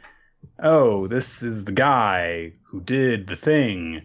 [0.61, 4.03] oh, this is the guy who did the thing.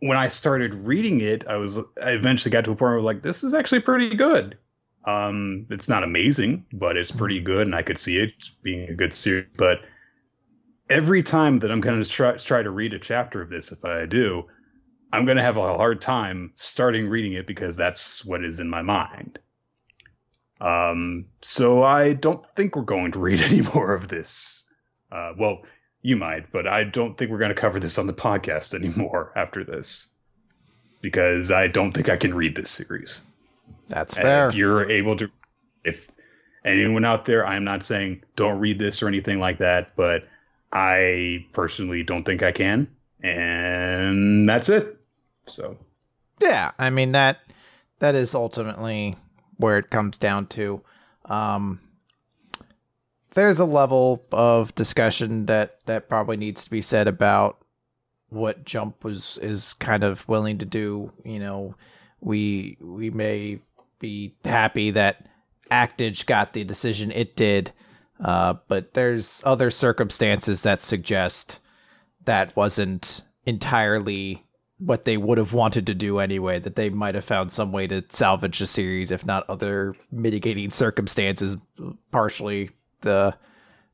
[0.00, 2.96] When I started reading it, I was I eventually got to a point where I
[2.96, 4.58] was like, this is actually pretty good.
[5.06, 8.94] Um, it's not amazing, but it's pretty good, and I could see it being a
[8.94, 9.46] good series.
[9.56, 9.80] But
[10.90, 13.84] every time that I'm going to try, try to read a chapter of this, if
[13.84, 14.44] I do,
[15.12, 18.68] I'm going to have a hard time starting reading it because that's what is in
[18.68, 19.38] my mind.
[20.60, 24.68] Um, so I don't think we're going to read any more of this.
[25.12, 25.62] Uh, well,
[26.02, 29.32] you might, but I don't think we're going to cover this on the podcast anymore
[29.36, 30.12] after this
[31.00, 33.20] because I don't think I can read this series.
[33.88, 34.48] That's And fair.
[34.48, 35.30] If you're able to,
[35.84, 36.10] if
[36.64, 40.28] anyone out there, I'm not saying don't read this or anything like that, but
[40.72, 42.88] I personally don't think I can,
[43.22, 44.98] and that's it.
[45.46, 45.76] So
[46.40, 47.38] Yeah, I mean that
[48.00, 49.14] that is ultimately
[49.56, 50.82] where it comes down to.
[51.26, 51.80] Um,
[53.34, 57.58] there's a level of discussion that that probably needs to be said about
[58.28, 61.12] what Jump was is kind of willing to do.
[61.24, 61.74] You know,
[62.26, 63.60] we we may
[64.00, 65.28] be happy that
[65.70, 67.70] Actage got the decision it did,
[68.22, 71.60] uh, but there's other circumstances that suggest
[72.24, 74.44] that wasn't entirely
[74.78, 77.86] what they would have wanted to do anyway that they might have found some way
[77.86, 81.56] to salvage the series if not other mitigating circumstances
[82.10, 82.68] partially
[83.00, 83.34] the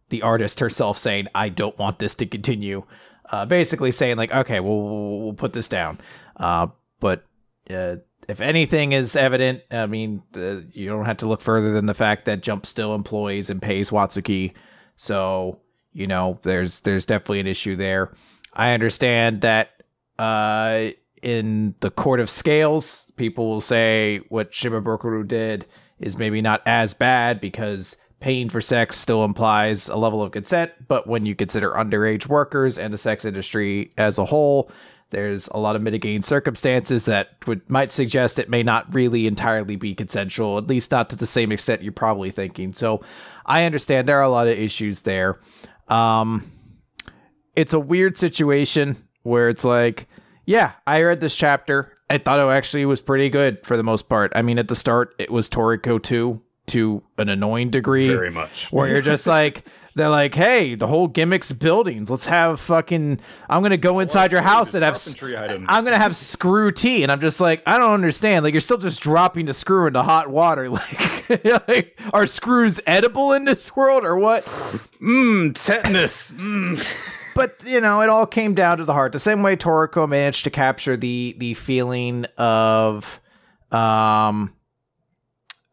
[0.09, 2.82] the artist herself saying i don't want this to continue
[3.30, 6.00] uh, basically saying like okay we'll, we'll, put this down
[6.38, 6.66] uh,
[6.98, 7.24] but
[7.70, 7.94] uh,
[8.28, 11.94] if anything is evident i mean uh, you don't have to look further than the
[11.94, 14.53] fact that jump still employs and pays watsuki
[14.97, 15.59] so
[15.93, 18.12] you know there's there's definitely an issue there
[18.55, 19.70] i understand that
[20.19, 20.90] uh,
[21.23, 25.66] in the court of scales, people will say what Shimabukuro did
[25.99, 30.73] is maybe not as bad because paying for sex still implies a level of consent.
[30.86, 34.70] But when you consider underage workers and the sex industry as a whole,
[35.12, 39.76] there's a lot of mitigating circumstances that would might suggest it may not really entirely
[39.76, 42.72] be consensual, at least not to the same extent you're probably thinking.
[42.72, 43.02] So
[43.47, 45.40] I understand there are a lot of issues there.
[45.89, 46.51] Um,
[47.55, 50.09] it's a weird situation where it's like,
[50.47, 51.97] yeah, I read this chapter.
[52.10, 54.32] I thought it actually was pretty good for the most part.
[54.34, 58.70] I mean, at the start, it was Toriko 2 to an annoying degree very much.
[58.72, 59.64] where you're just like,
[59.94, 62.09] they're like, hey, the whole gimmick's buildings.
[62.10, 63.20] Let's have fucking,
[63.51, 65.66] I'm going to go inside your house and have, s- carpentry items.
[65.69, 67.02] I'm going to have screw tea.
[67.02, 68.44] And I'm just like, I don't understand.
[68.44, 70.69] Like, you're still just dropping the screw into hot water.
[71.44, 74.44] Like, like are screws edible in this world or what?
[74.44, 76.32] Mmm, tetanus.
[76.32, 77.35] Mm.
[77.35, 79.12] but you know, it all came down to the heart.
[79.12, 83.20] The same way Toriko managed to capture the the feeling of
[83.70, 84.52] um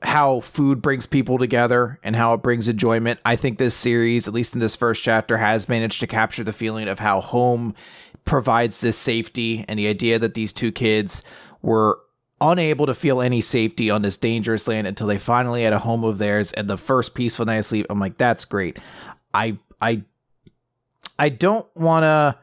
[0.02, 3.22] how food brings people together and how it brings enjoyment.
[3.26, 6.54] I think this series, at least in this first chapter, has managed to capture the
[6.54, 7.76] feeling of how home
[8.24, 11.24] provides this safety and the idea that these two kids
[11.62, 12.00] were
[12.42, 16.06] unable to feel any safety on this dangerous land until they finally had a home
[16.06, 17.86] of theirs and the first peaceful night of sleep.
[17.90, 18.80] I'm like, that's great.
[19.34, 20.04] I I
[21.18, 22.38] I don't want to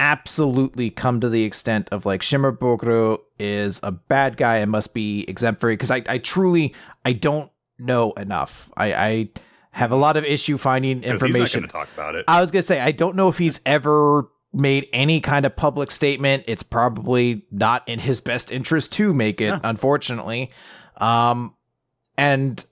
[0.00, 5.24] absolutely come to the extent of like Shimabukuro is a bad guy and must be
[5.28, 8.70] exempt for it because I, I truly I don't know enough.
[8.76, 9.30] I, I
[9.70, 11.60] have a lot of issue finding 'Cause He's not information.
[11.60, 12.24] going to talk about it.
[12.28, 15.90] I was gonna say I don't know if he's ever made any kind of public
[15.90, 16.44] statement.
[16.46, 19.60] It's probably not in his best interest to make it, yeah.
[19.62, 20.50] unfortunately.
[20.96, 21.54] Um,
[22.16, 22.64] and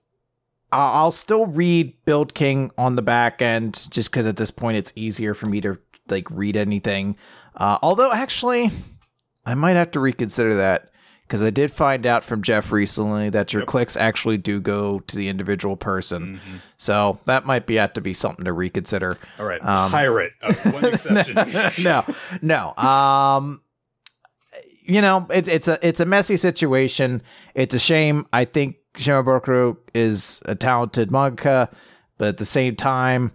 [0.73, 4.93] I'll still read Build King on the back end just because at this point it's
[4.97, 5.79] easier for me to
[6.09, 7.17] like read anything.
[7.55, 8.71] Uh, although actually,
[9.45, 10.91] I might have to reconsider that
[11.27, 13.69] because I did find out from Jeff recently that your yep.
[13.69, 16.37] clicks actually do go to the individual person.
[16.37, 16.57] Mm-hmm.
[16.77, 19.17] So that might be have to be something to reconsider.
[19.39, 20.33] All right, um, pirate.
[20.43, 21.35] Uh, one exception.
[21.85, 22.05] no,
[22.43, 22.75] no.
[22.77, 23.61] Um,
[24.83, 27.23] you know, it's it's a it's a messy situation.
[27.55, 28.27] It's a shame.
[28.33, 31.73] I think Shimabukuro is a talented mangaka,
[32.19, 33.33] but at the same time,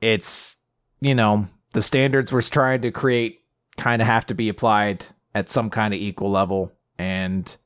[0.00, 0.56] it's
[1.00, 3.42] you know the standards we're trying to create
[3.76, 7.56] kind of have to be applied at some kind of equal level and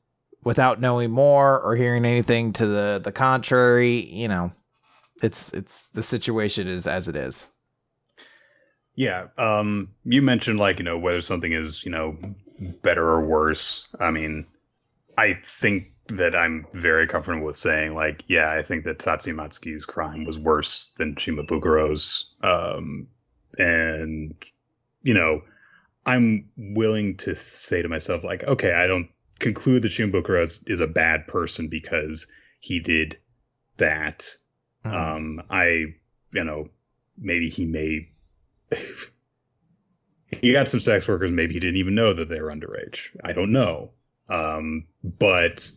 [0.43, 4.51] without knowing more or hearing anything to the the contrary, you know,
[5.21, 7.45] it's it's the situation is as it is.
[8.95, 12.17] Yeah, um you mentioned like, you know, whether something is, you know,
[12.81, 13.87] better or worse.
[13.99, 14.45] I mean,
[15.17, 19.85] I think that I'm very comfortable with saying like, yeah, I think that Tatsuya Matsuki's
[19.85, 23.07] crime was worse than Shimabukuro's um
[23.59, 24.33] and
[25.03, 25.41] you know,
[26.05, 29.09] I'm willing to say to myself like, okay, I don't
[29.39, 32.27] conclude that Shimabukuro is, is a bad person because
[32.59, 33.17] he did
[33.77, 34.35] that.
[34.85, 34.95] Mm-hmm.
[34.95, 35.85] Um, I,
[36.31, 36.69] you know,
[37.17, 38.09] maybe he may.
[40.27, 41.31] he got some sex workers.
[41.31, 43.15] Maybe he didn't even know that they were underage.
[43.23, 43.91] I don't know.
[44.29, 45.69] Um, but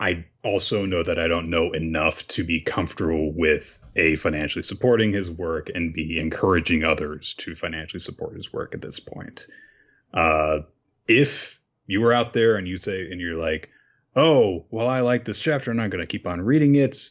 [0.00, 5.12] I also know that I don't know enough to be comfortable with a financially supporting
[5.12, 9.46] his work and be encouraging others to financially support his work at this point.
[10.12, 10.60] Uh,
[11.06, 13.68] if you were out there and you say and you're like
[14.16, 17.10] oh well i like this chapter i'm not going to keep on reading it.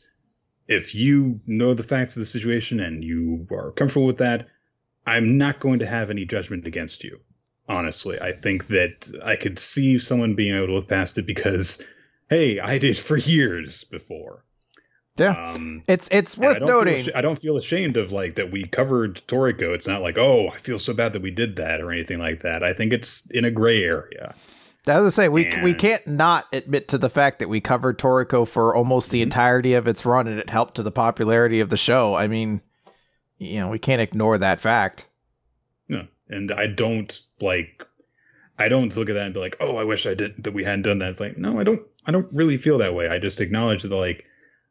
[0.68, 4.47] If you know the facts of the situation and you are comfortable with that
[5.05, 7.19] i'm not going to have any judgment against you
[7.69, 8.19] honestly.
[8.19, 11.85] I think that i could see someone being able to look past it because
[12.30, 14.43] hey i did for years before
[15.18, 17.06] yeah, um, it's it's worth I noting.
[17.15, 19.73] I don't feel ashamed of like that we covered Toriko.
[19.73, 22.41] It's not like oh, I feel so bad that we did that or anything like
[22.41, 22.64] that.
[22.64, 24.34] I think it's in a gray area.
[24.85, 27.61] I was to say we and, we can't not admit to the fact that we
[27.61, 29.23] covered Toriko for almost the mm-hmm.
[29.23, 32.15] entirety of its run, and it helped to the popularity of the show.
[32.15, 32.61] I mean,
[33.38, 35.07] you know, we can't ignore that fact.
[35.88, 37.85] No, and I don't like.
[38.60, 40.53] I don't look at that and be like, "Oh, I wish I did that.
[40.53, 41.81] We hadn't done that." It's like, no, I don't.
[42.06, 43.07] I don't really feel that way.
[43.07, 44.26] I just acknowledge that, like,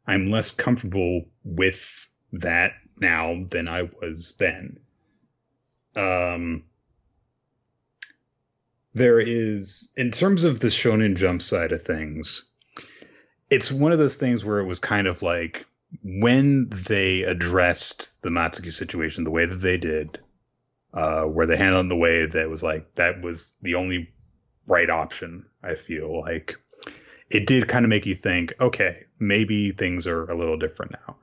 [0.07, 4.79] I'm less comfortable with that now than I was then.
[5.95, 6.63] Um,
[8.93, 12.49] there is in terms of the shonen jump side of things
[13.49, 15.65] it's one of those things where it was kind of like
[16.03, 20.19] when they addressed the matsuki situation the way that they did
[20.93, 24.09] uh, where they handled the way that was like that was the only
[24.67, 26.55] right option i feel like
[27.33, 31.15] it did kind of make you think okay maybe things are a little different now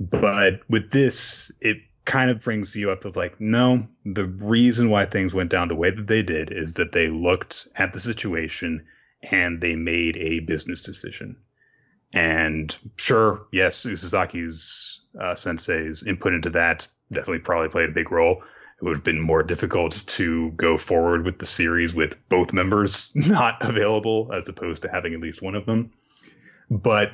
[0.00, 5.04] but with this it kind of brings you up to like, no, the reason why
[5.04, 8.84] things went down the way that they did is that they looked at the situation
[9.30, 11.36] and they made a business decision.
[12.14, 18.42] And sure, yes, Usazaki's uh, sensei's input into that definitely probably played a big role.
[18.80, 23.10] It would have been more difficult to go forward with the series with both members
[23.14, 25.90] not available as opposed to having at least one of them.
[26.70, 27.12] But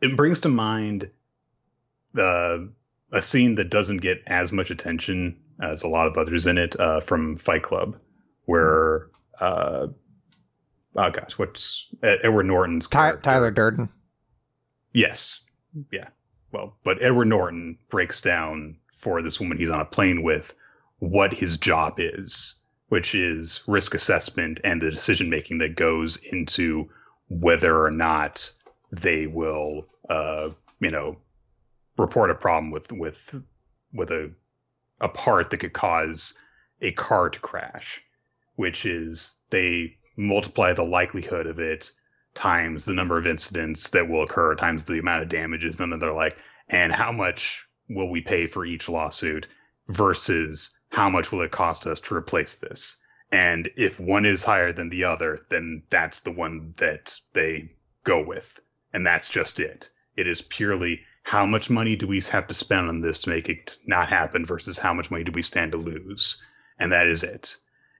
[0.00, 1.10] it brings to mind
[2.16, 2.58] uh,
[3.12, 6.78] a scene that doesn't get as much attention as a lot of others in it
[6.78, 7.96] uh, from Fight Club,
[8.44, 9.08] where
[9.40, 9.88] uh,
[10.96, 13.88] oh gosh, what's Edward Norton's Ty- Tyler Durden?
[14.92, 15.40] Yes,
[15.92, 16.08] yeah.
[16.52, 20.54] Well, but Edward Norton breaks down for this woman he's on a plane with
[21.00, 22.54] what his job is,
[22.88, 26.88] which is risk assessment and the decision making that goes into
[27.28, 28.50] whether or not
[28.92, 30.50] they will, uh,
[30.80, 31.16] you know,
[31.96, 33.42] report a problem with with
[33.92, 34.30] with a
[35.00, 36.34] a part that could cause
[36.80, 38.02] a car to crash,
[38.56, 41.90] which is they multiply the likelihood of it
[42.34, 45.98] times the number of incidents that will occur times the amount of damages and then
[45.98, 46.36] they're like
[46.68, 49.48] and how much will we pay for each lawsuit
[49.88, 52.98] versus how much will it cost us to replace this?
[53.32, 57.72] And if one is higher than the other then that's the one that they
[58.04, 58.60] go with.
[58.92, 59.90] And that's just it.
[60.16, 63.48] It is purely how much money do we have to spend on this to make
[63.48, 66.42] it not happen versus how much money do we stand to lose?
[66.78, 67.56] And that is it.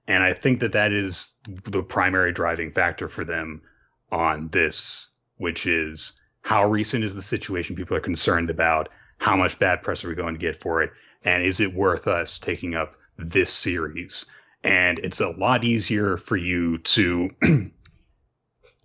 [0.08, 3.62] And i think that that is the primary driving factor for them
[4.10, 8.88] on this which is how recent is the situation people are concerned about?
[9.18, 10.90] How much bad press are we going to get for it
[11.22, 12.94] and is it worth us taking up
[13.24, 14.26] this series.
[14.62, 17.30] And it's a lot easier for you to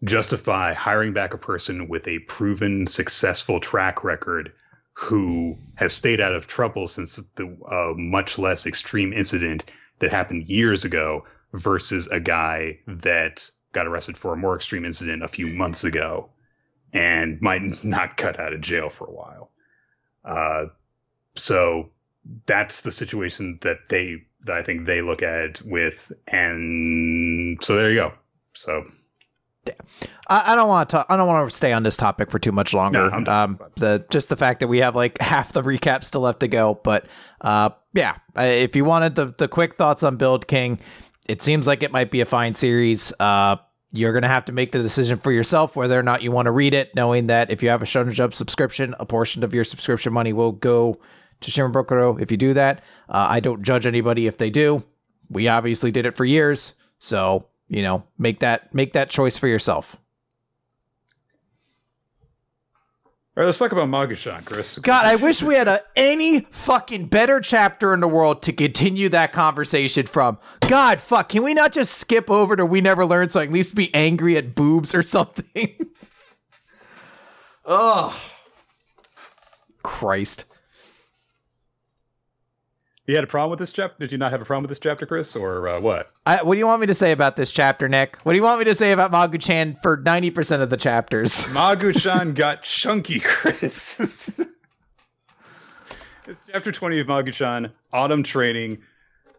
[0.03, 4.53] justify hiring back a person with a proven successful track record
[4.93, 9.65] who has stayed out of trouble since the uh, much less extreme incident
[9.99, 15.21] that happened years ago versus a guy that got arrested for a more extreme incident
[15.23, 16.29] a few months ago
[16.93, 19.51] and might not cut out of jail for a while.
[20.23, 20.65] Uh,
[21.35, 21.89] so
[22.45, 27.89] that's the situation that they that I think they look at with, and so there
[27.89, 28.13] you go.
[28.53, 28.85] So
[30.27, 30.97] I, I don't want to.
[30.97, 33.09] Talk I don't want to stay on this topic for too much longer.
[33.09, 36.39] No, um, the just the fact that we have like half the recap still left
[36.41, 37.05] to go, but
[37.41, 38.17] uh, yeah.
[38.35, 40.79] If you wanted the the quick thoughts on Build King,
[41.27, 43.13] it seems like it might be a fine series.
[43.19, 43.57] Uh,
[43.91, 46.47] you're going to have to make the decision for yourself whether or not you want
[46.47, 49.53] to read it, knowing that if you have a Shonen Jump subscription, a portion of
[49.53, 50.99] your subscription money will go
[51.41, 52.79] to Shimabukuro if you do that.
[53.09, 54.83] Uh, I don't judge anybody if they do.
[55.29, 59.47] We obviously did it for years, so you know, make that make that choice for
[59.47, 59.97] yourself.
[63.37, 64.77] All right, let's talk about Maguchan, Chris.
[64.77, 69.09] God, I wish we had a any fucking better chapter in the world to continue
[69.09, 70.37] that conversation from.
[70.61, 73.51] God, fuck, can we not just skip over to We Never Learned so I at
[73.51, 75.75] least be angry at boobs or something?
[77.65, 78.13] Ugh.
[79.83, 80.45] Christ.
[83.07, 83.95] You had a problem with this chapter?
[83.99, 86.09] Did you not have a problem with this chapter, Chris, or uh, what?
[86.25, 88.17] I, what do you want me to say about this chapter, Nick?
[88.23, 91.43] What do you want me to say about Magu-chan for ninety percent of the chapters?
[91.49, 94.39] Magu-chan got chunky, Chris.
[96.27, 98.79] it's chapter twenty of Magu-chan, Autumn Training.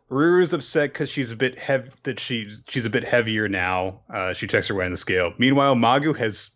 [0.08, 1.90] Ruru's upset because she's a bit heavy.
[2.04, 4.02] That she's she's a bit heavier now.
[4.08, 5.34] Uh, she checks her way on the scale.
[5.38, 6.50] Meanwhile, Magu has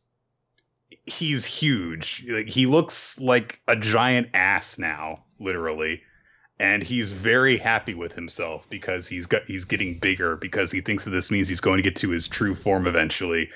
[1.06, 2.24] he's huge.
[2.28, 6.02] Like he looks like a giant ass now, literally
[6.60, 11.04] and he's very happy with himself because he's got he's getting bigger because he thinks
[11.04, 13.48] that this means he's going to get to his true form eventually.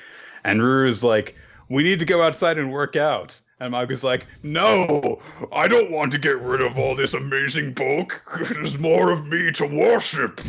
[0.42, 1.36] And Ruru's like,
[1.68, 5.20] "We need to go outside and work out." And Magu's like, "No,
[5.52, 8.24] I don't want to get rid of all this amazing bulk.
[8.48, 10.40] There's more of me to worship."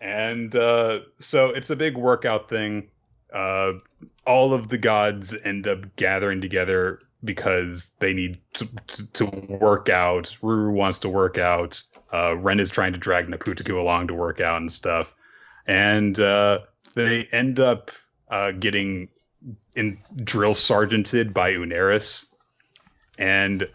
[0.00, 2.88] And uh, so it's a big workout thing.
[3.30, 3.72] Uh,
[4.26, 8.68] all of the gods end up gathering together because they need to,
[9.14, 10.36] to, work out.
[10.42, 11.82] Ruru wants to work out.
[12.12, 15.14] Uh, Ren is trying to drag Naputaku along to work out and stuff,
[15.66, 16.60] and uh,
[16.94, 17.90] they end up
[18.30, 19.08] uh, getting
[19.74, 22.26] in drill sergeanted by Unaris.
[23.18, 23.68] and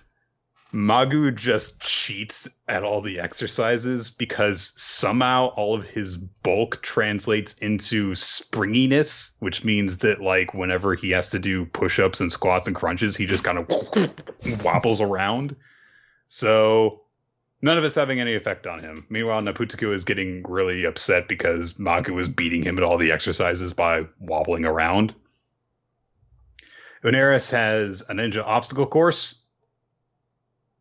[0.74, 8.16] Magu just cheats at all the exercises because somehow all of his bulk translates into
[8.16, 13.16] springiness, which means that like whenever he has to do push-ups and squats and crunches,
[13.16, 15.56] he just kind of wobbles around.
[16.28, 17.02] So
[17.62, 19.06] none of it's having any effect on him.
[19.10, 23.74] Meanwhile, Naputaku is getting really upset because Magu is beating him at all the exercises
[23.74, 25.14] by wobbling around.
[27.04, 29.43] Unaris has a ninja obstacle course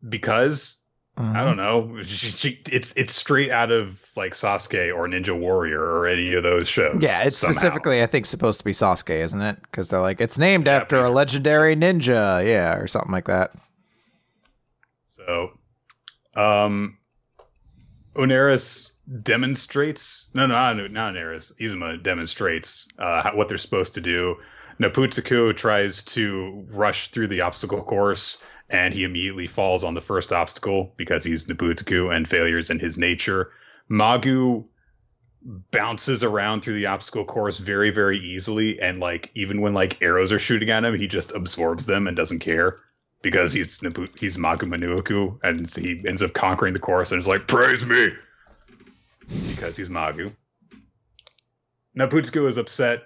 [0.07, 0.77] because
[1.15, 1.39] uh-huh.
[1.39, 2.01] I don't know.
[2.03, 6.43] She, she, it's it's straight out of like Sasuke or Ninja Warrior or any of
[6.43, 6.97] those shows.
[7.01, 7.53] Yeah, it's somehow.
[7.53, 9.61] specifically I think supposed to be Sasuke, isn't it?
[9.61, 13.51] Because they're like it's named yeah, after a legendary ninja, yeah, or something like that.
[15.03, 15.51] So
[16.35, 16.97] um,
[18.15, 20.29] Uneris demonstrates.
[20.33, 21.53] No, no, not, not Uneris.
[21.59, 24.37] Izuma demonstrates uh, what they're supposed to do.
[24.79, 30.31] Naputaku tries to rush through the obstacle course, and he immediately falls on the first
[30.31, 33.51] obstacle because he's Naputaku and failures in his nature.
[33.89, 34.65] Magu
[35.71, 40.31] bounces around through the obstacle course very, very easily, and like even when like arrows
[40.31, 42.79] are shooting at him, he just absorbs them and doesn't care
[43.21, 43.79] because he's
[44.17, 48.09] he's Magu Manuaku, and he ends up conquering the course and is like, "Praise me,"
[49.49, 50.33] because he's Magu.
[51.97, 53.03] Naputaku is upset.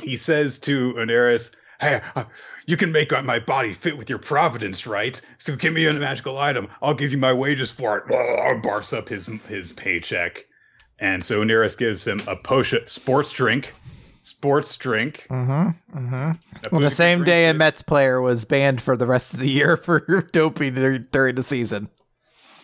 [0.00, 2.24] He says to Uneris, "Hey, uh,
[2.66, 5.20] you can make my body fit with your providence, right?
[5.38, 6.68] So give me a magical item.
[6.82, 10.44] I'll give you my wages for it." Blah, barfs up his his paycheck,
[10.98, 13.72] and so Uneris gives him a potion, sports drink
[14.24, 15.26] sports drink.
[15.30, 15.98] Mm-hmm.
[15.98, 16.30] Mm-hmm.
[16.72, 19.76] Well, the same day a Mets player was banned for the rest of the year
[19.84, 20.00] for
[20.32, 20.74] doping
[21.12, 21.88] during the season.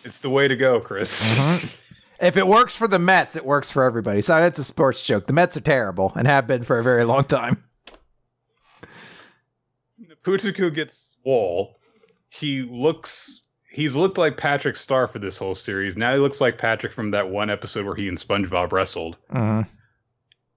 [0.03, 1.21] It's the way to go, Chris.
[1.23, 2.25] Mm-hmm.
[2.25, 4.21] if it works for the Mets, it works for everybody.
[4.21, 5.27] So that's a sports joke.
[5.27, 7.63] The Mets are terrible and have been for a very long time.
[10.23, 11.79] Putaku gets swole.
[12.29, 15.97] He looks he's looked like Patrick Star for this whole series.
[15.97, 19.17] Now he looks like Patrick from that one episode where he and SpongeBob wrestled.
[19.31, 19.61] Mm-hmm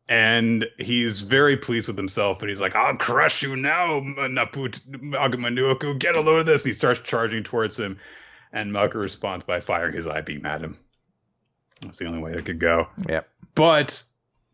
[0.07, 4.78] and he's very pleased with himself and he's like i'll crush you now naput
[5.12, 7.97] agamanuaku get a load of this and he starts charging towards him
[8.53, 10.77] and Magu responds by firing his eye beam at him
[11.82, 12.89] That's the only way it could go.
[13.09, 13.28] Yep.
[13.55, 14.03] But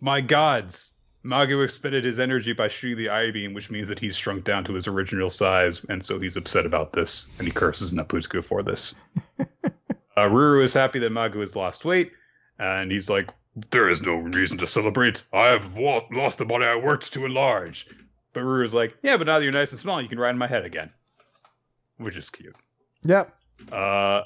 [0.01, 4.17] my gods, Magu expended his energy by shooting the eye beam, which means that he's
[4.17, 7.93] shrunk down to his original size, and so he's upset about this, and he curses
[7.93, 8.95] Naputaku for this.
[9.41, 9.47] uh,
[10.17, 12.13] Ruru is happy that Magu has lost weight,
[12.59, 13.29] and he's like,
[13.71, 15.23] "There is no reason to celebrate.
[15.33, 17.87] I have wa- lost the body I worked to enlarge."
[18.33, 20.31] But Ruru is like, "Yeah, but now that you're nice and small, you can ride
[20.31, 20.91] in my head again,"
[21.99, 22.57] which is cute.
[23.03, 23.31] Yep.
[23.71, 24.23] Uh,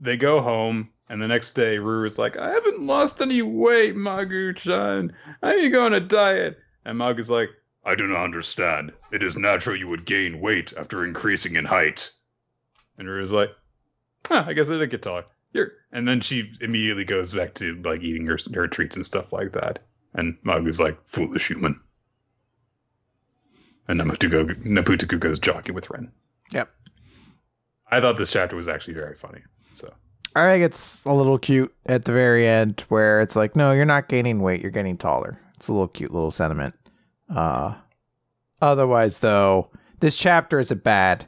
[0.00, 3.96] they go home, and the next day, Ruru is like, I haven't lost any weight,
[3.96, 5.12] Magu-chan.
[5.42, 6.56] I need to go on a diet.
[6.84, 7.50] And Magu's like,
[7.84, 8.92] I do not understand.
[9.10, 12.12] It is natural you would gain weight after increasing in height.
[12.96, 13.50] And Ruru's like,
[14.28, 15.24] huh, I guess I did get taller.
[15.52, 15.72] Here.
[15.90, 19.52] And then she immediately goes back to like eating her, her treats and stuff like
[19.54, 19.80] that.
[20.14, 21.80] And Magu's like, foolish human.
[23.88, 26.12] And Naputaku, Naputaku goes jogging with Ren.
[26.52, 26.70] Yep.
[27.90, 29.40] I thought this chapter was actually very funny.
[29.74, 29.92] So
[30.34, 33.84] I think it's a little cute at the very end where it's like, no, you're
[33.84, 35.40] not gaining weight, you're getting taller.
[35.56, 36.74] It's a little cute little sentiment.
[37.28, 37.74] Uh
[38.62, 39.70] otherwise though,
[40.00, 41.26] this chapter isn't bad.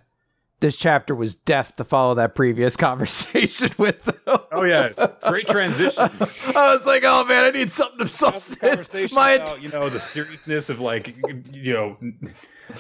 [0.61, 4.47] This chapter was death to follow that previous conversation with though.
[4.53, 4.91] Oh yeah,
[5.27, 6.03] great transition.
[6.57, 8.59] I was like, oh man, I need something of substance.
[8.61, 11.17] Conversation My about you know the seriousness of like
[11.53, 11.97] you know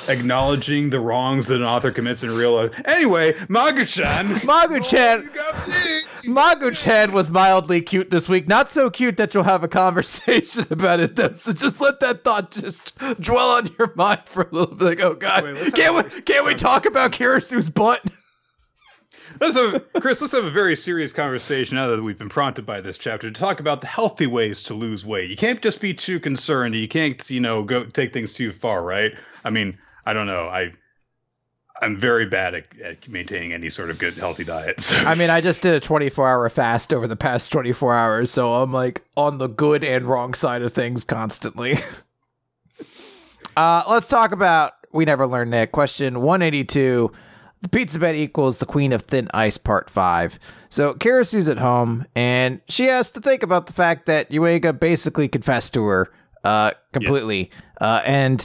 [0.09, 2.71] acknowledging the wrongs that an author commits in real life.
[2.85, 4.27] Anyway, Magu-chan.
[4.47, 5.19] Magu-chan.
[5.19, 6.33] Oh, you got me.
[6.33, 8.49] Magu-chan was mildly cute this week.
[8.49, 11.31] Not so cute that you'll have a conversation about it though.
[11.33, 14.85] So just let that thought just dwell on your mind for a little bit.
[14.85, 18.05] Like, oh god, Wait, can't we can't we talk about Kirisu's butt?
[19.43, 22.81] Let's have, Chris, let's have a very serious conversation now that we've been prompted by
[22.81, 25.31] this chapter to talk about the healthy ways to lose weight.
[25.31, 26.77] You can't just be too concerned.
[26.77, 29.13] You can't, you know, go take things too far, right?
[29.45, 30.47] I mean, I don't know.
[30.47, 30.73] I
[31.81, 34.81] I'm very bad at, at maintaining any sort of good healthy diet.
[34.81, 34.95] So.
[34.99, 38.55] I mean, I just did a 24 hour fast over the past 24 hours, so
[38.55, 41.79] I'm like on the good and wrong side of things constantly.
[43.57, 45.73] uh, let's talk about We Never Learn Nick.
[45.73, 47.11] Question 182.
[47.63, 50.39] The pizza bed equals the Queen of Thin Ice Part 5.
[50.69, 55.29] So Kirisu's at home, and she has to think about the fact that Yuiga basically
[55.29, 56.13] confessed to her
[56.43, 57.51] uh, completely.
[57.81, 58.45] Uh, and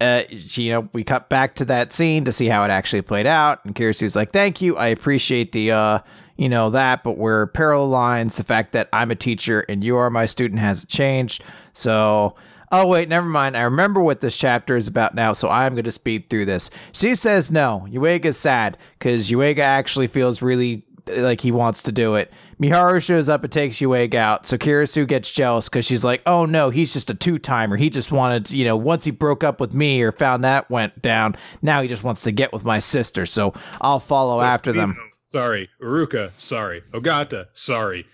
[0.00, 3.02] uh, she, you know, we cut back to that scene to see how it actually
[3.02, 3.64] played out.
[3.64, 5.98] And Kirisu's like, "Thank you, I appreciate the, uh,
[6.36, 8.36] you know, that, but we're parallel lines.
[8.36, 11.44] The fact that I'm a teacher and you are my student hasn't changed.
[11.74, 12.34] So,
[12.72, 13.56] oh wait, never mind.
[13.56, 16.70] I remember what this chapter is about now, so I'm going to speed through this.
[16.92, 17.86] She says no.
[17.90, 22.32] Yuiga's sad because Yuiga actually feels really like he wants to do it.
[22.60, 26.46] Miharu shows up and takes Yuiga out, so Kirisu gets jealous because she's like, "Oh
[26.46, 27.76] no, he's just a two timer.
[27.76, 30.70] He just wanted, to, you know, once he broke up with me or found that
[30.70, 33.26] went down, now he just wants to get with my sister.
[33.26, 36.30] So I'll follow after them." Sorry, Uruka.
[36.36, 37.46] Sorry, Ogata.
[37.54, 38.06] Sorry.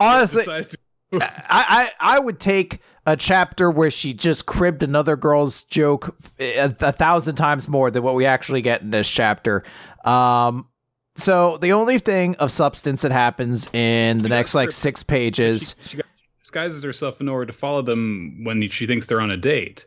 [0.00, 0.78] Honestly, Decides to-
[1.12, 6.74] I, I I would take a chapter where she just cribbed another girl's joke a,
[6.80, 9.64] a thousand times more than what we actually get in this chapter.
[10.04, 10.68] Um,
[11.16, 15.02] so the only thing of substance that happens in the She next like her- six
[15.02, 15.74] pages.
[15.90, 16.02] She, she
[16.40, 19.84] disguises herself in order to follow them when she thinks they're on a date,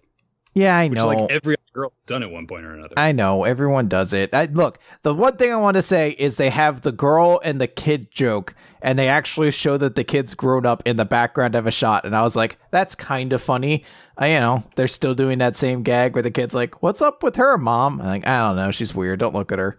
[0.56, 1.08] yeah, I know.
[1.08, 2.94] like every other girl done at one point or another.
[2.98, 4.34] I know everyone does it.
[4.34, 7.60] I, look, the one thing I want to say is they have the girl and
[7.60, 11.56] the kid joke, and they actually show that the kid's grown up in the background
[11.56, 12.06] of a shot.
[12.06, 13.84] And I was like, that's kind of funny.
[14.18, 17.22] I, you know, they're still doing that same gag where the kid's like, "What's up
[17.22, 19.20] with her, mom?" I'm like, I don't know, she's weird.
[19.20, 19.78] Don't look at her.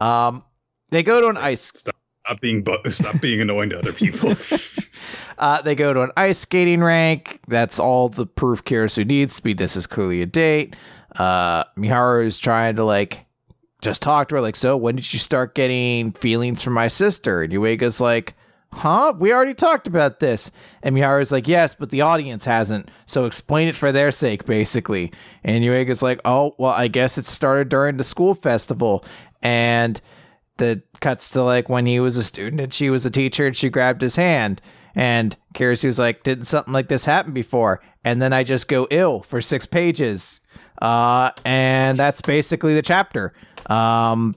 [0.00, 0.44] Um,
[0.90, 4.34] they go to an ice Stop, stop being bu- stop being annoying to other people.
[5.38, 7.40] Uh, they go to an ice skating rink.
[7.48, 9.54] That's all the proof Kirisu needs to be.
[9.54, 10.76] This is clearly a date.
[11.16, 13.26] Uh, Miharu is trying to like
[13.80, 17.42] just talk to her, like, so when did you start getting feelings for my sister?
[17.42, 18.34] And Yuiga's like,
[18.72, 19.14] huh?
[19.18, 20.52] We already talked about this.
[20.82, 22.88] And Miharu's like, yes, but the audience hasn't.
[23.06, 25.12] So explain it for their sake, basically.
[25.42, 29.04] And Yuiga's like, oh, well, I guess it started during the school festival.
[29.42, 30.00] And
[30.58, 33.56] the cuts to like when he was a student and she was a teacher and
[33.56, 34.62] she grabbed his hand.
[34.94, 37.82] And Kirisu's like, didn't something like this happen before?
[38.04, 40.40] And then I just go ill for six pages.
[40.80, 43.34] Uh, and that's basically the chapter.
[43.66, 44.36] Um,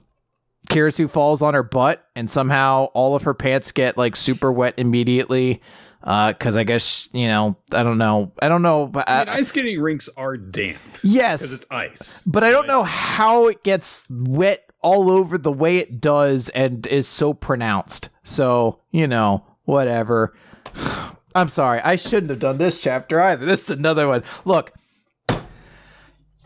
[0.68, 4.74] Kirisu falls on her butt, and somehow all of her pants get like super wet
[4.76, 5.62] immediately.
[6.02, 9.28] Uh, cause I guess you know, I don't know, I don't know, but I mean,
[9.28, 12.22] ice skating rinks are damp yes, because it's ice.
[12.26, 16.86] but I don't know how it gets wet all over the way it does and
[16.86, 18.08] is so pronounced.
[18.22, 20.32] So, you know, whatever.
[21.34, 21.80] I'm sorry.
[21.80, 23.44] I shouldn't have done this chapter either.
[23.44, 24.22] This is another one.
[24.44, 24.72] Look,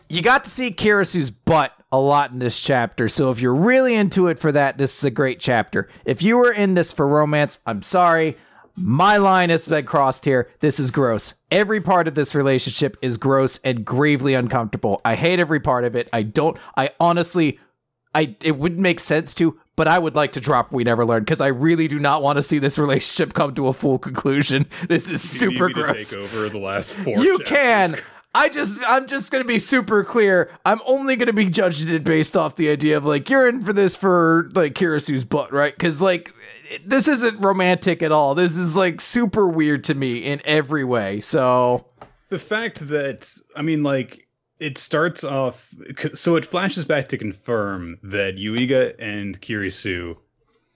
[0.09, 3.07] you got to see Kirisu's butt a lot in this chapter.
[3.07, 5.87] So if you're really into it for that, this is a great chapter.
[6.03, 8.37] If you were in this for romance, I'm sorry.
[8.75, 10.49] my line has been crossed here.
[10.61, 11.35] This is gross.
[11.51, 14.99] Every part of this relationship is gross and gravely uncomfortable.
[15.05, 16.09] I hate every part of it.
[16.11, 16.57] I don't.
[16.75, 17.59] I honestly,
[18.13, 21.25] I it wouldn't make sense to, but I would like to drop We Never Learned
[21.25, 24.65] because I really do not want to see this relationship come to a full conclusion.
[24.87, 26.09] This is super gross.
[26.09, 27.17] take over the last four.
[27.17, 27.57] You chapters.
[27.57, 27.95] can.
[28.33, 30.51] I just, I'm just gonna be super clear.
[30.65, 33.73] I'm only gonna be judging it based off the idea of like you're in for
[33.73, 35.73] this for like Kirisu's butt, right?
[35.73, 36.33] Because like
[36.69, 38.33] it- this isn't romantic at all.
[38.33, 41.19] This is like super weird to me in every way.
[41.19, 41.85] So
[42.29, 44.25] the fact that I mean, like,
[44.61, 45.73] it starts off.
[46.13, 50.15] So it flashes back to confirm that Yuiga and Kirisu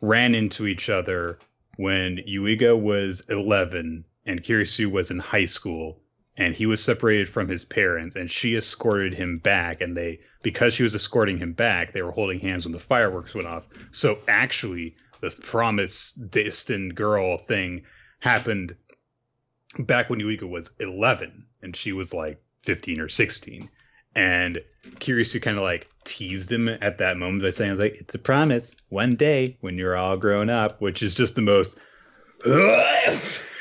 [0.02, 1.38] ran into each other
[1.78, 6.02] when Yuiga was 11 and Kirisu was in high school,
[6.36, 10.74] and he was separated from his parents, and she escorted him back, and they because
[10.74, 13.68] she was escorting him back, they were holding hands when the fireworks went off.
[13.92, 17.84] So actually, the promise destined girl thing
[18.20, 18.76] happened
[19.78, 23.70] back when Yuiga was 11 and she was like 15 or 16.
[24.16, 24.62] And
[25.00, 28.16] Kirisu kind of like teased him at that moment by saying, I was like, it's
[28.16, 31.78] a promise one day when you're all grown up, which is just the most.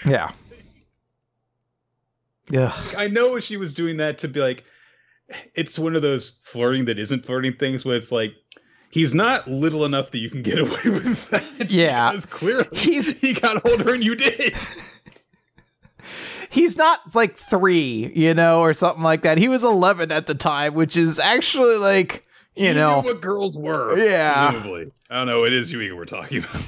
[0.07, 0.31] yeah,
[2.51, 4.65] yeah, I know she was doing that to be like,
[5.55, 8.35] it's one of those flirting that isn't flirting things where it's like,
[8.91, 11.71] he's not little enough that you can get away with that.
[11.71, 12.11] Yeah.
[12.11, 14.53] Because clearly He's- he got older and you did.
[16.55, 19.39] He's not like three, you know, or something like that.
[19.39, 22.25] He was 11 at the time, which is actually like,
[22.55, 23.99] you He know, what girls were.
[23.99, 24.53] Yeah.
[24.53, 24.93] Presumably.
[25.11, 25.45] I don't know.
[25.45, 26.63] It is Yuiga we're talking about.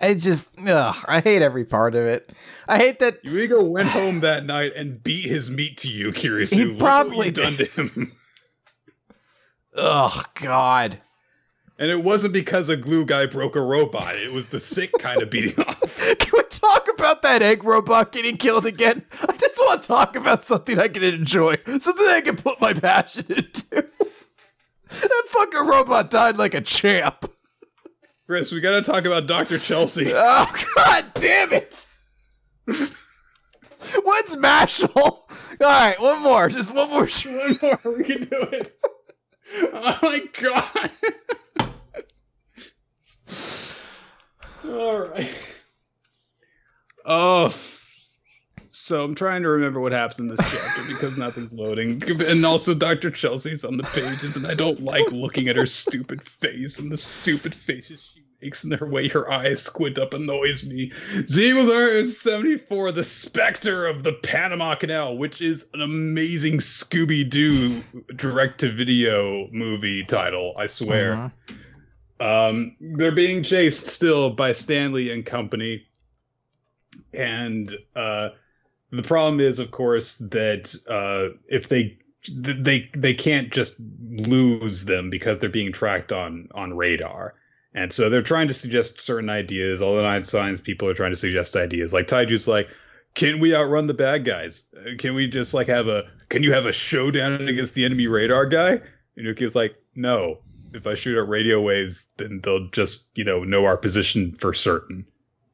[0.00, 2.32] I just, ugh, I hate every part of it.
[2.66, 6.54] I hate that Yuiga went home that night and beat his meat to you, Kirisu.
[6.54, 8.12] He probably done to him.
[9.72, 10.98] Oh God.
[11.78, 14.16] And it wasn't because a glue guy broke a robot.
[14.16, 16.02] It was the sick kind of beating off.
[16.60, 19.02] Talk about that egg robot getting killed again?
[19.22, 22.74] I just want to talk about something I can enjoy, something I can put my
[22.74, 23.64] passion into.
[23.70, 27.32] that fucking robot died like a champ.
[28.26, 29.58] Chris, we gotta talk about Dr.
[29.58, 30.12] Chelsea.
[30.14, 31.86] Oh God damn it!
[32.66, 34.92] What's Mashle?
[34.94, 35.26] All
[35.60, 37.06] right, one more, just one more.
[37.24, 38.78] One more, we can do it.
[39.72, 40.90] Oh my god.
[44.66, 45.34] Alright.
[47.04, 47.54] Oh.
[48.72, 52.02] So I'm trying to remember what happens in this chapter because nothing's loading.
[52.22, 53.10] And also Dr.
[53.10, 56.96] Chelsea's on the pages and I don't like looking at her stupid face and the
[56.96, 60.92] stupid faces she makes and the way her eyes squint up annoys me.
[61.26, 67.28] Z was our 74, The Spectre of the Panama Canal, which is an amazing Scooby
[67.28, 67.82] Doo
[68.14, 71.32] direct to video movie title, I swear.
[72.20, 72.50] Mhm.
[72.50, 75.86] Um, they're being chased still by Stanley and company.
[77.12, 78.30] And uh,
[78.90, 83.76] the problem is, of course, that uh, if they they they can't just
[84.10, 87.34] lose them because they're being tracked on on radar.
[87.72, 89.80] And so they're trying to suggest certain ideas.
[89.80, 91.92] All the nine signs people are trying to suggest ideas.
[91.94, 92.68] Like Taiju's like,
[93.14, 94.64] can we outrun the bad guys?
[94.98, 98.46] Can we just like have a can you have a showdown against the enemy radar
[98.46, 98.80] guy?
[99.16, 100.38] And Ukyo's like, no.
[100.72, 104.54] If I shoot at radio waves, then they'll just, you know, know our position for
[104.54, 105.04] certain.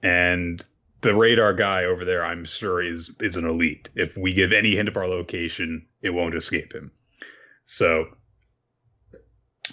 [0.03, 0.63] And
[1.07, 3.89] the radar guy over there, I'm sure, is is an elite.
[3.95, 6.91] If we give any hint of our location, it won't escape him.
[7.65, 8.07] So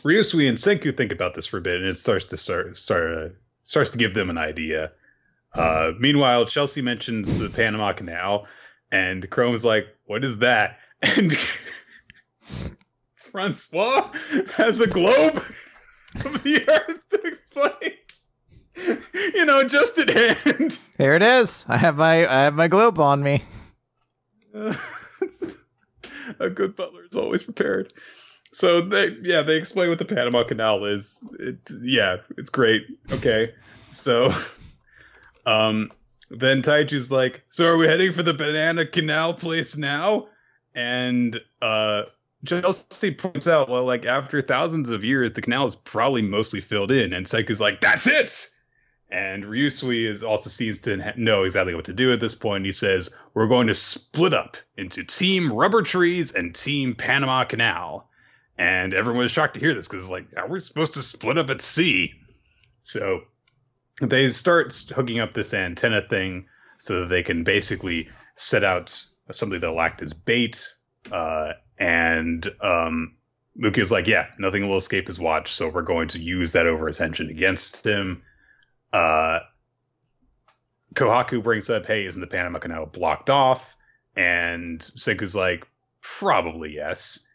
[0.04, 3.18] Ryusui and Senku think about this for a bit, and it starts to start start
[3.18, 3.30] uh,
[3.64, 4.92] starts to give them an idea.
[5.54, 8.48] Uh, meanwhile, Chelsea mentions the Panama Canal,
[8.92, 10.78] and Chrome's like, "What is that?"
[11.18, 11.36] And
[13.16, 14.10] Francois
[14.56, 15.36] has a globe
[16.26, 17.98] of the Earth to explain.
[19.36, 20.78] You know, just at hand.
[20.98, 21.66] There it is.
[21.68, 23.41] I have my I have my globe on me.
[26.40, 27.94] a good butler is always prepared.
[28.52, 31.20] So they, yeah, they explain what the Panama Canal is.
[31.40, 32.84] It, yeah, it's great.
[33.12, 33.54] Okay,
[33.90, 34.32] so,
[35.45, 35.91] um,
[36.30, 40.28] then Taiju's like, "So are we heading for the Banana Canal place now?"
[40.76, 42.04] And uh,
[42.45, 46.91] Chelsea points out, "Well, like after thousands of years, the canal is probably mostly filled
[46.91, 48.50] in." And Senku's like, "That's it."
[49.14, 52.65] And Ryusui is also seems to know exactly what to do at this point.
[52.65, 58.10] He says, "We're going to split up into Team Rubber Trees and Team Panama Canal."
[58.57, 61.38] And everyone was shocked to hear this because it's like, are we supposed to split
[61.38, 62.14] up at sea?
[62.80, 63.22] So
[64.02, 66.48] they start hooking up this antenna thing
[66.80, 70.68] so that they can basically set out something that'll act as bait.
[71.11, 73.15] Uh, and um,
[73.60, 76.88] Ukyo's like, yeah, nothing will escape his watch, so we're going to use that over
[76.88, 78.23] attention against him.
[78.94, 79.40] Uh,
[80.94, 83.76] Kohaku brings up, "Hey, isn't the Panama Canal blocked off?"
[84.15, 85.68] And Senku's like,
[86.02, 87.28] "Probably yes."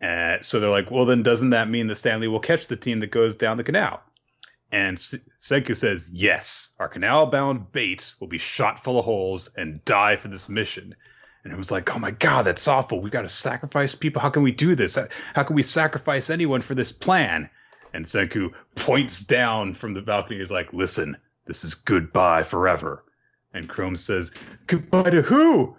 [0.00, 3.00] And so they're like, "Well, then doesn't that mean that Stanley will catch the team
[3.00, 4.02] that goes down the canal?"
[4.70, 10.16] And Senku says, "Yes, our canal-bound bait will be shot full of holes and die
[10.16, 10.94] for this mission."
[11.42, 13.00] And it was like, "Oh my god, that's awful.
[13.00, 14.20] We've got to sacrifice people.
[14.20, 14.98] How can we do this?
[15.34, 17.48] How can we sacrifice anyone for this plan?"
[17.92, 20.38] And Senku points down from the balcony.
[20.38, 21.16] He's like, "Listen."
[21.48, 23.02] This is goodbye forever.
[23.54, 24.32] And Chrome says,
[24.66, 25.74] Goodbye to who?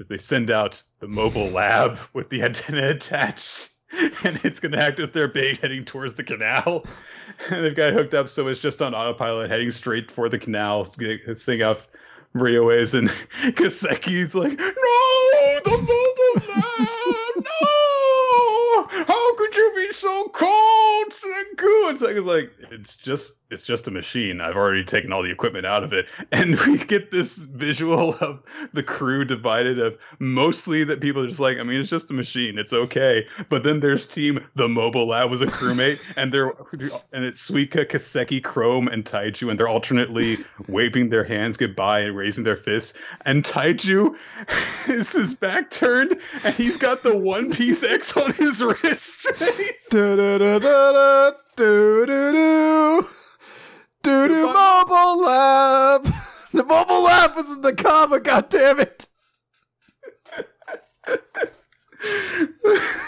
[0.00, 3.68] As they send out the mobile lab with the antenna attached.
[4.24, 6.86] And it's going to act as their bait heading towards the canal.
[7.50, 10.38] And they've got it hooked up so it's just on autopilot heading straight for the
[10.38, 11.86] canal, sing off
[12.32, 12.94] radio waves.
[12.94, 13.08] And
[13.42, 14.66] Kaseki's like, No,
[15.64, 19.04] the mobile lab, no!
[19.04, 21.88] How could you be so cold, Senku?
[21.88, 24.40] And Senku's like, It's just it's just a machine.
[24.40, 26.06] I've already taken all the equipment out of it.
[26.32, 28.42] And we get this visual of
[28.72, 32.14] the crew divided of mostly that people are just like, I mean, it's just a
[32.14, 32.56] machine.
[32.56, 33.26] It's okay.
[33.48, 36.54] But then there's team the mobile lab was a crewmate and they're
[37.12, 40.38] and it's Suika, Kaseki, Chrome, and Taiju, and they're alternately
[40.68, 42.96] waving their hands goodbye and raising their fists.
[43.26, 44.16] And Taiju
[44.88, 49.26] is his back turned and he's got the one piece X on his wrist.
[49.90, 50.16] da,
[51.56, 53.06] do, do, do.
[54.02, 56.06] Doo doo mobile lab.
[56.52, 58.24] The mobile lab was in the comic.
[58.24, 59.08] God damn it!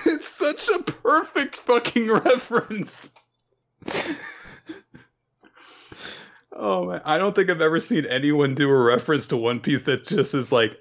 [0.07, 3.11] it's such a perfect fucking reference.
[6.53, 9.83] oh man, I don't think I've ever seen anyone do a reference to One Piece
[9.85, 10.79] that just is like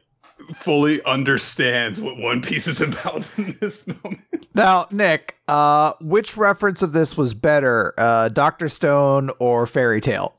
[0.56, 4.48] fully understands what One Piece is about in this moment.
[4.54, 10.36] Now, Nick, uh, which reference of this was better, uh, Doctor Stone or Fairy Tail?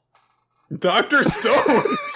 [0.79, 1.97] Doctor Stone.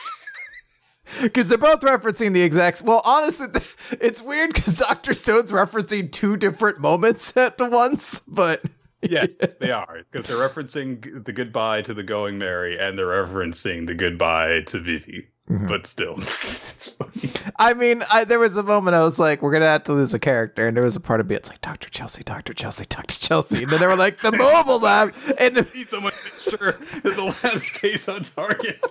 [1.23, 2.83] Because they're both referencing the exact.
[2.83, 3.47] Well, honestly,
[4.01, 8.63] it's weird because Doctor Stone's referencing two different moments at once, but.
[9.03, 13.87] yes, they are because they're referencing the goodbye to the Going Merry and they're referencing
[13.87, 15.29] the goodbye to Vivi.
[15.49, 15.69] Mm-hmm.
[15.69, 17.31] But still, it's funny.
[17.57, 20.13] I mean, I, there was a moment I was like, "We're gonna have to lose
[20.13, 22.85] a character," and there was a part of me it's like, "Doctor Chelsea, Doctor Chelsea,
[22.89, 26.73] Doctor Chelsea," and then they were like, "The mobile lab," and someone to make sure
[26.73, 28.85] that the lab stays on target.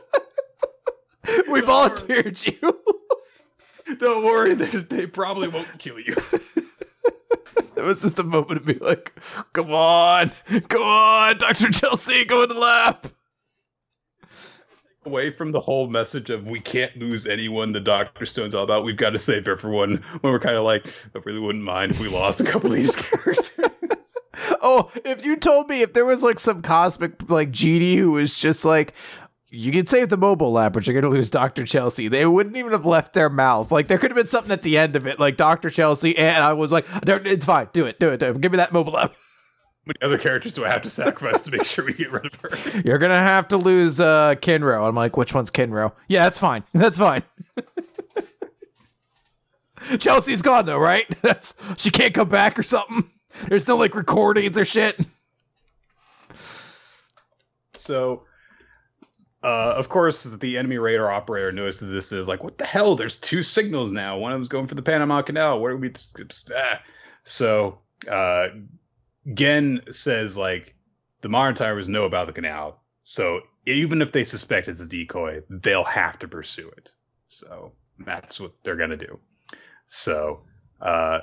[1.49, 2.57] we Don't volunteered worry.
[2.61, 3.95] you.
[3.97, 6.15] Don't worry, they probably won't kill you.
[7.75, 9.11] it was just a moment to be like,
[9.51, 10.31] "Come on,
[10.69, 13.11] come on, Doctor Chelsea, go in the lab."
[15.05, 18.83] Away from the whole message of we can't lose anyone the Doctor Stone's all about.
[18.83, 20.03] We've got to save everyone.
[20.21, 22.75] When we're kind of like, I really wouldn't mind if we lost a couple of
[22.75, 23.59] these characters.
[24.61, 28.33] oh, if you told me if there was like some cosmic like genie who was
[28.35, 28.93] just like,
[29.49, 31.65] you can save the mobile lab, but you're gonna lose Dr.
[31.65, 32.07] Chelsea.
[32.07, 33.71] They wouldn't even have left their mouth.
[33.71, 35.69] Like there could have been something at the end of it, like Dr.
[35.69, 38.41] Chelsea, and I was like, it's fine, do it, do it, do it.
[38.41, 39.13] Give me that mobile lab
[39.85, 42.35] many other characters do I have to sacrifice to make sure we get rid of
[42.41, 42.81] her?
[42.85, 44.87] You're gonna have to lose uh, Kinro.
[44.87, 45.93] I'm like, which one's Kinro?
[46.07, 46.63] Yeah, that's fine.
[46.73, 47.23] That's fine.
[49.99, 51.05] Chelsea's gone though, right?
[51.21, 53.09] That's she can't come back or something.
[53.47, 54.99] There's no like recordings or shit.
[57.75, 58.23] So,
[59.43, 62.95] uh, of course, the enemy radar operator notices this is like, what the hell?
[62.95, 64.17] There's two signals now.
[64.17, 65.59] One of them's going for the Panama Canal.
[65.59, 65.91] Where are we?
[66.55, 66.81] Ah.
[67.25, 67.79] So,
[68.09, 68.47] uh,
[69.33, 70.75] Gen says like
[71.21, 75.83] the Marinetyrers know about the canal, so even if they suspect it's a decoy, they'll
[75.83, 76.93] have to pursue it.
[77.27, 79.19] So that's what they're gonna do.
[79.87, 80.41] So
[80.81, 81.19] uh,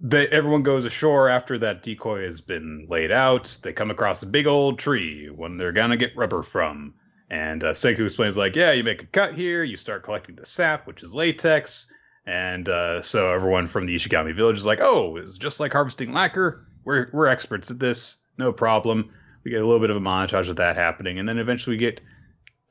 [0.00, 3.58] they, everyone goes ashore after that decoy has been laid out.
[3.62, 6.94] They come across a big old tree when they're gonna get rubber from.
[7.30, 10.44] And uh, Senku explains like, yeah, you make a cut here, you start collecting the
[10.44, 11.92] sap, which is latex,
[12.26, 16.12] and uh, so everyone from the Ishigami village is like, "Oh, it's just like harvesting
[16.12, 16.66] lacquer.
[16.84, 18.16] We're we're experts at this.
[18.38, 19.10] No problem."
[19.44, 21.80] We get a little bit of a montage of that happening, and then eventually we
[21.80, 22.00] get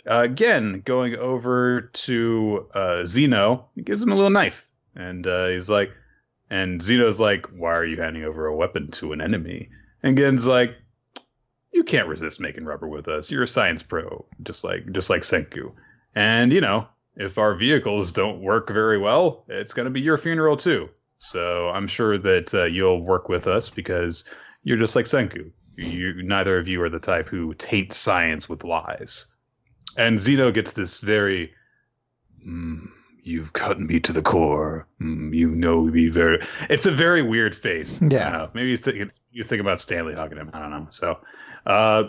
[0.10, 3.68] uh, again going over to uh, Zeno.
[3.76, 5.92] He gives him a little knife, and uh, he's like,
[6.50, 9.70] and Zeno's like, "Why are you handing over a weapon to an enemy?"
[10.02, 10.76] And Gen's like,
[11.72, 13.30] "You can't resist making rubber with us.
[13.30, 15.72] You're a science pro, just like just like Senku."
[16.16, 20.18] And you know, if our vehicles don't work very well, it's going to be your
[20.18, 20.90] funeral too.
[21.18, 24.26] So I'm sure that uh, you'll work with us because
[24.64, 25.52] you're just like Senku.
[25.76, 29.28] You, neither of you are the type who taint science with lies.
[29.98, 31.54] And Zeno gets this very,
[32.46, 32.88] mm,
[33.24, 34.88] you've cut me to the core.
[35.02, 36.46] Mm, you know me very.
[36.70, 38.02] It's a very weird face.
[38.02, 38.48] Yeah.
[38.54, 40.52] Maybe he's thinking, you think about Stanley hugging him.
[40.54, 40.88] I don't know.
[40.90, 41.20] So,
[41.66, 42.04] uh,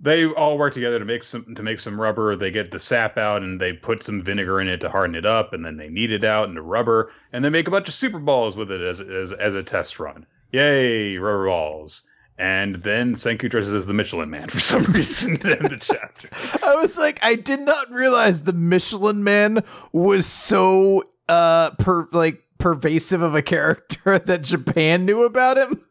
[0.00, 2.36] they all work together to make some to make some rubber.
[2.36, 5.26] They get the sap out and they put some vinegar in it to harden it
[5.26, 7.94] up, and then they knead it out into rubber, and they make a bunch of
[7.94, 10.26] super balls with it as as, as a test run.
[10.52, 12.02] Yay, rubber balls!
[12.38, 16.28] And then Senku dresses as the Michelin Man for some reason in the chapter.
[16.64, 22.42] I was like, I did not realize the Michelin Man was so uh per like
[22.58, 25.84] pervasive of a character that Japan knew about him.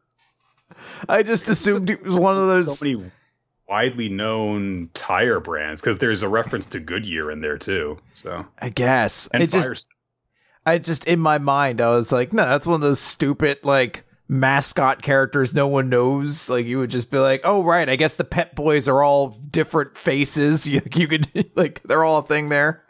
[1.10, 2.78] I just assumed he was one of those.
[2.78, 3.12] So many
[3.68, 7.98] widely known tire brands because there's a reference to Goodyear in there too.
[8.14, 9.88] So I guess and it just,
[10.66, 14.04] I just in my mind, I was like, no, that's one of those stupid like
[14.30, 16.50] mascot characters no one knows.
[16.50, 19.30] Like you would just be like, oh right, I guess the Pep Boys are all
[19.50, 20.68] different faces.
[20.68, 22.84] You, you could like they're all a thing there.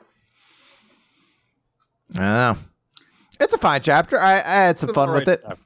[2.16, 2.58] I don't know.
[3.40, 4.20] It's a fine chapter.
[4.20, 5.41] I, I had some It's fun with it.
[5.44, 5.62] chapter,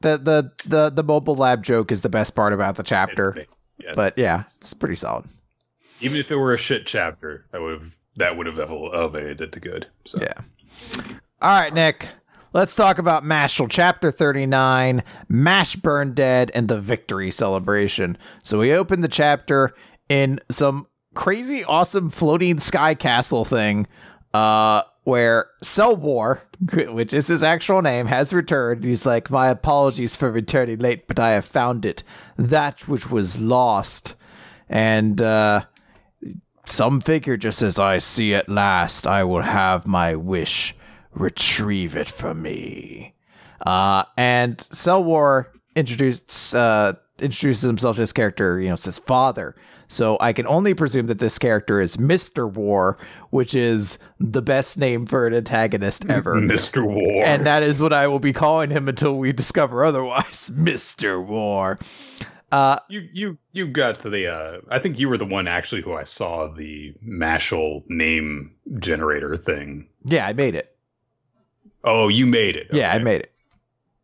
[0.00, 3.46] The the the the mobile lab joke is the best part about the chapter.
[3.94, 5.26] But yeah, it's pretty solid.
[6.00, 9.40] even if it were a shit chapter, that would have that would have ele- elevated
[9.40, 9.86] it to good.
[10.04, 10.32] So Yeah.
[11.42, 12.06] All right, Nick.
[12.52, 18.18] Let's talk about Mashle Chapter 39, Mash Burnedead, and the Victory Celebration.
[18.42, 19.72] So we open the chapter
[20.08, 23.86] in some crazy, awesome floating sky castle thing,
[24.34, 28.84] uh, where Cell War, which is his actual name, has returned.
[28.84, 32.02] He's like, My apologies for returning late, but I have found it.
[32.36, 34.14] That which was lost.
[34.68, 35.64] And, uh,
[36.64, 40.76] some figure just says, I see at last, I will have my wish.
[41.12, 43.14] Retrieve it from me.
[43.60, 49.54] Uh, and Cell War introduced, uh, introduces himself to his character, you know, says father.
[49.88, 52.50] So I can only presume that this character is Mr.
[52.50, 52.96] War,
[53.30, 56.34] which is the best name for an antagonist ever.
[56.36, 56.84] Mr.
[56.84, 57.24] War.
[57.24, 60.50] And that is what I will be calling him until we discover otherwise.
[60.54, 61.24] Mr.
[61.24, 61.78] War.
[62.88, 65.94] you you you got to the uh I think you were the one actually who
[65.94, 69.88] I saw the Mashle name generator thing.
[70.04, 70.76] Yeah, I made it.
[71.82, 72.68] Oh, you made it.
[72.72, 73.32] Yeah, I made it.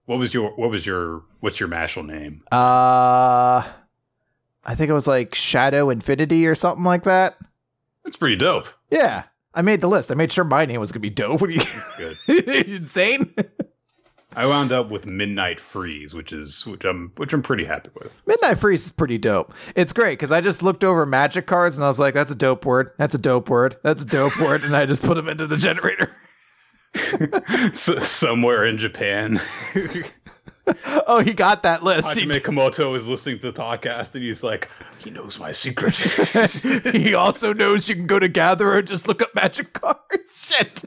[0.06, 2.42] What was your what was your what's your Mashle name?
[2.52, 3.66] Uh,
[4.64, 7.36] I think it was like Shadow Infinity or something like that.
[8.04, 8.68] That's pretty dope.
[8.90, 10.12] Yeah, I made the list.
[10.12, 11.40] I made sure my name was gonna be dope.
[11.40, 11.60] What are you
[11.98, 12.66] Good.
[12.68, 13.34] insane?
[14.38, 18.20] I wound up with Midnight Freeze, which is which I'm which I'm pretty happy with.
[18.26, 19.52] Midnight Freeze is pretty dope.
[19.74, 22.36] It's great because I just looked over magic cards and I was like, "That's a
[22.36, 22.90] dope word.
[22.98, 23.76] That's a dope word.
[23.82, 26.14] That's a dope word," and I just put them into the generator.
[27.74, 29.40] so, somewhere in Japan,
[31.06, 32.08] oh, he got that list.
[32.10, 35.96] He, Hajime Komoto is listening to the podcast and he's like, he knows my secret.
[36.92, 40.46] he also knows you can go to Gatherer and just look up magic cards.
[40.46, 40.84] Shit.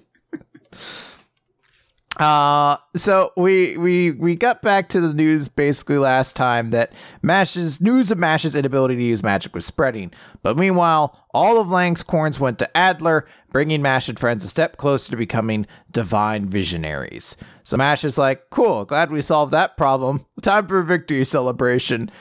[2.19, 6.91] Uh, so we we we got back to the news basically last time that
[7.22, 10.11] Mash's news of Mash's inability to use magic was spreading.
[10.44, 14.77] But meanwhile, all of Lang's corns went to Adler, bringing Mash and friends a step
[14.77, 17.35] closer to becoming divine visionaries.
[17.63, 20.26] So Mash is like, "Cool, glad we solved that problem.
[20.41, 22.11] Time for a victory celebration."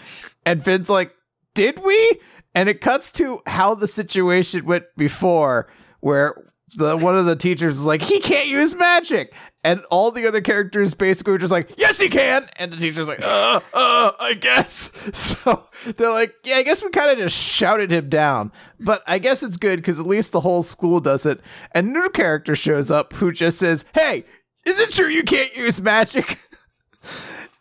[0.44, 1.14] And Finn's like,
[1.54, 2.20] "Did we?"
[2.54, 5.68] And it cuts to how the situation went before,
[6.00, 9.32] where the one of the teachers is like, he can't use magic.
[9.64, 12.46] And all the other characters basically were just like, yes, he can.
[12.56, 14.90] And the teacher's like, uh, uh, I guess.
[15.12, 15.66] So
[15.96, 18.52] they're like, yeah, I guess we kind of just shouted him down.
[18.80, 21.40] But I guess it's good because at least the whole school does it.
[21.72, 24.24] And new character shows up who just says, hey,
[24.66, 26.38] is it true you can't use magic?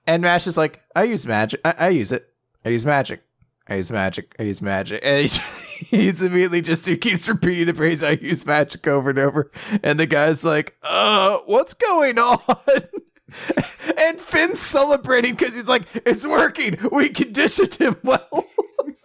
[0.08, 1.60] And Mash is like, I use magic.
[1.66, 2.30] I, I use it.
[2.64, 3.22] I use magic.
[3.68, 4.34] I use magic.
[4.40, 5.02] I use magic.
[5.04, 5.28] And he,
[5.78, 9.52] he's immediately just he keeps repeating the phrase I use magic over and over.
[9.84, 12.40] And the guy's like, uh, what's going on?
[13.98, 16.78] and Finn's celebrating because he's like, it's working.
[16.92, 18.46] We conditioned him well.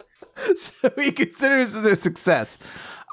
[0.55, 2.57] so he considers it a success.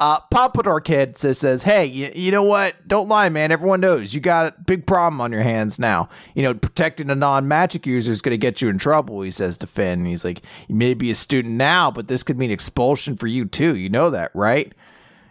[0.01, 2.75] Uh, Pompadour Kid says, says Hey, you, you know what?
[2.89, 3.53] Don't lie, man.
[3.53, 6.09] Everyone knows you got a big problem on your hands now.
[6.35, 9.31] You know, protecting a non magic user is going to get you in trouble, he
[9.31, 10.01] says to Finn.
[10.01, 13.27] And he's like, You may be a student now, but this could mean expulsion for
[13.27, 13.77] you too.
[13.77, 14.73] You know that, right?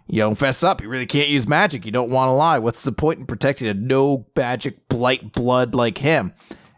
[0.06, 0.82] You don't fess up.
[0.82, 1.84] You really can't use magic.
[1.84, 2.60] You don't want to lie.
[2.60, 6.32] What's the point in protecting a no magic blight blood like him?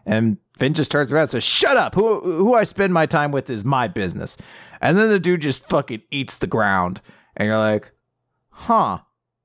[0.06, 1.94] And Finn just turns around and says, Shut up.
[1.94, 4.38] Who, who I spend my time with is my business.
[4.80, 7.02] And then the dude just fucking eats the ground.
[7.36, 7.92] And you're like,
[8.50, 8.98] Huh.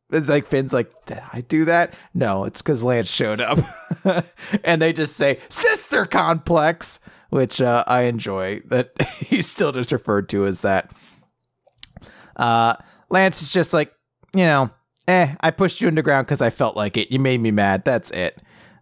[0.09, 1.93] It's like Finn's like, Did I do that?
[2.13, 3.59] No, it's because Lance showed up.
[4.63, 6.99] and they just say, Sister Complex,
[7.29, 10.91] which uh, I enjoy that he's still just referred to as that.
[12.35, 12.75] Uh,
[13.09, 13.93] Lance is just like,
[14.33, 14.69] you know,
[15.07, 17.11] eh, I pushed you underground because I felt like it.
[17.11, 17.83] You made me mad.
[17.85, 18.39] That's it.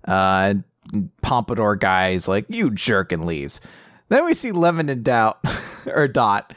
[0.07, 0.55] Uh,
[1.21, 3.61] Pompadour guy is like, you jerk and leaves.
[4.09, 5.39] Then we see Lemon and Doubt
[5.87, 6.53] or Dot.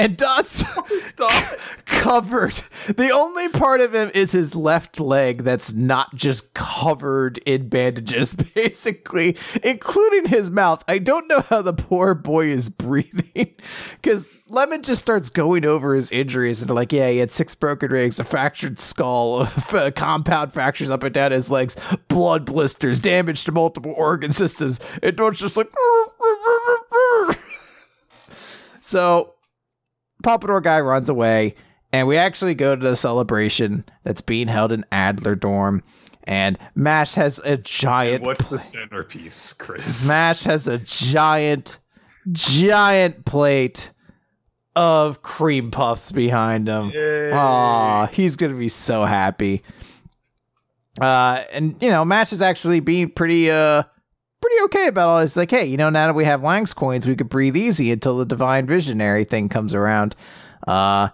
[0.00, 0.64] And Dot's
[1.16, 1.58] Dot.
[1.84, 2.54] covered.
[2.96, 8.34] The only part of him is his left leg that's not just covered in bandages,
[8.54, 10.82] basically, including his mouth.
[10.88, 13.54] I don't know how the poor boy is breathing
[14.00, 17.90] because Lemon just starts going over his injuries and like, yeah, he had six broken
[17.90, 19.44] ribs, a fractured skull,
[19.94, 21.76] compound fractures up and down his legs,
[22.08, 24.80] blood blisters, damage to multiple organ systems.
[25.02, 25.70] And Dort's just like,
[28.80, 29.34] so
[30.22, 31.54] Pompadour guy runs away,
[31.92, 35.82] and we actually go to the celebration that's being held in Adler Dorm.
[36.24, 38.16] And Mash has a giant.
[38.16, 40.06] And what's the centerpiece, Chris?
[40.06, 41.78] Mash has a giant,
[42.30, 43.90] giant plate
[44.76, 46.90] of cream puffs behind him.
[46.90, 47.32] Yay.
[47.32, 49.62] Aw, he's gonna be so happy.
[51.00, 53.82] Uh, and you know, Mash is actually being pretty uh
[54.60, 55.36] pretty okay about all this.
[55.36, 58.18] Like, hey, you know, now that we have Lang's coins, we could breathe easy until
[58.18, 60.14] the Divine Visionary thing comes around.
[60.66, 61.08] Uh,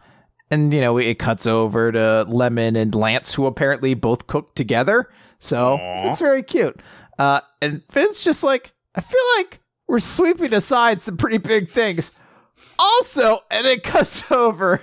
[0.50, 5.08] and you know, it cuts over to Lemon and Lance, who apparently both cook together.
[5.38, 6.10] So Aw.
[6.10, 6.80] it's very cute.
[7.18, 12.12] Uh, and Finn's just like, I feel like we're sweeping aside some pretty big things.
[12.78, 14.82] Also, and it cuts over,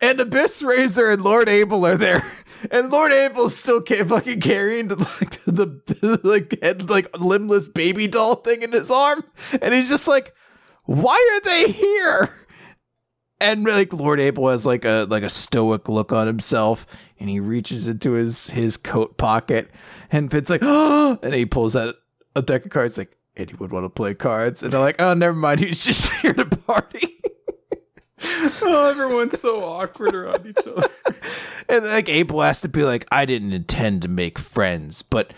[0.00, 2.22] and Abyss Razor and Lord Abel are there.
[2.70, 7.68] And Lord Abel's still ca- fucking carrying the, like the, the like head like limbless
[7.68, 9.22] baby doll thing in his arm,
[9.60, 10.34] and he's just like,
[10.84, 12.30] "Why are they here?"
[13.40, 16.86] And like Lord Abel has like a like a stoic look on himself,
[17.18, 19.70] and he reaches into his his coat pocket,
[20.12, 21.96] and Finn's like, "Oh!" And he pulls out
[22.36, 25.34] a deck of cards, like, "Anyone want to play cards?" And they're like, "Oh, never
[25.36, 25.60] mind.
[25.60, 27.22] He's just here to party."
[28.22, 30.88] Oh, everyone's so awkward around each other.
[31.68, 35.32] And like Abel has to be like, I didn't intend to make friends, but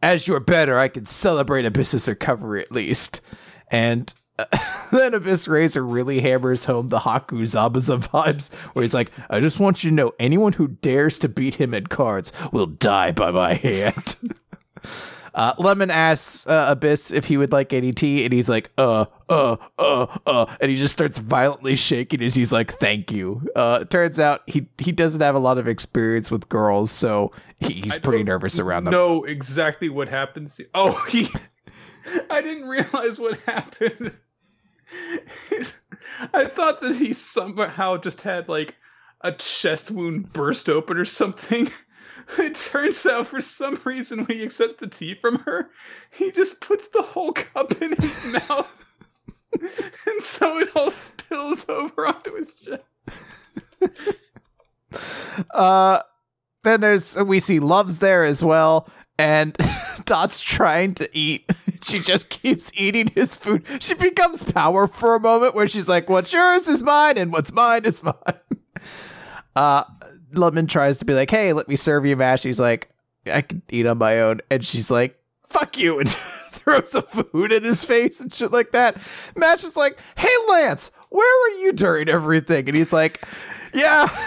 [0.00, 3.20] as you're better, I can celebrate Abyss's recovery at least.
[3.68, 4.44] And uh,
[4.92, 9.58] then Abyss Razor really hammers home the Haku Zabuza vibes, where he's like, I just
[9.58, 13.32] want you to know anyone who dares to beat him at cards will die by
[13.32, 14.16] my hand.
[15.34, 19.06] Uh, Lemon asks uh, Abyss if he would like any tea, and he's like, uh,
[19.28, 23.42] uh, uh, uh, and he just starts violently shaking as he's like, thank you.
[23.56, 27.30] Uh, it turns out he he doesn't have a lot of experience with girls, so
[27.60, 28.92] he, he's I pretty nervous around them.
[28.92, 30.60] Know exactly what happens.
[30.74, 31.28] Oh, he.
[32.30, 34.12] I didn't realize what happened.
[36.34, 38.74] I thought that he somehow just had like
[39.20, 41.70] a chest wound burst open or something.
[42.38, 45.70] It turns out for some reason when he accepts the tea from her,
[46.10, 48.84] he just puts the whole cup in his mouth.
[49.60, 52.82] and so it all spills over onto his chest.
[55.52, 56.00] Uh,
[56.62, 58.88] then there's we see Love's there as well,
[59.18, 59.56] and
[60.04, 61.50] Dot's trying to eat.
[61.82, 63.64] She just keeps eating his food.
[63.80, 67.52] She becomes power for a moment where she's like, "What's yours is mine, and what's
[67.52, 68.14] mine is mine."
[69.54, 69.84] Uh,
[70.34, 72.88] Lemon tries to be like, "Hey, let me serve you mash." He's like,
[73.32, 75.18] "I can eat on my own," and she's like,
[75.48, 78.96] "Fuck you!" and throws some food in his face and shit like that.
[79.36, 83.20] Mash is like, "Hey, Lance, where were you during everything?" And he's like,
[83.74, 84.08] "Yeah."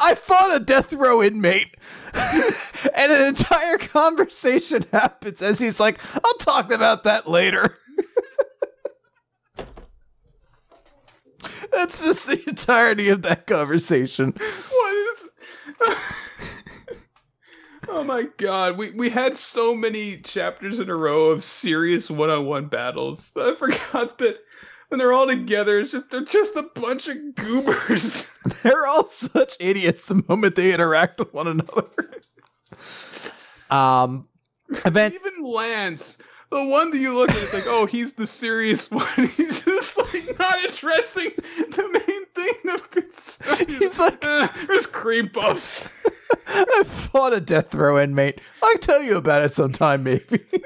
[0.00, 1.76] I fought a death row inmate.
[2.14, 7.78] and an entire conversation happens as he's like, I'll talk about that later.
[11.72, 14.32] That's just the entirety of that conversation.
[14.36, 15.28] What is?
[17.88, 22.66] oh my god, we we had so many chapters in a row of serious one-on-one
[22.66, 23.32] battles.
[23.36, 24.38] I forgot that
[24.88, 28.30] when they're all together, it's just they're just a bunch of goobers.
[28.62, 31.88] They're all such idiots the moment they interact with one another.
[33.70, 34.28] Um,
[34.84, 36.18] event Even Lance,
[36.50, 39.04] the one that you look at, it's like, oh, he's the serious one.
[39.16, 39.93] He's just
[40.44, 41.30] not addressing
[41.70, 43.66] the main thing of concern.
[43.68, 45.88] He's like- "Eh, there's cream puffs.
[46.46, 48.40] I fought a death row inmate.
[48.62, 50.40] I'll tell you about it sometime, maybe.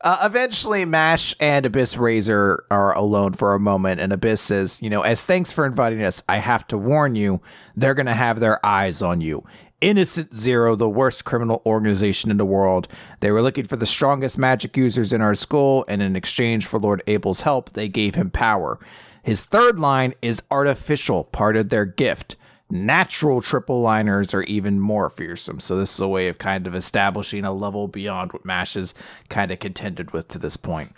[0.00, 4.90] uh, eventually, Mash and Abyss Razor are alone for a moment, and Abyss says, You
[4.90, 7.40] know, as thanks for inviting us, I have to warn you,
[7.76, 9.44] they're going to have their eyes on you.
[9.80, 12.88] Innocent Zero, the worst criminal organization in the world.
[13.20, 16.80] They were looking for the strongest magic users in our school, and in exchange for
[16.80, 18.78] Lord Abel's help, they gave him power.
[19.22, 22.36] His third line is artificial, part of their gift.
[22.70, 25.60] Natural triple liners are even more fearsome.
[25.60, 28.94] So this is a way of kind of establishing a level beyond what Mash has
[29.28, 30.92] kind of contended with to this point.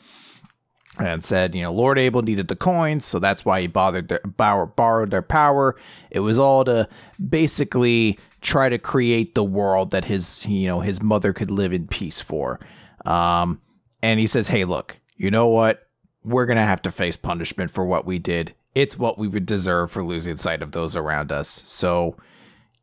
[0.99, 5.11] And said, you know, Lord Abel needed the coins, so that's why he bothered borrowed
[5.11, 5.77] their power.
[6.11, 6.89] It was all to
[7.29, 11.87] basically try to create the world that his, you know, his mother could live in
[11.87, 12.61] peace for.
[13.05, 13.61] Um,
[14.03, 15.89] and he says, hey, look, you know what?
[16.25, 18.55] We're to have to face punishment for what we did.
[18.75, 21.49] It's what we would deserve for losing sight of those around us.
[21.49, 22.17] So,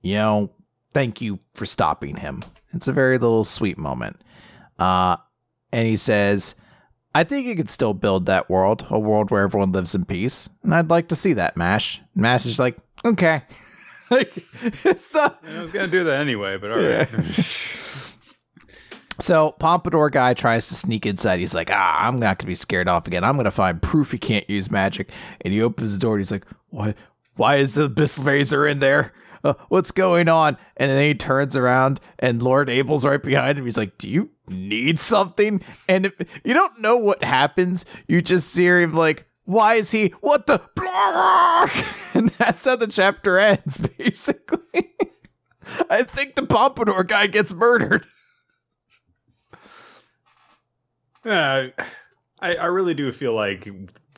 [0.01, 0.51] you know,
[0.93, 2.43] thank you for stopping him.
[2.73, 4.21] It's a very little sweet moment.
[4.77, 5.17] Uh,
[5.71, 6.55] and he says,
[7.13, 10.49] I think you could still build that world, a world where everyone lives in peace.
[10.63, 12.01] And I'd like to see that, Mash.
[12.13, 13.43] Mash is like, okay.
[14.11, 14.31] like,
[14.85, 15.43] it's not.
[15.47, 17.11] I was going to do that anyway, but all right.
[17.11, 17.21] Yeah.
[19.19, 21.39] so, Pompadour guy tries to sneak inside.
[21.39, 23.23] He's like, ah, I'm not going to be scared off again.
[23.23, 25.11] I'm going to find proof he can't use magic.
[25.41, 26.93] And he opens the door and he's like, why,
[27.35, 29.13] why is the Abyss Razor in there?
[29.43, 30.57] Uh, what's going on?
[30.77, 33.65] And then he turns around and Lord Abel's right behind him.
[33.65, 35.61] He's like, do you need something?
[35.87, 36.13] And if,
[36.43, 37.85] you don't know what happens.
[38.07, 40.61] You just hear him like, why is he, what the,
[42.13, 44.91] and that's how the chapter ends, basically.
[45.89, 48.05] I think the Pompadour guy gets murdered.
[51.23, 51.69] Yeah,
[52.41, 53.67] I, I really do feel like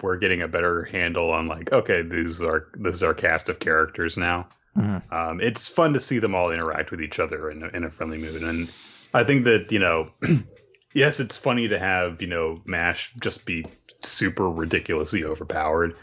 [0.02, 3.60] we're getting a better handle on like, okay, these are this is our cast of
[3.60, 4.48] characters now.
[4.76, 5.14] Mm-hmm.
[5.14, 8.18] Um, it's fun to see them all interact with each other in in a friendly
[8.18, 8.70] mood, and
[9.14, 10.12] I think that you know,
[10.98, 13.66] yes, it's funny to have you know Mash just be
[14.02, 15.96] super ridiculously overpowered,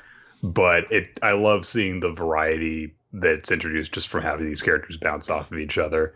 [0.43, 5.29] but it I love seeing the variety that's introduced just from having these characters bounce
[5.29, 6.15] off of each other.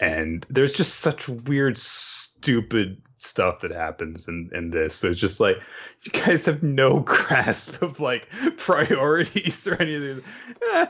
[0.00, 4.94] And there's just such weird stupid stuff that happens in in this.
[4.94, 5.56] So it's just like
[6.02, 10.22] you guys have no grasp of like priorities or anything.
[10.72, 10.86] Eh,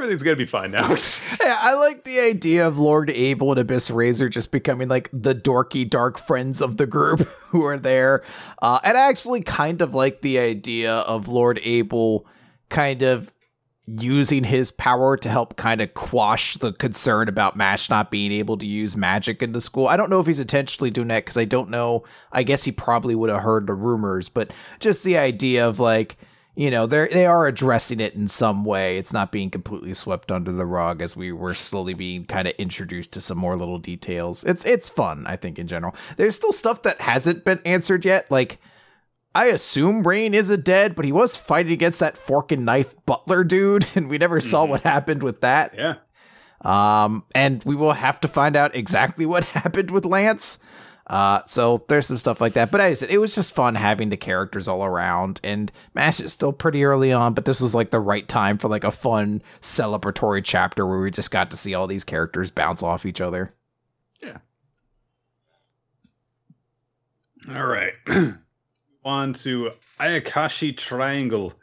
[0.00, 0.88] everything's gonna be fine now
[1.40, 5.34] yeah i like the idea of lord abel and abyss razor just becoming like the
[5.34, 8.22] dorky dark friends of the group who are there
[8.62, 12.26] uh and i actually kind of like the idea of lord abel
[12.70, 13.30] kind of
[13.86, 18.56] using his power to help kind of quash the concern about Mash not being able
[18.58, 19.88] to use magic in the school.
[19.88, 22.04] I don't know if he's intentionally doing that because I don't know.
[22.30, 26.18] I guess he probably would have heard the rumors, but just the idea of like,
[26.60, 28.98] you know, they they are addressing it in some way.
[28.98, 32.52] It's not being completely swept under the rug as we were slowly being kind of
[32.58, 34.44] introduced to some more little details.
[34.44, 35.96] It's it's fun, I think in general.
[36.18, 38.58] There's still stuff that hasn't been answered yet, like
[39.34, 42.94] I assume Rain is a dead, but he was fighting against that fork and knife
[43.06, 44.72] butler dude, and we never saw mm-hmm.
[44.72, 45.74] what happened with that.
[45.74, 45.94] Yeah.
[46.60, 50.58] Um, and we will have to find out exactly what happened with Lance.
[51.10, 52.70] Uh, so there's some stuff like that.
[52.70, 55.40] But I said it was just fun having the characters all around.
[55.42, 58.68] And Mash is still pretty early on, but this was like the right time for
[58.68, 62.84] like a fun celebratory chapter where we just got to see all these characters bounce
[62.84, 63.52] off each other.
[64.22, 64.38] Yeah.
[67.52, 67.94] All right.
[69.04, 71.54] on to Ayakashi Triangle,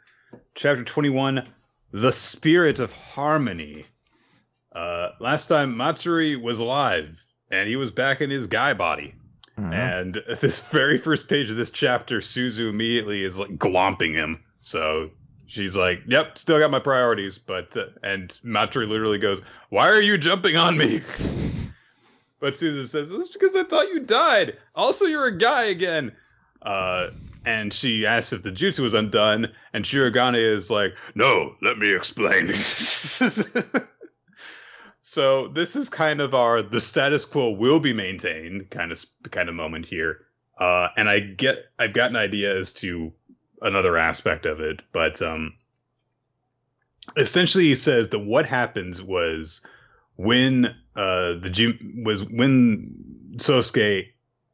[0.54, 1.48] chapter 21,
[1.92, 3.86] The Spirit of Harmony.
[4.72, 7.18] Uh, last time Matsuri was alive,
[7.50, 9.14] and he was back in his guy body.
[9.58, 9.72] Mm-hmm.
[9.72, 14.42] And this very first page of this chapter, Suzu immediately is like glomping him.
[14.60, 15.10] So
[15.46, 20.02] she's like, "Yep, still got my priorities." But uh, and Matsuri literally goes, "Why are
[20.02, 21.00] you jumping on me?"
[22.40, 24.56] but Suzu says, "It's because I thought you died.
[24.74, 26.12] Also, you're a guy again."
[26.62, 27.10] Uh,
[27.44, 31.94] and she asks if the jutsu was undone, and Shirogane is like, "No, let me
[31.94, 32.46] explain."
[35.08, 39.48] so this is kind of our the status quo will be maintained kind of kind
[39.48, 40.26] of moment here,
[40.58, 43.12] uh, and I get I've got an idea as to
[43.62, 45.54] another aspect of it, but um,
[47.16, 49.64] essentially he says that what happens was
[50.16, 54.08] when uh, the was when Sosuke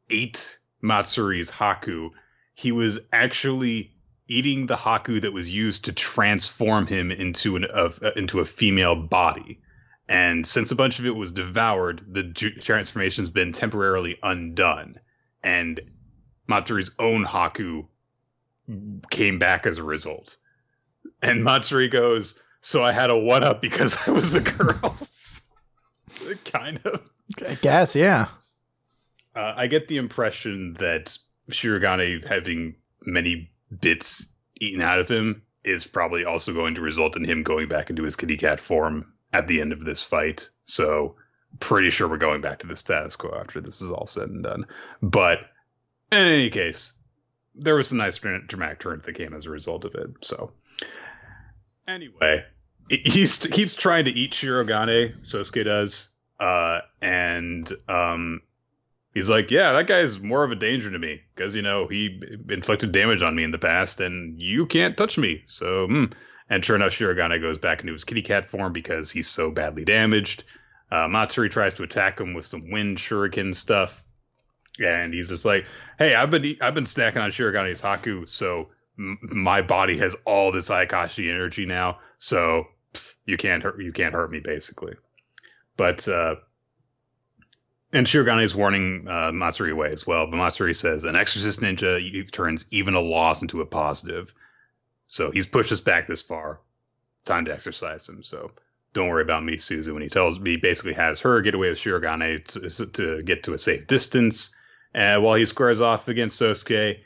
[0.09, 2.11] ate Matsuri's Haku
[2.53, 3.91] he was actually
[4.29, 8.95] eating the haku that was used to transform him into an uh, into a female
[8.95, 9.59] body.
[10.07, 12.23] And since a bunch of it was devoured, the
[12.59, 14.99] transformation's been temporarily undone.
[15.43, 15.81] And
[16.47, 17.87] Matsuri's own haku
[19.09, 20.37] came back as a result.
[21.21, 24.97] And Matsuri goes, "So I had a one up because I was a girl."
[26.45, 27.01] kind of.
[27.45, 28.27] I guess, yeah.
[29.35, 31.17] Uh, I get the impression that
[31.49, 32.75] Shirogane having
[33.05, 33.51] many
[33.81, 34.27] bits
[34.61, 38.03] eaten out of him is probably also going to result in him going back into
[38.03, 40.49] his kitty cat form at the end of this fight.
[40.65, 41.15] So
[41.59, 44.43] pretty sure we're going back to the status quo after this is all said and
[44.43, 44.65] done.
[45.01, 45.39] But
[46.11, 46.93] in any case,
[47.53, 50.09] there was a nice dramatic turn that came as a result of it.
[50.21, 50.51] So
[51.87, 52.43] anyway,
[52.89, 56.09] he keeps trying to eat Shirogane, Sosuke does.
[56.39, 58.41] Uh, and um,
[59.13, 62.21] he's like, yeah, that guy's more of a danger to me because you know he
[62.49, 65.43] inflicted damage on me in the past, and you can't touch me.
[65.47, 66.11] So, mm.
[66.49, 69.83] And sure enough, Shirogane goes back into his kitty cat form because he's so badly
[69.83, 70.43] damaged.
[70.91, 74.03] Uh, Matsuri tries to attack him with some wind shuriken stuff,
[74.79, 75.65] and he's just like,
[75.97, 78.69] "Hey, I've been I've been stacking on Shirogane's Haku, so
[78.99, 83.91] m- my body has all this Ayakashi energy now, so pff, you can't hurt you
[83.91, 84.93] can't hurt me basically."
[85.75, 86.35] But uh,
[87.91, 90.27] and Shirogane is warning uh, Matsuri away as well.
[90.27, 94.33] But Matsuri says, "An exorcist ninja turns even a loss into a positive."
[95.07, 96.59] So he's pushed us back this far.
[97.25, 98.23] Time to exercise him.
[98.23, 98.51] So
[98.93, 99.93] don't worry about me, Suzu.
[99.93, 103.53] When he tells me, basically has her get away with Shirogane to, to get to
[103.53, 104.55] a safe distance,
[104.95, 106.99] uh, while he squares off against Sosuke,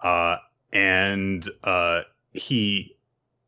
[0.00, 0.36] uh,
[0.72, 2.02] and uh,
[2.32, 2.96] he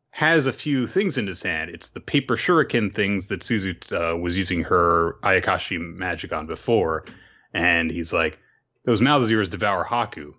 [0.09, 1.69] has a few things in his hand.
[1.71, 7.05] It's the paper shuriken things that Suzu uh, was using her Ayakashi magic on before,
[7.53, 8.39] and he's like,
[8.83, 10.33] "Those mouths of yours devour Haku,"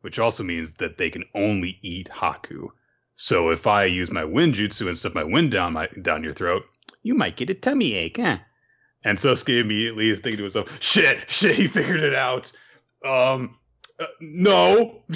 [0.00, 2.70] which also means that they can only eat Haku.
[3.14, 6.32] So if I use my wind jutsu and stuff my wind down my down your
[6.32, 6.64] throat,
[7.02, 8.38] you might get a tummy ache, huh?
[9.04, 12.52] And Sosuke immediately is thinking to himself, "Shit, shit, he figured it out."
[13.04, 13.56] Um,
[14.00, 15.02] uh, no.
[15.08, 15.14] they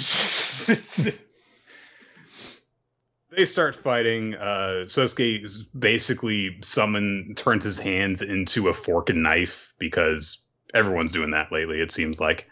[3.45, 4.35] start fighting.
[4.35, 11.31] Uh, Sosuke basically summon turns his hands into a fork and knife because everyone's doing
[11.31, 11.81] that lately.
[11.81, 12.47] It seems like.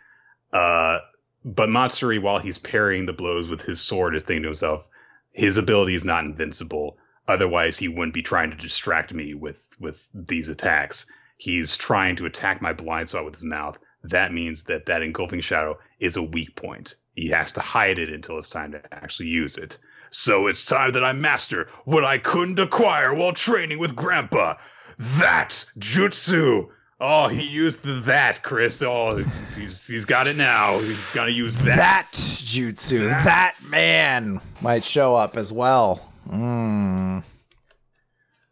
[0.52, 1.00] Uh,
[1.46, 4.90] but Matsuri, while he's parrying the blows with his sword, is thinking to himself,
[5.38, 6.98] his ability is not invincible.
[7.28, 11.06] Otherwise, he wouldn't be trying to distract me with with these attacks.
[11.38, 13.78] He's trying to attack my blind spot with his mouth.
[14.04, 16.96] That means that that engulfing shadow is a weak point.
[17.14, 19.78] He has to hide it until it's time to actually use it.
[20.10, 24.56] So it's time that I master what I couldn't acquire while training with Grandpa.
[24.98, 26.70] That jutsu.
[27.00, 28.82] Oh, he used the that, Chris.
[28.82, 29.24] Oh,
[29.56, 30.80] he's he's got it now.
[30.80, 31.78] He's gonna use that.
[31.78, 33.08] That jutsu.
[33.08, 36.12] That, that man might show up as well.
[36.28, 37.24] Mm.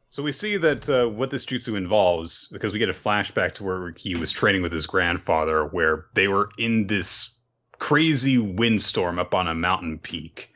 [0.10, 3.64] So we see that uh, what this jutsu involves, because we get a flashback to
[3.64, 7.32] where he was training with his grandfather, where they were in this
[7.80, 10.52] crazy windstorm up on a mountain peak.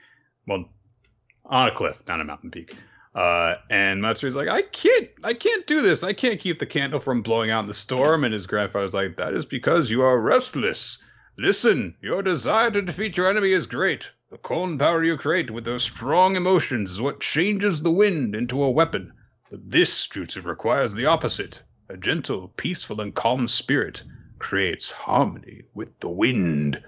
[0.47, 0.65] Well,
[1.45, 2.75] on a cliff, not a mountain peak.
[3.15, 6.03] Uh, and Matsuri's like, I can't, I can't do this.
[6.03, 8.23] I can't keep the candle from blowing out in the storm.
[8.23, 11.01] And his grandfather's like, that is because you are restless.
[11.37, 14.11] Listen, your desire to defeat your enemy is great.
[14.29, 18.61] The calm power you create with those strong emotions is what changes the wind into
[18.61, 19.13] a weapon.
[19.49, 21.63] But this jutsu requires the opposite.
[21.89, 24.03] A gentle, peaceful, and calm spirit
[24.37, 26.79] creates harmony with the wind.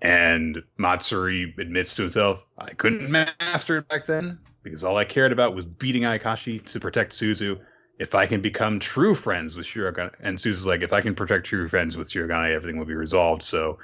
[0.00, 5.32] And Matsuri admits to himself, I couldn't master it back then because all I cared
[5.32, 7.58] about was beating Ayakashi to protect Suzu.
[7.98, 11.46] If I can become true friends with Shirogane, and Suzu's like, if I can protect
[11.46, 13.42] true friends with Shirogane, everything will be resolved.
[13.42, 13.78] So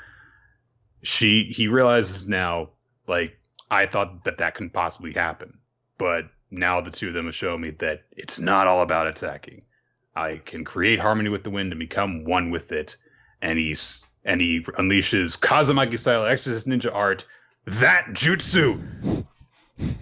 [1.03, 2.71] she, he realizes now,
[3.09, 3.37] like,
[3.71, 5.59] I thought that that couldn't possibly happen,
[5.99, 9.63] but now the two of them have shown me that it's not all about attacking.
[10.15, 12.97] I can create harmony with the wind and become one with it.
[13.43, 17.25] And he's and he unleashes Kazamaki style exorcist ninja art.
[17.67, 19.25] That jutsu.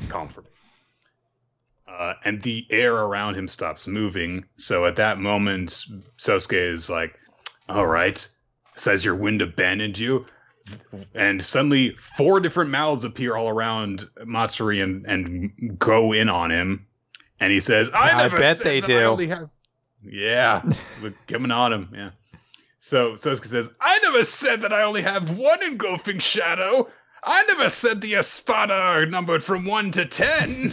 [0.09, 0.49] Calm for me.
[1.87, 4.45] Uh, and the air around him stops moving.
[4.57, 5.85] So at that moment,
[6.19, 7.19] Sosuke is like,
[7.69, 8.27] "All right,"
[8.77, 10.27] says your wind abandoned you,
[11.15, 16.87] and suddenly four different mouths appear all around Matsuri and, and go in on him.
[17.39, 19.51] And he says, "I, I bet they do." Have...
[20.03, 20.63] Yeah,
[21.29, 21.89] coming on him.
[21.95, 22.11] Yeah.
[22.85, 26.91] So Sosuke says, I never said that I only have one engulfing shadow.
[27.23, 30.73] I never said the Espada are numbered from one to ten.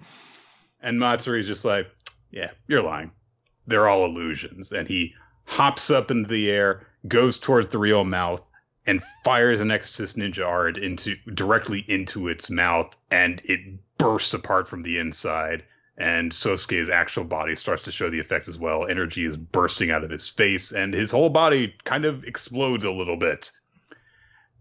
[0.80, 1.86] and Matsuri's just like,
[2.30, 3.10] Yeah, you're lying.
[3.66, 4.72] They're all illusions.
[4.72, 5.12] And he
[5.44, 8.40] hops up into the air, goes towards the real mouth,
[8.86, 13.60] and fires an Exorcist Ninja art into directly into its mouth, and it
[13.98, 15.62] bursts apart from the inside
[15.98, 18.86] and Sosuke's actual body starts to show the effects as well.
[18.86, 22.90] Energy is bursting out of his face, and his whole body kind of explodes a
[22.90, 23.50] little bit.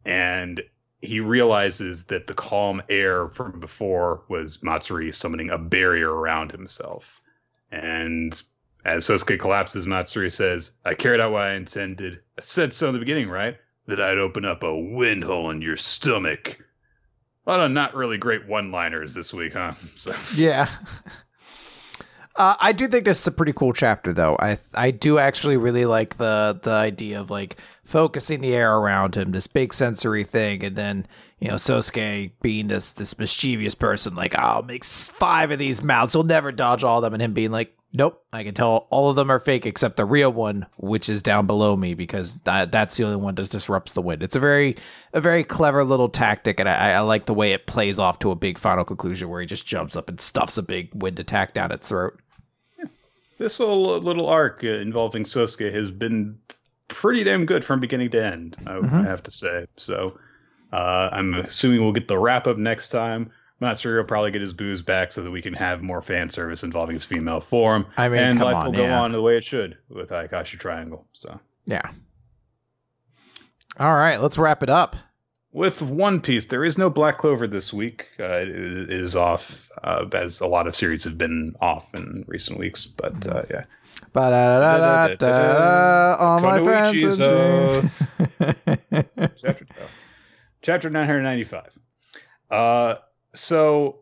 [0.06, 0.62] And
[1.02, 7.22] he realizes that the calm air from before was Matsuri summoning a barrier around himself.
[7.72, 8.42] And
[8.86, 12.22] as Sosuke collapses, Matsuri says, I carried out what I intended.
[12.38, 13.58] I said so in the beginning, right?
[13.88, 16.60] That I'd open up a wind hole in your stomach.
[17.46, 19.74] A lot of not really great one liners this week, huh?
[19.96, 20.16] So.
[20.36, 20.70] Yeah.
[22.38, 24.36] Uh, I do think this is a pretty cool chapter, though.
[24.40, 29.16] I I do actually really like the the idea of like focusing the air around
[29.16, 31.08] him, this big sensory thing, and then
[31.40, 36.14] you know Sosuke being this this mischievous person, like I'll make five of these mouths,
[36.14, 39.10] you'll never dodge all of them, and him being like, nope, I can tell all
[39.10, 42.70] of them are fake except the real one, which is down below me because that,
[42.70, 44.22] that's the only one that disrupts the wind.
[44.22, 44.76] It's a very
[45.14, 48.32] a very clever little tactic, and I, I like the way it plays off to
[48.32, 51.54] a big final conclusion where he just jumps up and stuffs a big wind attack
[51.54, 52.20] down its throat
[53.38, 56.38] this whole little arc involving Sosuke has been
[56.88, 58.56] pretty damn good from beginning to end.
[58.66, 58.94] I, Mhm.
[59.06, 59.66] I have to say.
[59.78, 60.18] So
[60.74, 63.24] uh, I'm assuming we'll get the wrap up next time.
[63.62, 66.02] I'm not sure he'll probably get his booze back so that we can have more
[66.02, 67.86] fan service involving his female form.
[67.98, 70.60] I mean, and come life on, will go on the way it should with Ayakashi
[70.60, 71.06] Triangle.
[71.14, 71.90] So Yeah.
[73.80, 74.96] All right, let's wrap it up.
[75.56, 78.10] With One Piece, there is no Black Clover this week.
[78.20, 82.26] Uh, it, it is off, uh, as a lot of series have been off in
[82.28, 82.86] recent weeks.
[82.86, 83.64] But uh, yeah,
[84.12, 87.20] Ba-da-da-da-da, All my friends.
[87.20, 87.90] And-
[89.42, 89.88] chapter oh,
[90.62, 91.80] chapter 995
[92.52, 92.96] uh
[93.34, 94.00] so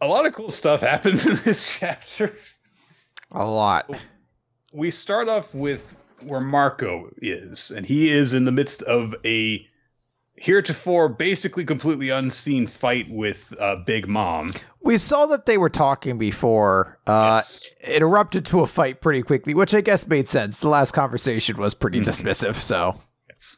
[0.00, 2.36] a lot of cool stuff happens in this chapter
[3.32, 3.90] A lot.
[4.72, 9.66] we start off with where marco is and he is in the midst of a
[10.38, 14.52] heretofore basically completely unseen fight with uh, big mom
[14.82, 16.98] We saw that they were talking before.
[17.06, 17.66] Uh, Yes.
[17.80, 20.60] It erupted to a fight pretty quickly, which I guess made sense.
[20.60, 22.04] The last conversation was pretty Mhm.
[22.04, 23.00] dismissive, so.
[23.28, 23.56] Yes.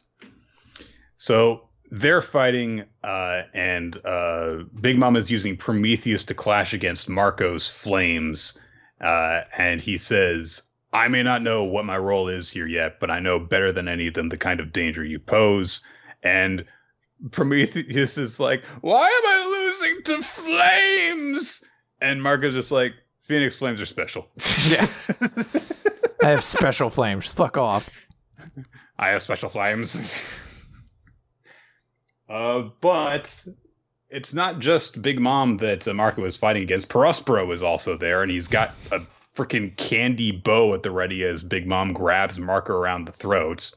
[1.17, 7.67] So they're fighting, uh, and uh, Big Mom is using Prometheus to clash against Marco's
[7.67, 8.57] flames.
[9.01, 13.11] Uh, and he says, I may not know what my role is here yet, but
[13.11, 15.81] I know better than any of them the kind of danger you pose.
[16.23, 16.65] And
[17.31, 21.63] Prometheus is like, Why am I losing to flames?
[22.01, 24.27] And Marco's just like, Phoenix flames are special.
[24.69, 24.87] Yeah.
[26.23, 27.31] I have special flames.
[27.31, 27.89] Fuck off.
[28.97, 29.99] I have special flames.
[32.29, 33.45] uh, but
[34.09, 36.89] it's not just Big Mom that uh, Marco is fighting against.
[36.89, 39.01] Perospero is also there, and he's got a
[39.35, 43.71] freaking candy bow at the ready as Big Mom grabs Marco around the throat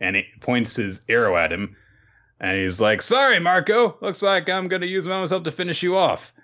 [0.00, 1.76] and it points his arrow at him.
[2.44, 3.96] And he's like, Sorry, Marco.
[4.02, 6.34] Looks like I'm going to use myself to finish you off.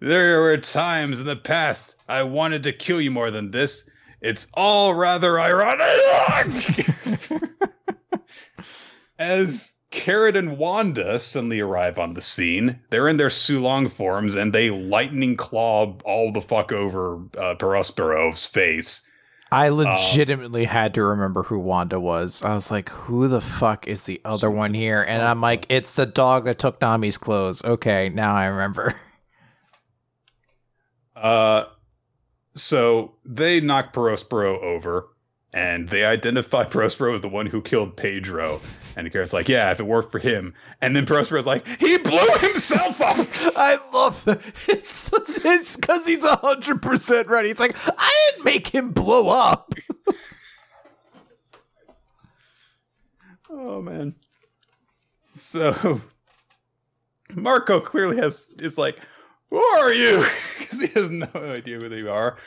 [0.00, 3.90] There were times in the past I wanted to kill you more than this.
[4.22, 6.88] It's all rather ironic.
[9.18, 14.54] As Carrot and Wanda suddenly arrive on the scene, they're in their Sulong forms and
[14.54, 19.06] they lightning claw all the fuck over uh, Perospero's face.
[19.52, 22.42] I legitimately had to remember who Wanda was.
[22.42, 25.02] I was like, who the fuck is the other one here?
[25.02, 27.62] And I'm like, it's the dog that took Nami's clothes.
[27.64, 28.94] Okay, now I remember.
[31.14, 31.66] Uh,
[32.56, 35.06] so they knock Perospero over
[35.54, 38.60] and they identify Perospero as the one who killed Pedro.
[38.96, 40.54] And Carrot's like, yeah, if it weren't for him.
[40.80, 43.26] And then Prospero's like, he blew himself up.
[43.56, 44.40] I love that.
[44.68, 47.50] It's such, it's because he's hundred percent ready.
[47.50, 49.74] It's like I didn't make him blow up.
[53.50, 54.14] Oh man.
[55.34, 56.00] So
[57.34, 58.98] Marco clearly has is like,
[59.50, 60.24] who are you?
[60.58, 62.38] Because he has no idea who they are.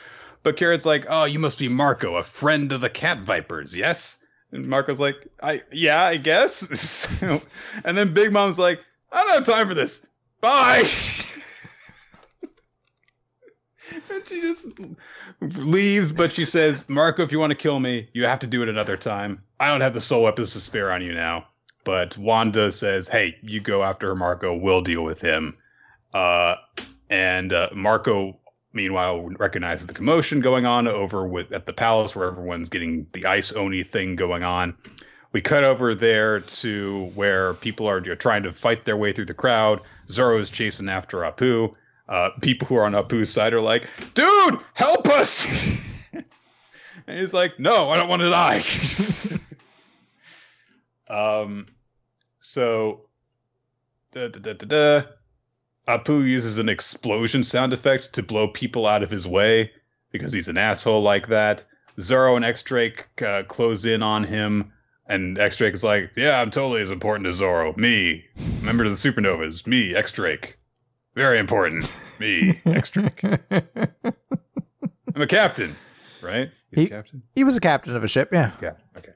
[0.42, 4.24] But Carrot's like, oh, you must be Marco, a friend of the cat vipers, yes?
[4.52, 7.22] And Marco's like, I yeah, I guess.
[7.84, 8.80] And then Big Mom's like,
[9.12, 10.06] I don't have time for this.
[10.40, 10.78] Bye.
[14.10, 14.66] and she just
[15.40, 18.62] leaves, but she says, Marco, if you want to kill me, you have to do
[18.62, 19.42] it another time.
[19.58, 21.46] I don't have the soul weapons to spare on you now.
[21.84, 24.54] But Wanda says, hey, you go after Marco.
[24.56, 25.56] We'll deal with him.
[26.12, 26.56] Uh,
[27.08, 28.38] and uh, Marco,
[28.76, 33.24] meanwhile, recognizes the commotion going on over with at the palace where everyone's getting the
[33.24, 34.76] ice oni thing going on.
[35.32, 39.24] We cut over there to where people are you trying to fight their way through
[39.24, 39.80] the crowd.
[40.08, 41.74] Zoro is chasing after Apu.
[42.08, 46.08] Uh, people who are on Apu's side are like, dude, help us!
[46.12, 48.62] and he's like, no, I don't want to die.
[51.42, 51.66] um,
[52.38, 53.08] so,
[54.12, 55.06] da, da, da, da, da.
[55.88, 59.70] Apu uses an explosion sound effect to blow people out of his way
[60.10, 61.64] because he's an asshole like that.
[62.00, 64.72] Zoro and X Drake uh, close in on him,
[65.06, 67.72] and X Drake is like, "Yeah, I'm totally as important as Zoro.
[67.76, 68.24] Me,
[68.62, 69.66] member of the Supernovas.
[69.66, 70.58] Me, X Drake,
[71.14, 71.90] very important.
[72.18, 73.22] Me, X Drake.
[75.14, 75.74] I'm a captain,
[76.20, 76.50] right?
[76.70, 77.22] He's He- a captain.
[77.34, 78.28] he was a captain of a ship.
[78.32, 78.50] Yeah.
[78.50, 78.74] Captain.
[78.98, 79.12] Okay.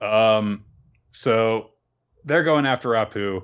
[0.00, 0.64] Um.
[1.10, 1.70] So
[2.24, 3.42] they're going after Apu.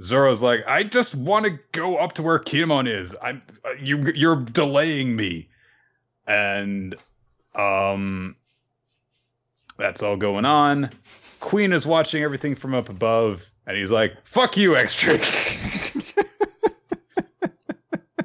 [0.00, 3.16] Zoro's like, I just want to go up to where Kin'emon is.
[3.20, 4.12] I'm uh, you.
[4.14, 5.48] You're delaying me,
[6.26, 6.94] and
[7.54, 8.36] um,
[9.76, 10.90] that's all going on.
[11.40, 16.04] Queen is watching everything from up above, and he's like, "Fuck you, X-Drake."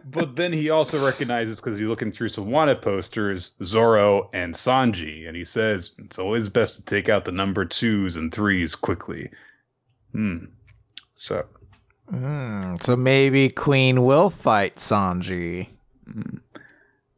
[0.06, 5.28] but then he also recognizes because he's looking through some wanted posters, Zoro and Sanji,
[5.28, 9.32] and he says it's always best to take out the number twos and threes quickly.
[10.12, 10.46] Hmm.
[11.16, 11.46] So
[12.14, 15.68] Hmm, so maybe Queen will fight Sanji.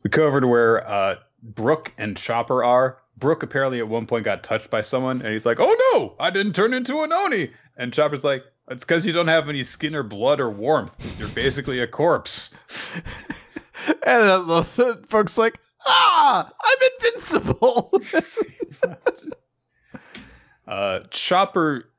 [0.03, 2.99] we covered where uh, Brook and Chopper are.
[3.17, 6.29] Brook apparently at one point got touched by someone, and he's like, "Oh no, I
[6.29, 9.95] didn't turn into an oni." And Chopper's like, "It's because you don't have any skin
[9.95, 10.95] or blood or warmth.
[11.19, 12.57] You're basically a corpse."
[13.87, 15.37] and I love it.
[15.37, 18.01] Like, "Ah, I'm invincible."
[20.67, 21.89] uh, Chopper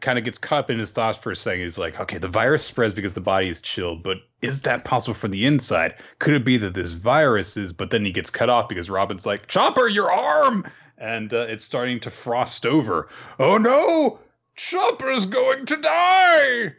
[0.00, 1.62] kind of gets caught up in his thoughts for a second.
[1.62, 5.14] He's like, okay, the virus spreads because the body is chilled, but is that possible
[5.14, 5.94] from the inside?
[6.18, 7.72] Could it be that this virus is?
[7.72, 10.66] But then he gets cut off because Robin's like, Chopper, your arm!
[10.98, 13.08] And uh, it's starting to frost over.
[13.38, 14.18] Oh no!
[14.56, 16.74] Chopper's going to die!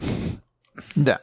[0.96, 1.16] No.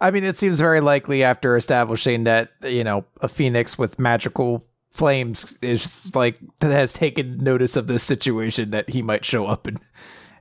[0.00, 4.64] I mean, it seems very likely after establishing that, you know, a phoenix with magical
[4.90, 9.80] flames is like, has taken notice of this situation that he might show up and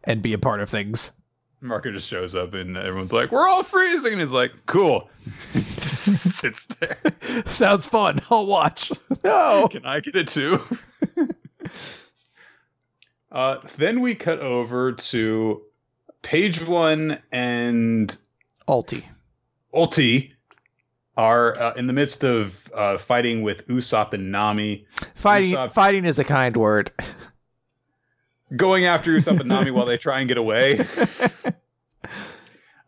[0.05, 1.11] and be a part of things.
[1.61, 5.09] Marco just shows up and everyone's like, "We're all freezing," and he's like, "Cool."
[5.55, 6.05] just
[6.39, 6.97] sits there.
[7.45, 8.21] Sounds fun.
[8.29, 8.91] I'll watch.
[9.23, 10.61] No, can I get it too?
[13.31, 15.63] uh, then we cut over to
[16.21, 18.15] page one and
[18.67, 19.03] Ulti.
[19.73, 20.31] Ulti
[21.17, 24.85] are uh, in the midst of uh, fighting with Usopp and Nami.
[25.15, 26.91] Fighting, Usopp, fighting is a kind word
[28.55, 30.85] going after Usopp and Nami while they try and get away.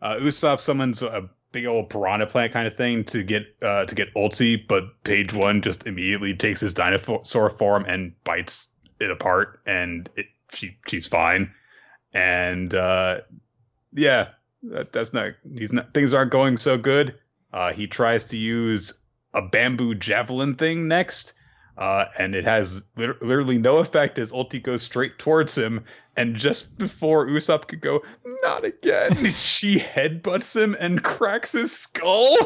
[0.00, 3.94] Uh, Usopp summons a big old piranha plant kind of thing to get uh, to
[3.94, 8.68] get ulti, but Page One just immediately takes his dinosaur form and bites
[9.00, 11.52] it apart, and it, she she's fine.
[12.12, 13.22] And uh,
[13.92, 14.28] yeah,
[14.62, 17.18] that, that's not he's not things aren't going so good.
[17.52, 19.02] Uh, he tries to use
[19.34, 21.32] a bamboo javelin thing next,
[21.78, 25.84] uh, and it has literally no effect as Ulti goes straight towards him.
[26.16, 28.02] And just before Usopp could go,
[28.42, 32.36] not again, she headbutts him and cracks his skull.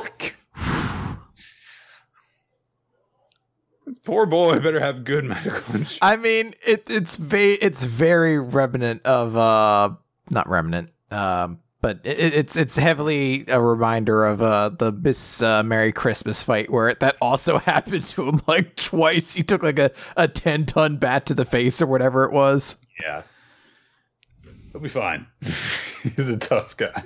[3.87, 5.99] this poor boy better have good medical insurance.
[6.03, 9.95] I mean, it, it's va- it's very remnant of uh,
[10.31, 15.63] not remnant, um, but it, it's it's heavily a reminder of uh, the Miss uh,
[15.63, 19.35] Merry Christmas fight where that also happened to him like twice.
[19.35, 22.77] He took like a, a ten ton bat to the face or whatever it was.
[23.03, 23.23] Yeah,
[24.71, 25.27] he'll be fine.
[25.41, 27.03] He's a tough guy.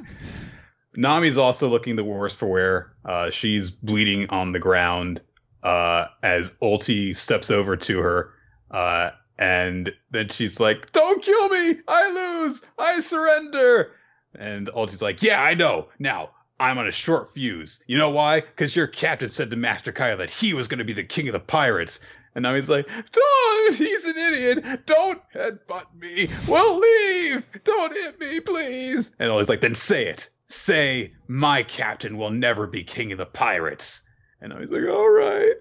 [0.96, 2.92] Nami's also looking the worse for wear.
[3.04, 5.20] Uh, she's bleeding on the ground
[5.62, 8.30] uh, as Ulti steps over to her.
[8.70, 11.76] Uh, and then she's like, Don't kill me!
[11.86, 12.10] I
[12.42, 12.62] lose!
[12.78, 13.92] I surrender!
[14.38, 15.88] And Ulti's like, yeah, I know.
[15.98, 17.82] Now, I'm on a short fuse.
[17.86, 18.40] You know why?
[18.40, 21.28] Because your captain said to Master Kaido that he was going to be the king
[21.28, 22.00] of the pirates.
[22.34, 24.86] And now he's like, don't, he's an idiot.
[24.86, 26.28] Don't headbutt me.
[26.46, 27.46] We'll leave.
[27.64, 29.14] Don't hit me, please.
[29.18, 30.28] And Ulti's like, then say it.
[30.48, 34.06] Say, my captain will never be king of the pirates.
[34.40, 35.54] And now he's like, all right.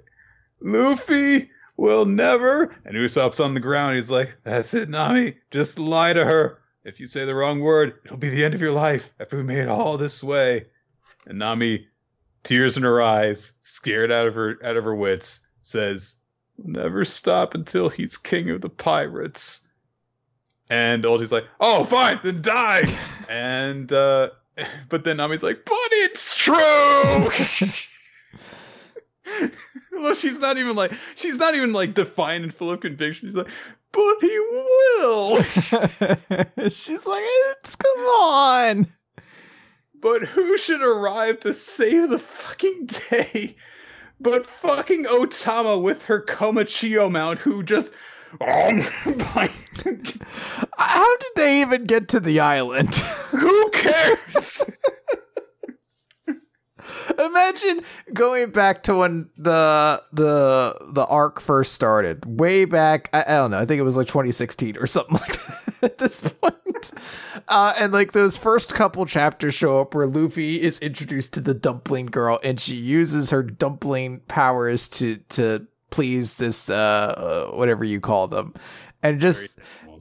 [0.61, 2.75] Luffy will never.
[2.85, 3.95] And Usopp's on the ground.
[3.95, 5.37] He's like, that's it, Nami.
[5.51, 6.59] Just lie to her.
[6.85, 9.43] If you say the wrong word, it'll be the end of your life after we
[9.43, 10.67] made it all this way.
[11.25, 11.87] And Nami,
[12.43, 16.17] tears in her eyes, scared out of her out of her wits, says,
[16.63, 19.67] Never stop until he's king of the pirates.
[20.69, 22.95] And Ulti's like, Oh, fine, then die.
[23.29, 24.29] and uh
[24.87, 27.29] but then Nami's like, But it's true.
[29.91, 33.27] well, she's not even like she's not even like defiant and full of conviction.
[33.27, 33.49] She's like,
[33.95, 35.41] but he will.
[36.69, 38.87] She's like, it's come on.
[40.01, 43.55] But who should arrive to save the fucking day?
[44.19, 47.91] But fucking Otama with her Komachiyo mount, who just.
[48.41, 48.81] Um,
[50.77, 52.93] How did they even get to the island?
[52.95, 54.74] who cares?
[57.25, 57.81] Imagine
[58.13, 63.09] going back to when the the the arc first started, way back.
[63.13, 63.59] I, I, don't know.
[63.59, 66.91] I think it was like 2016 or something like that at this point.
[67.47, 71.53] Uh, and like those first couple chapters show up where Luffy is introduced to the
[71.53, 76.73] dumpling girl, and she uses her dumpling powers to to please this uh,
[77.53, 78.53] uh whatever you call them,
[79.01, 79.49] and just.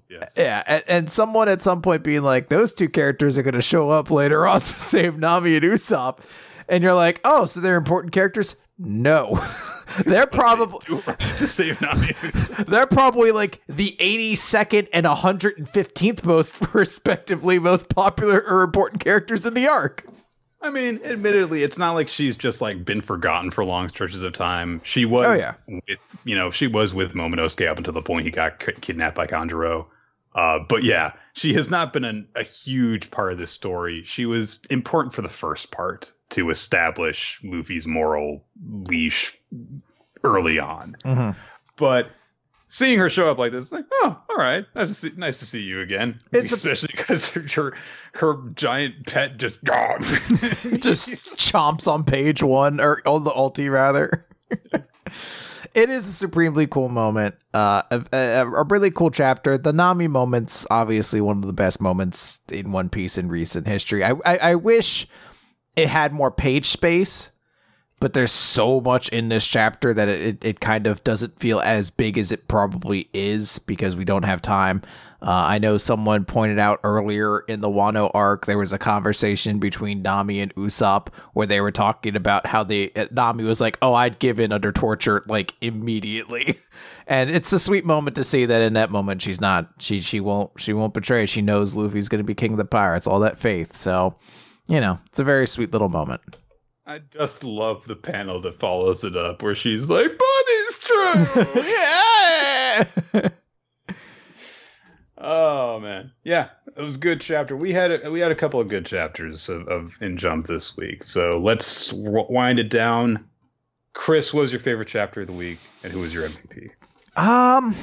[0.06, 0.34] Yes.
[0.36, 3.62] Yeah, and, and, someone at some point being like, those two characters are going to
[3.62, 6.20] show up later on to save Nami and Usopp
[6.68, 8.56] and you're like, oh, so they're important characters?
[8.78, 9.42] No.
[10.04, 10.80] they're probably
[11.36, 11.78] to save
[12.68, 19.54] they're probably like the 82nd and 115th most respectively most popular or important characters in
[19.54, 20.06] the arc.
[20.60, 24.32] I mean, admittedly, it's not like she's just like been forgotten for long stretches of
[24.32, 24.80] time.
[24.82, 25.32] She was oh,
[25.68, 25.80] yeah.
[25.86, 29.26] with, you know, she was with Momonosuke up until the point he got kidnapped by
[29.26, 29.86] Kanjuro.
[30.34, 34.04] Uh, but yeah, she has not been an, a huge part of this story.
[34.04, 38.44] She was important for the first part to establish Luffy's moral
[38.88, 39.36] leash
[40.22, 40.96] early on.
[41.04, 41.34] Mhm.
[41.76, 42.08] But
[42.68, 45.46] seeing her show up like this, like, oh, all right, nice to see, nice to
[45.46, 46.18] see you again.
[46.32, 47.74] It's a- Especially because her, her
[48.14, 50.02] her giant pet just gone.
[50.80, 54.26] just chomps on page one or on the ulti rather.
[55.74, 57.34] it is a supremely cool moment.
[57.52, 59.58] Uh, a, a, a really cool chapter.
[59.58, 64.04] The Nami moments, obviously one of the best moments in One Piece in recent history.
[64.04, 65.06] I, I, I wish
[65.76, 67.30] it had more page space,
[68.00, 71.90] but there's so much in this chapter that it, it, kind of doesn't feel as
[71.90, 74.82] big as it probably is because we don't have time.
[75.22, 79.58] Uh, I know someone pointed out earlier in the Wano arc there was a conversation
[79.58, 83.78] between Nami and Usopp where they were talking about how they uh, Nami was like,
[83.80, 86.58] "Oh, I'd give in under torture like immediately,"
[87.06, 90.20] and it's a sweet moment to see that in that moment she's not she she
[90.20, 91.24] won't she won't betray.
[91.24, 93.06] She knows Luffy's going to be king of the pirates.
[93.06, 93.78] All that faith.
[93.78, 94.16] So,
[94.66, 96.22] you know, it's a very sweet little moment.
[96.86, 101.62] I just love the panel that follows it up where she's like, "But it's true."
[103.22, 103.28] yeah.
[105.16, 107.56] Oh man, yeah, it was a good chapter.
[107.56, 110.76] We had a, we had a couple of good chapters of, of in Jump this
[110.76, 111.02] week.
[111.02, 113.24] So let's w- wind it down.
[113.94, 116.70] Chris, what was your favorite chapter of the week, and who was your MVP?
[117.16, 117.74] Um,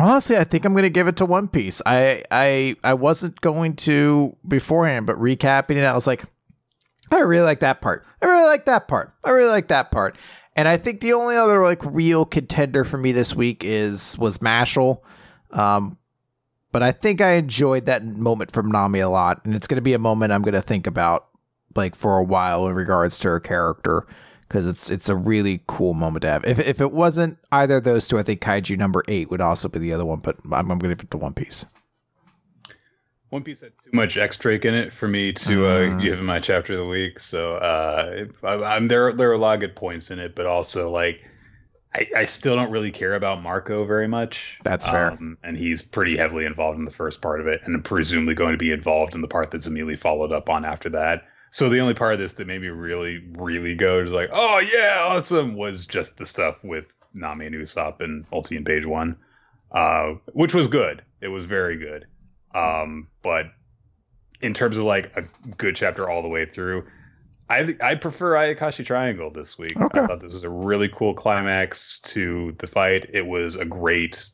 [0.00, 1.82] honestly, I think I'm going to give it to One Piece.
[1.86, 6.24] I I I wasn't going to beforehand, but recapping it, I was like,
[7.10, 8.06] I really like that part.
[8.22, 9.14] I really like that part.
[9.24, 10.16] I really like that part.
[10.56, 14.38] And I think the only other like real contender for me this week is was
[14.38, 15.00] Mashle.
[15.50, 15.98] Um,
[16.72, 19.82] but I think I enjoyed that moment from Nami a lot, and it's going to
[19.82, 21.26] be a moment I'm going to think about
[21.74, 24.06] like for a while in regards to her character
[24.50, 26.44] because it's it's a really cool moment to have.
[26.44, 29.68] If if it wasn't either of those two, I think Kaiju number eight would also
[29.68, 30.18] be the other one.
[30.18, 31.64] But I'm, I'm going to give it to One Piece.
[33.28, 36.22] One Piece had too much X Drake in it for me to uh, give it
[36.24, 37.20] my chapter of the week.
[37.20, 39.12] So uh, I, I'm there.
[39.12, 41.20] There are a lot of good points in it, but also like
[41.94, 44.58] I, I still don't really care about Marco very much.
[44.64, 45.12] That's fair.
[45.12, 48.52] Um, and he's pretty heavily involved in the first part of it, and presumably going
[48.52, 51.22] to be involved in the part that's immediately followed up on after that.
[51.50, 54.58] So the only part of this that made me really, really go to like, oh
[54.60, 59.16] yeah, awesome, was just the stuff with Nami and Usopp and Ulti and Page One,
[59.72, 61.02] uh, which was good.
[61.20, 62.06] It was very good.
[62.54, 63.46] Um, but
[64.40, 65.22] in terms of like a
[65.56, 66.86] good chapter all the way through,
[67.48, 69.76] I I prefer Ayakashi Triangle this week.
[69.76, 70.00] Okay.
[70.00, 73.06] I thought this was a really cool climax to the fight.
[73.12, 74.28] It was a great,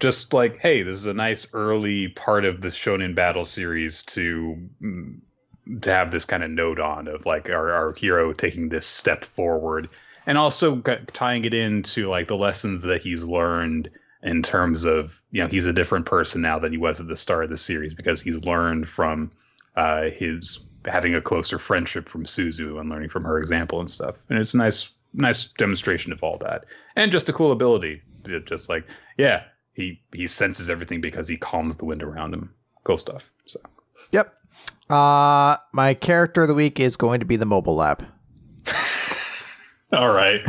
[0.00, 4.68] just like hey, this is a nice early part of the Shonen Battle series to
[4.82, 5.20] mm,
[5.82, 9.24] to have this kind of note on of like our our hero taking this step
[9.24, 9.88] forward,
[10.26, 13.90] and also tying it into like the lessons that he's learned
[14.22, 17.16] in terms of you know he's a different person now than he was at the
[17.16, 19.30] start of the series because he's learned from
[19.76, 24.24] uh, his having a closer friendship from Suzu and learning from her example and stuff.
[24.28, 26.64] And it's a nice, nice demonstration of all that,
[26.94, 28.02] and just a cool ability.
[28.44, 28.84] Just like,
[29.16, 32.52] yeah, he he senses everything because he calms the wind around him.
[32.84, 33.30] Cool stuff.
[33.46, 33.60] So
[34.12, 34.34] Yep.
[34.88, 38.06] Uh, my character of the week is going to be the mobile lab.
[39.92, 40.40] all right,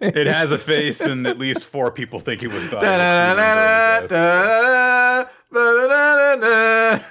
[0.00, 2.68] it has a face, and at least four people think it was.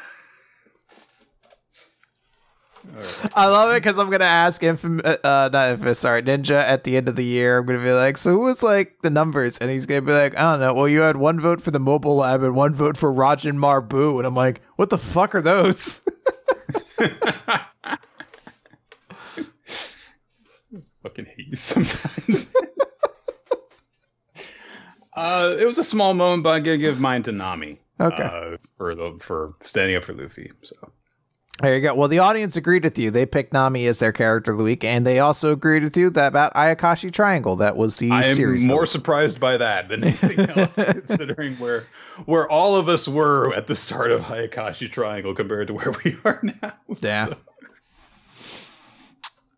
[3.34, 6.84] I love it because I'm gonna ask Infam, uh, uh, not Infamous, sorry, Ninja at
[6.84, 7.60] the end of the year.
[7.60, 9.58] I'm gonna be like, so who was like the numbers?
[9.58, 10.74] And he's gonna be like, I don't know.
[10.74, 14.18] Well, you had one vote for the mobile lab and one vote for Rajan Marbu,
[14.18, 16.02] and I'm like, what the fuck are those?
[21.08, 22.54] fucking hate you sometimes.
[25.14, 27.80] uh, it was a small moment, but I'm gonna give mine to Nami.
[28.00, 28.24] Okay.
[28.24, 30.52] Uh, for the for standing up for Luffy.
[30.64, 30.76] So
[31.62, 31.96] There you go.
[31.96, 33.10] Well, the audience agreed with you.
[33.10, 36.12] They picked Nami as their character of the week, and they also agreed with you
[36.12, 37.56] that about Ayakashi Triangle.
[37.56, 38.66] That was the I am series.
[38.68, 41.88] more surprised by that than anything else, considering where
[42.26, 46.16] where all of us were at the start of Ayakashi Triangle compared to where we
[46.26, 46.74] are now.
[47.00, 47.34] yeah.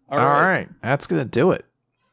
[0.09, 0.41] All All right.
[0.47, 0.69] right.
[0.81, 1.65] That's gonna do it.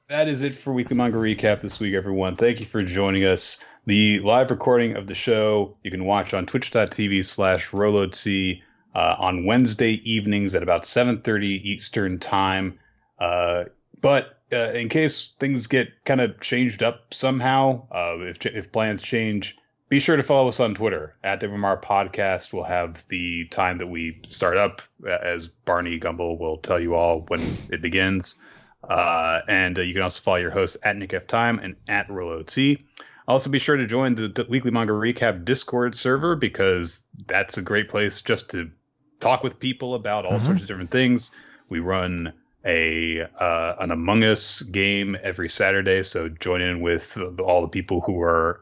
[0.09, 2.35] that is it for Weekly Manga Recap this week, everyone.
[2.37, 3.65] Thank you for joining us.
[3.87, 8.61] The live recording of the show you can watch on twitch.tv slash RoloT
[8.97, 12.79] uh, on Wednesday evenings at about 7.30 Eastern Time.
[13.19, 13.65] Uh,
[14.01, 19.03] but uh, in case things get kind of changed up somehow, uh, if, if plans
[19.03, 19.59] change,
[19.91, 21.15] be sure to follow us on Twitter.
[21.23, 26.39] At WMR Podcast We'll have the time that we start up, uh, as Barney Gumble
[26.39, 28.37] will tell you all when it begins.
[28.83, 32.83] Uh, and you can also follow your hosts at Nick F Time and at RollOT.
[33.29, 37.89] Also, be sure to join the Weekly Manga Recap Discord server because that's a great
[37.89, 38.71] place just to
[39.21, 41.31] talk with people about all sorts of different things.
[41.69, 42.33] We run
[42.65, 46.03] a uh, an Among Us game every Saturday.
[46.03, 48.61] So join in with all the people who are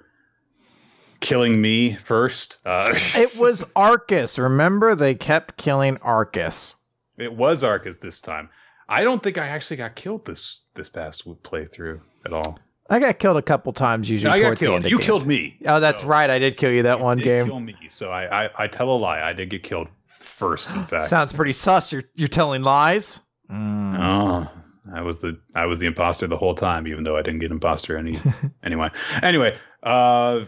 [1.21, 2.59] killing me first.
[2.65, 4.39] Uh, it was Arcus.
[4.39, 6.77] Remember, they kept killing Arcus.
[7.17, 8.51] It was Arcus this time.
[8.89, 12.59] I don't think I actually got killed this this past playthrough at all.
[12.91, 14.29] I got killed a couple times usually.
[14.29, 14.85] No, I got killed.
[14.85, 15.07] You games.
[15.07, 15.57] killed me.
[15.65, 16.07] Oh, that's so.
[16.07, 16.29] right.
[16.29, 17.47] I did kill you that you one game.
[17.47, 17.75] Kill me.
[17.89, 19.23] So I, I I tell a lie.
[19.23, 19.89] I did get killed
[20.35, 20.71] first.
[20.71, 21.93] In fact, sounds pretty sus.
[21.93, 23.21] You're you're telling lies.
[23.51, 23.97] Mm.
[23.99, 24.51] Oh,
[24.95, 27.51] I was the I was the imposter the whole time, even though I didn't get
[27.51, 28.19] imposter any
[28.63, 28.91] anyway.
[29.23, 30.45] Anyway, uh,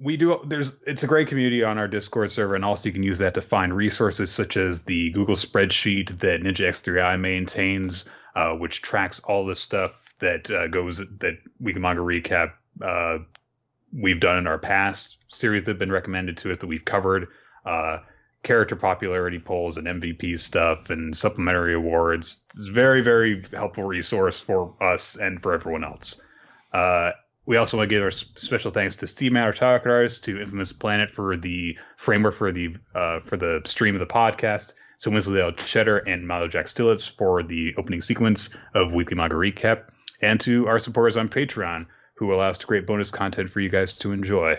[0.00, 3.02] we do there's it's a great community on our discord server and also you can
[3.02, 8.52] use that to find resources such as the google spreadsheet that ninja x3i maintains uh,
[8.52, 12.52] which tracks all the stuff that uh, goes that we can manga recap
[12.82, 13.18] uh,
[13.92, 17.28] we've done in our past series that have been recommended to us that we've covered
[17.64, 17.98] uh,
[18.48, 24.40] character popularity polls and mvp stuff and supplementary awards it's a very very helpful resource
[24.40, 26.22] for us and for everyone else
[26.72, 27.10] uh,
[27.44, 31.08] we also want to give our special thanks to Steve Matter Talkers, to Infamous Planet
[31.08, 34.74] for the framework for the uh, for the stream of the podcast.
[34.98, 39.84] So Winslow Cheddar and Malo Jack Stillitz for the opening sequence of Weekly Manga Recap,
[40.20, 41.86] and to our supporters on Patreon
[42.16, 44.58] who allow us to create bonus content for you guys to enjoy.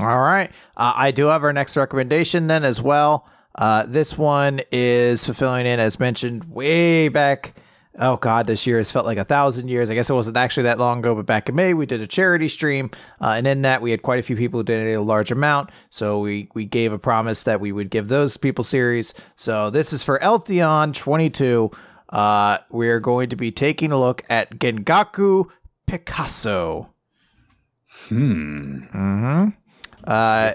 [0.00, 3.28] All right, uh, I do have our next recommendation then as well.
[3.54, 7.54] Uh, this one is fulfilling in, as mentioned, way back
[8.00, 9.90] oh god this year has felt like a thousand years.
[9.90, 12.06] I guess it wasn't actually that long ago but back in may we did a
[12.06, 12.90] charity stream
[13.20, 15.70] uh, and in that we had quite a few people who donated a large amount.
[15.90, 19.14] So we we gave a promise that we would give those people series.
[19.36, 21.70] So this is for eltheon 22
[22.10, 25.46] uh, we're going to be taking a look at genkaku
[25.86, 26.90] picasso.
[28.08, 28.78] Hmm.
[28.92, 29.63] Mm-hmm
[30.06, 30.52] uh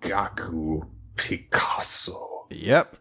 [0.00, 0.80] gaku
[1.16, 2.96] picasso yep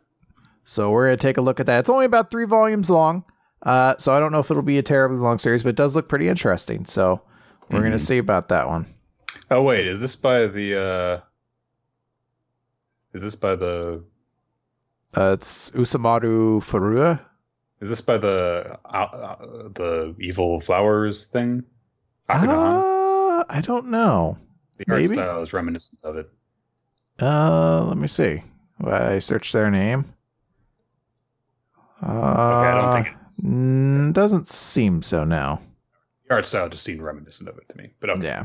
[0.64, 3.24] so we're going to take a look at that it's only about three volumes long
[3.64, 5.96] uh, so I don't know if it'll be a terribly long series, but it does
[5.96, 6.86] look pretty interesting.
[6.86, 7.22] So
[7.70, 7.88] we're mm-hmm.
[7.88, 8.86] gonna see about that one.
[9.52, 10.80] Oh wait, is this by the?
[10.80, 11.22] uh
[13.14, 14.04] Is this by the?
[15.16, 17.20] Uh, it's Usamaru Furuya.
[17.82, 19.36] Is this by the uh, uh,
[19.74, 21.64] the evil flowers thing?
[22.30, 24.38] Uh, I don't know.
[24.80, 25.14] The art Maybe?
[25.14, 26.30] style is reminiscent of it.
[27.22, 28.44] Uh, let me see.
[28.84, 30.06] I search their name.
[32.02, 35.62] Uh, okay, I don't think Mm, doesn't seem so now.
[36.28, 37.92] The art style just seemed reminiscent of it to me.
[38.02, 38.24] But okay.
[38.24, 38.44] yeah.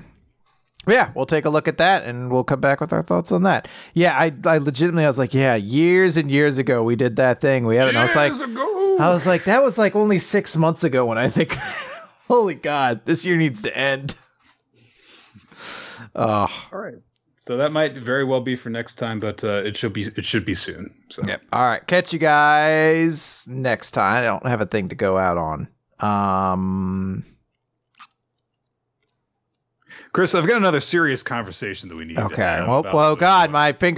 [0.87, 3.43] Yeah, we'll take a look at that and we'll come back with our thoughts on
[3.43, 3.67] that.
[3.95, 7.41] Yeah, I, I legitimately I was like, yeah, years and years ago we did that
[7.41, 7.65] thing.
[7.67, 7.95] We haven't.
[7.95, 8.97] Years I was like, ago.
[9.01, 11.55] I was like, that was like only six months ago when I think,
[12.29, 14.15] holy God, this year needs to end.
[16.15, 16.95] Oh, all right.
[17.37, 20.25] So that might very well be for next time, but uh, it should be it
[20.25, 20.95] should be soon.
[21.11, 21.43] So yep.
[21.53, 24.23] All right, catch you guys next time.
[24.23, 25.69] I don't have a thing to go out on.
[26.01, 27.25] Um,
[30.15, 32.19] Chris, I've got another serious conversation that we need.
[32.19, 32.63] Okay.
[32.67, 33.93] well, well, God, my finger.